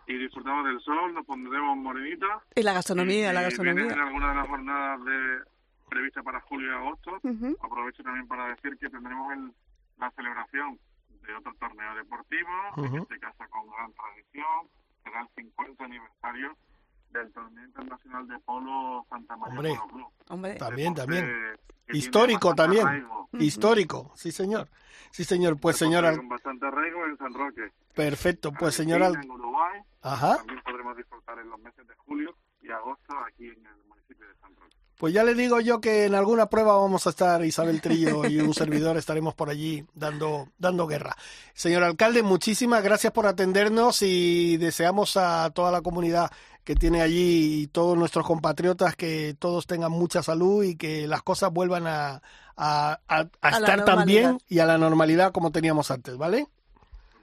y 0.07 0.17
disfrutamos 0.17 0.65
del 0.65 0.79
sol, 0.81 1.13
nos 1.13 1.25
pondremos 1.25 1.77
morenitos. 1.77 2.29
y 2.55 2.63
la 2.63 2.73
gastronomía, 2.73 3.31
la 3.31 3.43
y 3.43 3.55
vienen 3.55 3.77
en 3.77 3.87
gastronomía. 3.87 4.03
alguna 4.03 4.29
de 4.29 4.35
las 4.35 4.47
jornadas 4.47 5.05
de, 5.05 5.39
previstas 5.89 6.23
para 6.23 6.41
julio 6.41 6.71
y 6.71 6.75
agosto. 6.75 7.15
Aprovecho 7.63 8.03
también 8.03 8.27
para 8.27 8.47
decir 8.49 8.77
que 8.77 8.89
tendremos 8.89 9.31
el- 9.33 9.51
la 9.97 10.11
celebración 10.11 10.79
de 11.25 11.33
otro 11.35 11.53
torneo 11.59 11.95
deportivo, 11.95 12.49
Ujú. 12.77 12.85
en 12.97 13.01
este 13.03 13.19
caso 13.19 13.43
con 13.49 13.67
gran 13.69 13.91
tradición, 13.93 14.67
será 15.03 15.21
el 15.21 15.27
50 15.35 15.83
aniversario 15.85 16.55
del 17.11 17.31
torneo 17.31 17.65
internacional 17.65 18.27
de 18.27 18.39
polo 18.39 19.05
Santa 19.09 19.35
María 19.37 19.55
Hombre. 19.57 19.75
Polo 19.75 19.87
Club. 19.93 20.07
Hombre. 20.29 20.55
También, 20.55 20.93
también. 20.93 21.25
que 21.87 21.97
Histórico 21.97 22.53
también. 22.55 22.87
arraigo. 22.87 23.29
Histórico, 23.33 24.11
sí 24.15 24.31
señor. 24.31 24.67
Sí 25.11 25.23
señor, 25.23 25.59
pues 25.59 25.77
señor 25.77 26.05
Al- 26.05 26.17
Con 26.17 26.29
bastante 26.29 26.67
arraigo 26.67 27.05
en 27.05 27.17
San 27.17 27.33
Roque. 27.33 27.71
Perfecto, 27.95 28.51
pues 28.51 28.75
señor 28.75 29.01
Al- 29.01 29.13
Argentina, 29.15 29.33
en 29.33 29.39
Uruguay. 29.39 29.79
Ajá. 30.01 30.37
También 30.37 30.61
podremos 30.63 30.95
disfrutar 30.97 31.39
en 31.39 31.49
los 31.49 31.59
meses 31.59 31.87
de 31.87 31.95
julio 32.05 32.35
y 32.61 32.69
agosto 32.69 33.13
aquí 33.27 33.47
en 33.47 33.65
el 33.65 33.83
municipio 33.87 34.27
de 34.27 34.33
San 34.39 34.55
Roque. 34.55 34.75
Pues 34.97 35.13
ya 35.13 35.23
le 35.23 35.33
digo 35.33 35.59
yo 35.61 35.79
que 35.81 36.05
en 36.05 36.13
alguna 36.13 36.47
prueba 36.47 36.75
vamos 36.77 37.07
a 37.07 37.09
estar 37.11 37.43
Isabel 37.43 37.81
Trillo 37.81 38.25
y 38.27 38.39
un 38.39 38.53
servidor 38.53 38.97
estaremos 38.97 39.33
por 39.33 39.49
allí 39.49 39.83
dando, 39.93 40.49
dando 40.57 40.85
guerra. 40.87 41.15
Señor 41.53 41.83
alcalde, 41.83 42.21
muchísimas 42.21 42.83
gracias 42.83 43.11
por 43.13 43.25
atendernos 43.25 44.01
y 44.03 44.57
deseamos 44.57 45.17
a 45.17 45.49
toda 45.51 45.71
la 45.71 45.81
comunidad 45.81 46.29
que 46.63 46.75
tiene 46.75 47.01
allí 47.01 47.61
y 47.63 47.67
todos 47.67 47.97
nuestros 47.97 48.25
compatriotas 48.27 48.95
que 48.95 49.35
todos 49.39 49.65
tengan 49.67 49.91
mucha 49.91 50.21
salud 50.23 50.63
y 50.63 50.75
que 50.75 51.07
las 51.07 51.23
cosas 51.23 51.51
vuelvan 51.51 51.87
a, 51.87 52.21
a- 52.55 52.99
a- 53.07 53.17
a 53.17 53.27
A 53.41 53.51
la 53.51 53.57
estar 53.57 53.85
tan 53.85 54.05
bien 54.05 54.37
y 54.47 54.59
a 54.59 54.65
la 54.65 54.77
normalidad 54.77 55.31
como 55.31 55.51
teníamos 55.51 55.89
antes, 55.91 56.17
¿vale? 56.17 56.47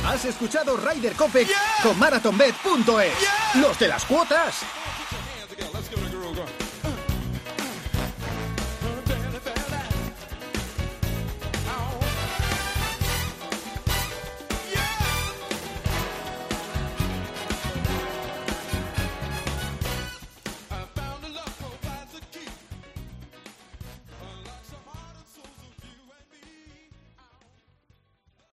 Has 0.06 0.24
escuchado 0.24 0.76
Ryder 0.76 1.14
Cope 1.14 1.46
con 1.82 1.98
MarathonBet.es. 1.98 3.60
Los 3.60 3.78
de 3.78 3.88
las 3.88 4.04
cuotas. 4.04 4.62